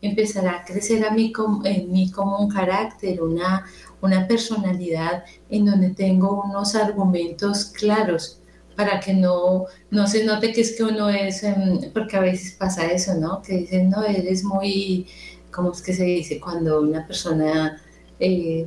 Empezará 0.03 0.59
a 0.59 0.64
crecer 0.64 1.05
a 1.05 1.11
mí 1.11 1.32
en 1.64 1.92
mí 1.92 2.11
como 2.11 2.38
un 2.38 2.48
carácter, 2.51 3.22
una, 3.22 3.66
una 4.01 4.26
personalidad 4.26 5.24
en 5.48 5.66
donde 5.66 5.90
tengo 5.90 6.42
unos 6.42 6.74
argumentos 6.74 7.66
claros 7.66 8.38
para 8.76 8.98
que 9.01 9.12
no, 9.12 9.66
no 9.90 10.07
se 10.07 10.24
note 10.24 10.53
que 10.53 10.62
es 10.62 10.76
que 10.76 10.84
uno 10.84 11.11
es, 11.11 11.42
em, 11.42 11.92
porque 11.92 12.16
a 12.16 12.20
veces 12.20 12.55
pasa 12.55 12.86
eso, 12.86 13.14
¿no? 13.14 13.42
Que 13.42 13.59
dicen, 13.59 13.90
no, 13.90 14.03
eres 14.05 14.42
muy 14.42 15.07
¿cómo 15.51 15.72
es 15.72 15.82
que 15.82 15.92
se 15.92 16.05
dice? 16.05 16.40
Cuando 16.40 16.80
una 16.80 17.07
persona 17.07 17.80
eh, 18.18 18.66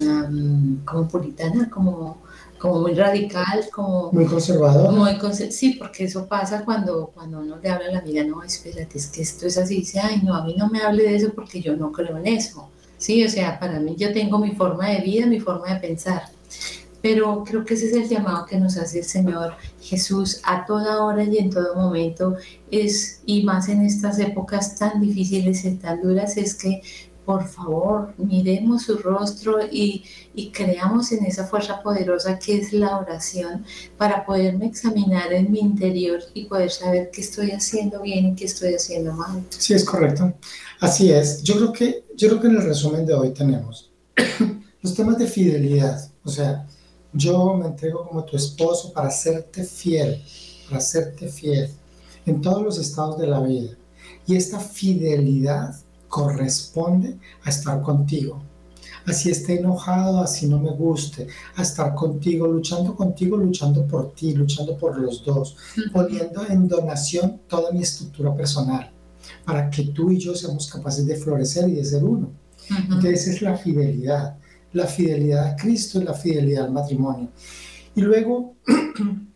mm, 0.00 0.84
como 0.84 1.08
puritana, 1.08 1.70
como, 1.70 2.18
como 2.64 2.80
muy 2.80 2.94
radical, 2.94 3.68
como... 3.70 4.10
Muy 4.10 4.24
conservador. 4.24 4.90
Muy 4.90 5.18
sí, 5.50 5.76
porque 5.78 6.04
eso 6.04 6.26
pasa 6.26 6.64
cuando, 6.64 7.10
cuando 7.14 7.40
uno 7.40 7.58
le 7.58 7.68
habla 7.68 7.88
a 7.88 7.92
la 7.92 7.98
amiga, 7.98 8.24
no, 8.24 8.42
espérate, 8.42 8.96
es 8.96 9.08
que 9.08 9.20
esto 9.20 9.46
es 9.46 9.58
así, 9.58 9.80
dice, 9.80 10.00
ay, 10.00 10.22
no, 10.22 10.34
a 10.34 10.42
mí 10.46 10.54
no 10.56 10.70
me 10.70 10.80
hable 10.80 11.02
de 11.02 11.16
eso 11.16 11.34
porque 11.34 11.60
yo 11.60 11.76
no 11.76 11.92
creo 11.92 12.16
en 12.16 12.26
eso. 12.26 12.70
Sí, 12.96 13.22
o 13.22 13.28
sea, 13.28 13.60
para 13.60 13.80
mí 13.80 13.96
yo 13.98 14.14
tengo 14.14 14.38
mi 14.38 14.52
forma 14.52 14.88
de 14.88 15.02
vida, 15.02 15.26
mi 15.26 15.40
forma 15.40 15.74
de 15.74 15.80
pensar 15.80 16.22
pero 17.02 17.44
creo 17.44 17.66
que 17.66 17.74
ese 17.74 17.88
es 17.88 17.92
el 17.92 18.08
llamado 18.08 18.46
que 18.46 18.56
nos 18.56 18.78
hace 18.78 19.00
el 19.00 19.04
Señor 19.04 19.56
Jesús 19.82 20.40
a 20.42 20.64
toda 20.64 21.04
hora 21.04 21.22
y 21.22 21.36
en 21.36 21.50
todo 21.50 21.74
momento 21.74 22.34
es 22.70 23.20
y 23.26 23.42
más 23.42 23.68
en 23.68 23.82
estas 23.82 24.18
épocas 24.20 24.76
tan 24.78 25.02
difíciles 25.02 25.66
y 25.66 25.72
tan 25.72 26.00
duras 26.00 26.38
es 26.38 26.54
que 26.54 26.80
por 27.24 27.46
favor 27.46 28.14
miremos 28.18 28.82
su 28.82 28.96
rostro 28.98 29.58
y, 29.70 30.04
y 30.34 30.50
creamos 30.50 31.12
en 31.12 31.24
esa 31.24 31.46
fuerza 31.46 31.82
poderosa 31.82 32.38
que 32.38 32.58
es 32.58 32.72
la 32.72 32.98
oración 32.98 33.64
para 33.96 34.24
poderme 34.24 34.66
examinar 34.66 35.32
en 35.32 35.50
mi 35.50 35.60
interior 35.60 36.20
y 36.34 36.44
poder 36.44 36.70
saber 36.70 37.10
qué 37.12 37.20
estoy 37.20 37.50
haciendo 37.50 38.02
bien 38.02 38.26
y 38.26 38.34
qué 38.34 38.44
estoy 38.44 38.74
haciendo 38.74 39.12
mal. 39.12 39.44
Sí, 39.50 39.74
es 39.74 39.84
correcto. 39.84 40.34
Así 40.80 41.10
es. 41.10 41.42
Yo 41.42 41.56
creo 41.56 41.72
que, 41.72 42.04
yo 42.16 42.28
creo 42.28 42.40
que 42.40 42.46
en 42.48 42.56
el 42.56 42.62
resumen 42.62 43.06
de 43.06 43.14
hoy 43.14 43.30
tenemos 43.30 43.90
los 44.82 44.94
temas 44.94 45.18
de 45.18 45.26
fidelidad. 45.26 46.10
O 46.24 46.28
sea, 46.28 46.66
yo 47.12 47.54
me 47.54 47.66
entrego 47.66 48.06
como 48.06 48.24
tu 48.24 48.36
esposo 48.36 48.92
para 48.92 49.10
serte 49.10 49.64
fiel, 49.64 50.22
para 50.68 50.80
serte 50.80 51.28
fiel 51.28 51.70
en 52.26 52.40
todos 52.40 52.62
los 52.62 52.78
estados 52.78 53.18
de 53.18 53.26
la 53.26 53.40
vida. 53.40 53.70
Y 54.26 54.36
esta 54.36 54.58
fidelidad 54.58 55.74
corresponde 56.14 57.18
a 57.42 57.50
estar 57.50 57.82
contigo. 57.82 58.40
Así 59.04 59.30
esté 59.30 59.58
enojado, 59.58 60.20
así 60.20 60.46
no 60.46 60.60
me 60.60 60.70
guste, 60.70 61.26
a 61.56 61.62
estar 61.62 61.92
contigo, 61.92 62.46
luchando 62.46 62.94
contigo, 62.94 63.36
luchando 63.36 63.84
por 63.84 64.14
ti, 64.14 64.32
luchando 64.32 64.78
por 64.78 64.96
los 64.96 65.24
dos, 65.24 65.56
poniendo 65.92 66.46
en 66.48 66.68
donación 66.68 67.40
toda 67.48 67.72
mi 67.72 67.82
estructura 67.82 68.32
personal, 68.32 68.92
para 69.44 69.68
que 69.68 69.86
tú 69.86 70.12
y 70.12 70.18
yo 70.18 70.36
seamos 70.36 70.70
capaces 70.70 71.04
de 71.04 71.16
florecer 71.16 71.68
y 71.68 71.74
de 71.74 71.84
ser 71.84 72.04
uno. 72.04 72.30
Entonces 72.70 73.26
es 73.26 73.42
la 73.42 73.56
fidelidad 73.56 74.38
la 74.74 74.86
fidelidad 74.86 75.46
a 75.46 75.56
Cristo 75.56 76.00
y 76.00 76.04
la 76.04 76.14
fidelidad 76.14 76.66
al 76.66 76.72
matrimonio. 76.72 77.28
Y 77.94 78.00
luego 78.02 78.56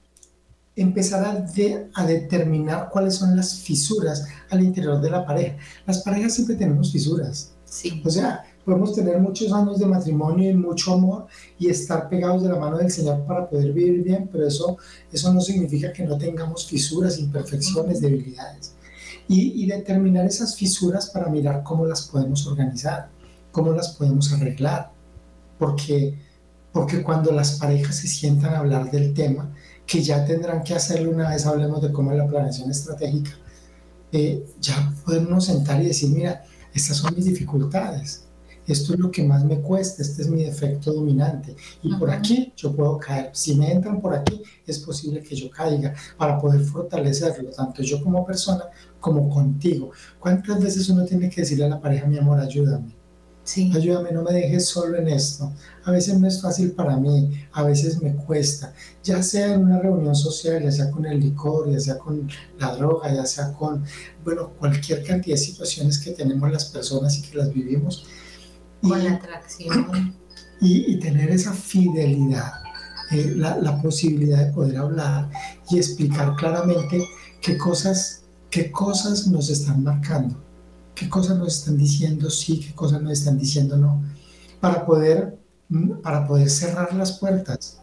empezar 0.80 1.46
a, 1.94 2.06
determinar 2.06 2.88
cuáles 2.90 3.16
son 3.16 3.36
las 3.36 3.54
fisuras 3.60 4.26
al 4.50 4.62
interior 4.62 5.00
de 5.00 5.10
la 5.10 5.24
pareja. 5.24 5.56
Las 5.86 6.02
parejas 6.02 6.34
siempre 6.34 6.56
tenemos 6.56 6.92
fisuras. 6.92 7.52
Sí. 7.64 8.02
O 8.04 8.10
sea, 8.10 8.44
podemos 8.64 8.94
tener 8.94 9.18
muchos 9.18 9.52
años 9.52 9.78
de 9.78 9.86
matrimonio 9.86 10.50
y 10.50 10.54
mucho 10.54 10.94
amor 10.94 11.26
y 11.58 11.68
estar 11.68 12.08
pegados 12.08 12.42
de 12.42 12.48
la 12.48 12.58
mano 12.58 12.78
del 12.78 12.90
Señor 12.90 13.24
para 13.26 13.48
poder 13.48 13.72
vivir 13.72 14.02
bien, 14.02 14.28
pero 14.32 14.46
eso, 14.46 14.78
eso 15.12 15.32
no 15.32 15.40
significa 15.40 15.92
que 15.92 16.04
no 16.04 16.16
tengamos 16.16 16.66
fisuras, 16.66 17.18
imperfecciones, 17.18 18.00
debilidades. 18.00 18.74
Y, 19.28 19.62
y 19.62 19.66
determinar 19.66 20.26
esas 20.26 20.56
fisuras 20.56 21.10
para 21.10 21.28
mirar 21.28 21.62
cómo 21.62 21.84
las 21.84 22.02
podemos 22.08 22.46
organizar, 22.46 23.10
cómo 23.52 23.72
las 23.72 23.88
podemos 23.90 24.32
arreglar 24.32 24.98
porque, 25.58 26.14
porque 26.72 27.02
cuando 27.02 27.32
las 27.32 27.58
parejas 27.58 27.96
se 27.96 28.08
sientan 28.08 28.54
a 28.54 28.58
hablar 28.60 28.90
del 28.90 29.12
tema, 29.12 29.52
que 29.88 30.02
ya 30.02 30.22
tendrán 30.22 30.62
que 30.62 30.74
hacerlo 30.74 31.10
una 31.10 31.30
vez 31.30 31.46
hablemos 31.46 31.80
de 31.80 31.90
cómo 31.90 32.12
es 32.12 32.18
la 32.18 32.28
planeación 32.28 32.70
estratégica, 32.70 33.30
eh, 34.12 34.44
ya 34.60 34.94
podemos 35.04 35.46
sentar 35.46 35.82
y 35.82 35.86
decir, 35.86 36.10
mira, 36.10 36.44
estas 36.74 36.98
son 36.98 37.14
mis 37.16 37.24
dificultades, 37.24 38.24
esto 38.66 38.92
es 38.92 39.00
lo 39.00 39.10
que 39.10 39.24
más 39.24 39.44
me 39.44 39.60
cuesta, 39.60 40.02
este 40.02 40.20
es 40.20 40.28
mi 40.28 40.44
defecto 40.44 40.92
dominante 40.92 41.56
y 41.82 41.94
por 41.94 42.10
aquí 42.10 42.52
yo 42.54 42.76
puedo 42.76 42.98
caer. 42.98 43.30
Si 43.32 43.54
me 43.56 43.72
entran 43.72 43.98
por 44.02 44.14
aquí, 44.14 44.42
es 44.66 44.78
posible 44.78 45.22
que 45.22 45.34
yo 45.34 45.50
caiga 45.50 45.94
para 46.18 46.38
poder 46.38 46.60
fortalecerlo, 46.60 47.50
tanto 47.50 47.82
yo 47.82 48.02
como 48.04 48.26
persona 48.26 48.64
como 49.00 49.30
contigo. 49.30 49.92
¿Cuántas 50.18 50.62
veces 50.62 50.86
uno 50.90 51.06
tiene 51.06 51.30
que 51.30 51.40
decirle 51.40 51.64
a 51.64 51.70
la 51.70 51.80
pareja, 51.80 52.06
mi 52.06 52.18
amor, 52.18 52.38
ayúdame? 52.38 52.97
Ayúdame, 53.56 54.12
no 54.12 54.22
me 54.22 54.32
dejes 54.32 54.66
solo 54.66 54.98
en 54.98 55.08
esto. 55.08 55.52
A 55.84 55.90
veces 55.90 56.18
no 56.18 56.28
es 56.28 56.42
fácil 56.42 56.72
para 56.72 56.96
mí, 56.96 57.46
a 57.52 57.62
veces 57.62 58.02
me 58.02 58.14
cuesta, 58.14 58.74
ya 59.02 59.22
sea 59.22 59.54
en 59.54 59.64
una 59.64 59.78
reunión 59.78 60.14
social, 60.14 60.62
ya 60.62 60.70
sea 60.70 60.90
con 60.90 61.06
el 61.06 61.18
licor, 61.18 61.70
ya 61.70 61.80
sea 61.80 61.98
con 61.98 62.28
la 62.58 62.76
droga, 62.76 63.12
ya 63.12 63.24
sea 63.24 63.52
con, 63.52 63.84
bueno, 64.22 64.50
cualquier 64.58 65.02
cantidad 65.02 65.34
de 65.34 65.42
situaciones 65.42 65.98
que 65.98 66.10
tenemos 66.10 66.50
las 66.52 66.66
personas 66.66 67.16
y 67.18 67.22
que 67.22 67.38
las 67.38 67.52
vivimos. 67.52 68.06
Con 68.82 69.02
la 69.02 69.14
atracción. 69.14 70.16
Y, 70.60 70.98
tener 70.98 71.30
esa 71.30 71.52
fidelidad, 71.52 72.50
eh, 73.12 73.32
la, 73.36 73.56
la 73.58 73.80
posibilidad 73.80 74.44
de 74.44 74.52
poder 74.52 74.76
hablar 74.78 75.30
y 75.70 75.76
explicar 75.76 76.34
claramente 76.34 77.06
qué 77.40 77.56
cosas, 77.56 78.24
qué 78.50 78.72
cosas 78.72 79.28
nos 79.28 79.50
están 79.50 79.84
marcando 79.84 80.47
qué 80.98 81.08
cosas 81.08 81.38
nos 81.38 81.58
están 81.58 81.76
diciendo 81.76 82.28
sí, 82.30 82.60
qué 82.60 82.74
cosas 82.74 83.00
nos 83.02 83.12
están 83.12 83.38
diciendo 83.38 83.76
no, 83.76 84.02
para 84.60 84.84
poder, 84.84 85.38
para 86.02 86.26
poder 86.26 86.50
cerrar 86.50 86.92
las 86.94 87.18
puertas 87.18 87.80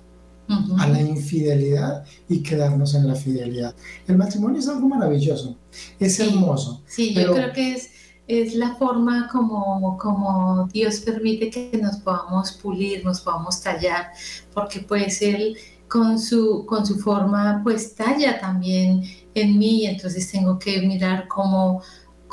a 0.77 0.87
la 0.87 1.01
infidelidad 1.01 2.03
y 2.29 2.43
quedarnos 2.43 2.93
en 2.93 3.07
la 3.07 3.15
fidelidad. 3.15 3.73
El 4.07 4.17
matrimonio 4.17 4.59
es 4.59 4.67
algo 4.67 4.87
maravilloso, 4.87 5.57
es 5.99 6.19
hermoso. 6.19 6.83
Sí, 6.85 7.13
yo 7.13 7.33
creo 7.33 7.51
que 7.51 7.73
es, 7.73 7.89
es 8.27 8.53
la 8.53 8.75
forma 8.75 9.27
como, 9.31 9.97
como 9.97 10.67
Dios 10.71 10.99
permite 10.99 11.49
que 11.49 11.79
nos 11.81 11.97
podamos 11.97 12.51
pulir, 12.51 13.03
nos 13.03 13.21
podamos 13.21 13.61
tallar, 13.61 14.11
porque 14.53 14.81
pues 14.81 15.21
Él 15.21 15.57
con 15.87 16.19
su, 16.19 16.65
con 16.65 16.85
su 16.85 16.99
forma 16.99 17.61
pues 17.63 17.95
talla 17.95 18.39
también 18.39 19.03
en 19.33 19.57
mí, 19.57 19.85
entonces 19.85 20.31
tengo 20.31 20.59
que 20.59 20.81
mirar 20.81 21.27
cómo, 21.27 21.81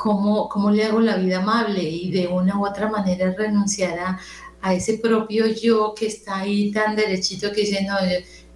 cómo, 0.03 0.49
cómo 0.49 0.69
le 0.69 0.83
hago 0.83 0.99
la 0.99 1.15
vida 1.15 1.37
amable 1.37 1.81
y 1.81 2.11
de 2.11 2.27
una 2.27 2.59
u 2.59 2.67
otra 2.67 2.89
manera 2.89 3.33
renunciar 3.37 3.97
a, 3.99 4.19
a 4.61 4.73
ese 4.73 4.97
propio 4.97 5.47
yo 5.47 5.93
que 5.95 6.07
está 6.07 6.39
ahí 6.39 6.71
tan 6.73 6.97
derechito 6.97 7.53
que 7.53 7.61
dice, 7.61 7.85
no, 7.85 7.95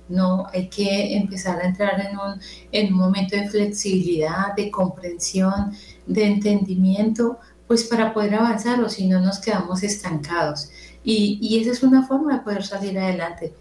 no, 0.09 0.45
hay 0.51 0.67
que 0.67 1.15
empezar 1.15 1.61
a 1.61 1.67
entrar 1.67 2.01
en 2.01 2.19
un, 2.19 2.41
en 2.73 2.91
un 2.93 2.99
momento 2.99 3.37
de 3.37 3.47
flexibilidad, 3.47 4.55
de 4.57 4.69
comprensión, 4.69 5.71
de 6.05 6.25
entendimiento, 6.25 7.39
pues 7.65 7.85
para 7.85 8.13
poder 8.13 8.35
avanzar 8.35 8.81
o 8.81 8.89
si 8.89 9.07
no 9.07 9.21
nos 9.21 9.39
quedamos 9.39 9.83
estancados. 9.83 10.69
Y, 11.01 11.39
y 11.41 11.59
esa 11.61 11.71
es 11.71 11.81
una 11.81 12.05
forma 12.05 12.33
de 12.33 12.43
poder 12.43 12.65
salir 12.65 12.99
adelante. 12.99 13.53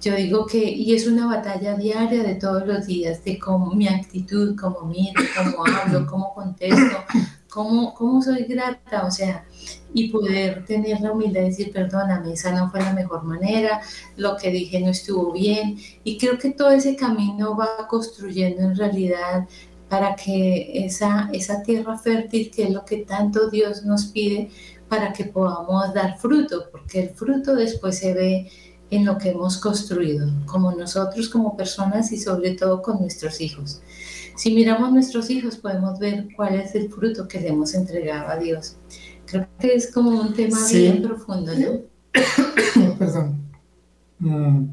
Yo 0.00 0.14
digo 0.16 0.46
que, 0.46 0.58
y 0.58 0.94
es 0.94 1.06
una 1.06 1.26
batalla 1.26 1.74
diaria 1.74 2.22
de 2.22 2.34
todos 2.36 2.66
los 2.66 2.86
días, 2.86 3.22
de 3.22 3.38
cómo 3.38 3.72
mi 3.74 3.86
actitud, 3.86 4.56
cómo 4.58 4.82
miro, 4.82 5.20
cómo 5.36 5.66
hablo, 5.76 6.06
cómo 6.06 6.34
contesto, 6.34 7.04
cómo, 7.50 7.92
cómo 7.92 8.22
soy 8.22 8.44
grata, 8.44 9.04
o 9.04 9.10
sea, 9.10 9.44
y 9.92 10.08
poder 10.08 10.64
tener 10.64 11.00
la 11.02 11.12
humildad 11.12 11.42
de 11.42 11.46
decir, 11.48 11.70
perdóname, 11.70 12.32
esa 12.32 12.52
no 12.52 12.70
fue 12.70 12.80
la 12.80 12.94
mejor 12.94 13.24
manera, 13.24 13.82
lo 14.16 14.36
que 14.38 14.50
dije 14.50 14.80
no 14.80 14.90
estuvo 14.90 15.32
bien. 15.32 15.76
Y 16.02 16.16
creo 16.16 16.38
que 16.38 16.50
todo 16.50 16.70
ese 16.70 16.96
camino 16.96 17.54
va 17.54 17.86
construyendo 17.86 18.62
en 18.62 18.76
realidad 18.76 19.46
para 19.90 20.14
que 20.14 20.84
esa, 20.86 21.28
esa 21.32 21.62
tierra 21.62 21.98
fértil, 21.98 22.50
que 22.50 22.62
es 22.62 22.70
lo 22.70 22.84
que 22.84 22.98
tanto 22.98 23.50
Dios 23.50 23.84
nos 23.84 24.06
pide, 24.06 24.50
para 24.88 25.12
que 25.12 25.24
podamos 25.24 25.92
dar 25.92 26.18
fruto, 26.18 26.68
porque 26.72 27.00
el 27.00 27.10
fruto 27.10 27.54
después 27.54 27.98
se 27.98 28.14
ve 28.14 28.50
en 28.90 29.04
lo 29.04 29.18
que 29.18 29.30
hemos 29.30 29.58
construido, 29.58 30.28
como 30.46 30.72
nosotros 30.72 31.28
como 31.28 31.56
personas 31.56 32.12
y 32.12 32.18
sobre 32.18 32.52
todo 32.52 32.82
con 32.82 33.00
nuestros 33.00 33.40
hijos. 33.40 33.80
Si 34.36 34.54
miramos 34.54 34.92
nuestros 34.92 35.30
hijos 35.30 35.56
podemos 35.56 35.98
ver 35.98 36.28
cuál 36.34 36.54
es 36.54 36.74
el 36.74 36.90
fruto 36.90 37.28
que 37.28 37.40
le 37.40 37.48
hemos 37.48 37.74
entregado 37.74 38.28
a 38.28 38.36
Dios. 38.36 38.76
Creo 39.26 39.46
que 39.58 39.74
es 39.74 39.92
como 39.92 40.20
un 40.20 40.34
tema 40.34 40.58
bien 40.66 41.02
profundo, 41.02 41.52
¿no? 41.54 41.80
Perdón. 42.98 43.40
Mm. 44.18 44.66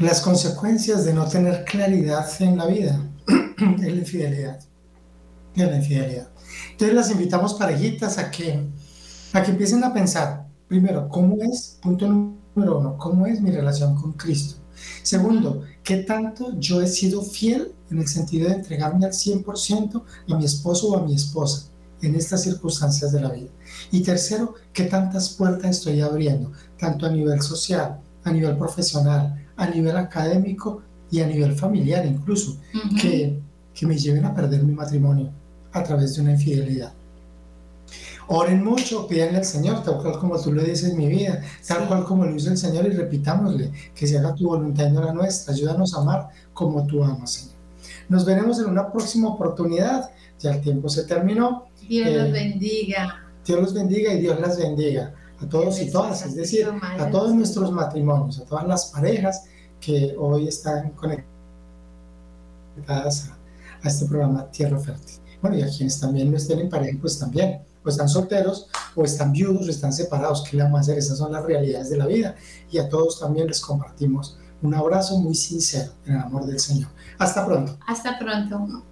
Las 0.00 0.20
consecuencias 0.20 1.04
de 1.04 1.12
no 1.12 1.28
tener 1.28 1.64
claridad 1.64 2.26
en 2.40 2.56
la 2.56 2.66
vida 2.66 3.10
es 3.26 3.82
la 3.82 3.90
infidelidad. 3.90 4.60
Es 5.54 5.68
la 5.68 5.76
infidelidad. 5.76 6.28
Entonces 6.70 6.94
las 6.94 7.10
invitamos 7.10 7.54
parejitas 7.54 8.18
a 8.18 8.30
que, 8.30 8.66
a 9.32 9.42
que 9.42 9.50
empiecen 9.50 9.84
a 9.84 9.92
pensar, 9.92 10.39
primero, 10.70 11.08
¿cómo 11.08 11.36
es? 11.42 11.78
Punto 11.82 12.06
número 12.06 12.78
uno, 12.78 12.96
¿cómo 12.96 13.26
es 13.26 13.40
mi 13.40 13.50
relación 13.50 13.96
con 13.96 14.12
Cristo? 14.12 14.54
Segundo, 15.02 15.64
¿qué 15.82 15.96
tanto 15.96 16.56
yo 16.60 16.80
he 16.80 16.86
sido 16.86 17.22
fiel 17.22 17.72
en 17.90 17.98
el 17.98 18.06
sentido 18.06 18.48
de 18.48 18.54
entregarme 18.54 19.04
al 19.04 19.12
100% 19.12 20.02
a 20.30 20.36
mi 20.36 20.44
esposo 20.44 20.90
o 20.90 20.96
a 20.96 21.04
mi 21.04 21.14
esposa? 21.14 21.66
en 22.02 22.14
estas 22.14 22.44
circunstancias 22.44 23.12
de 23.12 23.20
la 23.20 23.28
vida. 23.28 23.50
Y 23.92 24.00
tercero, 24.00 24.54
qué 24.72 24.84
tantas 24.84 25.28
puertas 25.28 25.76
estoy 25.76 26.00
abriendo, 26.00 26.50
tanto 26.78 27.04
a 27.04 27.10
nivel 27.10 27.42
social, 27.42 28.00
a 28.24 28.32
nivel 28.32 28.56
profesional, 28.56 29.46
a 29.54 29.66
nivel 29.66 29.94
académico 29.98 30.80
y 31.10 31.20
a 31.20 31.26
nivel 31.26 31.52
familiar 31.52 32.06
incluso, 32.06 32.56
que, 32.98 33.38
que 33.74 33.86
me 33.86 33.98
lleven 33.98 34.24
a 34.24 34.34
perder 34.34 34.64
mi 34.64 34.72
matrimonio 34.72 35.30
a 35.72 35.82
través 35.82 36.16
de 36.16 36.22
una 36.22 36.32
infidelidad. 36.32 36.94
Oren 38.32 38.62
mucho, 38.62 39.08
pídanle 39.08 39.38
al 39.38 39.44
Señor, 39.44 39.82
tal 39.82 39.98
cual 39.98 40.16
como 40.20 40.40
tú 40.40 40.52
le 40.52 40.62
dices 40.62 40.94
mi 40.94 41.08
vida, 41.08 41.42
tal 41.66 41.88
cual 41.88 42.04
como 42.04 42.24
lo 42.24 42.36
hizo 42.36 42.50
el 42.50 42.56
Señor 42.56 42.86
y 42.86 42.90
repitámosle, 42.90 43.72
que 43.92 44.06
se 44.06 44.18
haga 44.18 44.36
tu 44.36 44.46
voluntad 44.46 44.86
y 44.86 44.92
no 44.92 45.02
la 45.02 45.12
nuestra. 45.12 45.52
Ayúdanos 45.52 45.94
a 45.94 46.00
amar 46.00 46.28
como 46.54 46.86
tú 46.86 47.02
amas, 47.02 47.32
Señor. 47.32 47.56
Nos 48.08 48.24
veremos 48.24 48.60
en 48.60 48.66
una 48.66 48.92
próxima 48.92 49.30
oportunidad. 49.30 50.10
Ya 50.38 50.52
el 50.52 50.60
tiempo 50.60 50.88
se 50.88 51.02
terminó. 51.04 51.66
Dios 51.88 52.08
los 52.08 52.28
eh, 52.28 52.32
bendiga. 52.32 53.20
Dios 53.44 53.60
los 53.60 53.74
bendiga 53.74 54.12
y 54.12 54.20
Dios 54.20 54.38
las 54.38 54.58
bendiga 54.58 55.12
a 55.42 55.48
todos 55.48 55.80
y 55.80 55.90
todas, 55.90 56.24
es 56.24 56.36
decir, 56.36 56.68
a 56.82 57.10
todos 57.10 57.34
nuestros 57.34 57.72
matrimonios, 57.72 58.38
a 58.38 58.44
todas 58.44 58.64
las 58.66 58.86
parejas 58.86 59.44
que 59.80 60.14
hoy 60.16 60.46
están 60.46 60.90
conectadas 60.90 61.24
a, 63.82 63.88
este 63.88 64.06
programa 64.06 64.48
Tierra 64.50 64.78
Fértil. 64.78 65.16
Bueno, 65.40 65.56
y 65.56 65.62
a 65.62 65.68
quienes 65.68 65.98
también 65.98 66.30
no 66.30 66.36
estén 66.36 66.60
en 66.60 66.68
pareja, 66.68 66.98
pues 67.00 67.18
también, 67.18 67.62
o 67.84 67.88
están 67.88 68.08
solteros, 68.08 68.68
o 68.94 69.04
están 69.04 69.32
viudos, 69.32 69.66
o 69.66 69.70
están 69.70 69.92
separados, 69.92 70.44
¿qué 70.48 70.56
le 70.56 70.62
vamos 70.62 70.78
a 70.78 70.80
hacer? 70.82 70.98
Esas 70.98 71.18
son 71.18 71.32
las 71.32 71.44
realidades 71.44 71.90
de 71.90 71.96
la 71.96 72.06
vida. 72.06 72.34
Y 72.70 72.78
a 72.78 72.88
todos 72.88 73.20
también 73.20 73.46
les 73.46 73.60
compartimos 73.60 74.38
un 74.62 74.74
abrazo 74.74 75.18
muy 75.18 75.34
sincero 75.34 75.92
en 76.04 76.14
el 76.14 76.20
amor 76.20 76.46
del 76.46 76.60
Señor. 76.60 76.90
Hasta 77.18 77.46
pronto. 77.46 77.78
Hasta 77.86 78.18
pronto. 78.18 78.84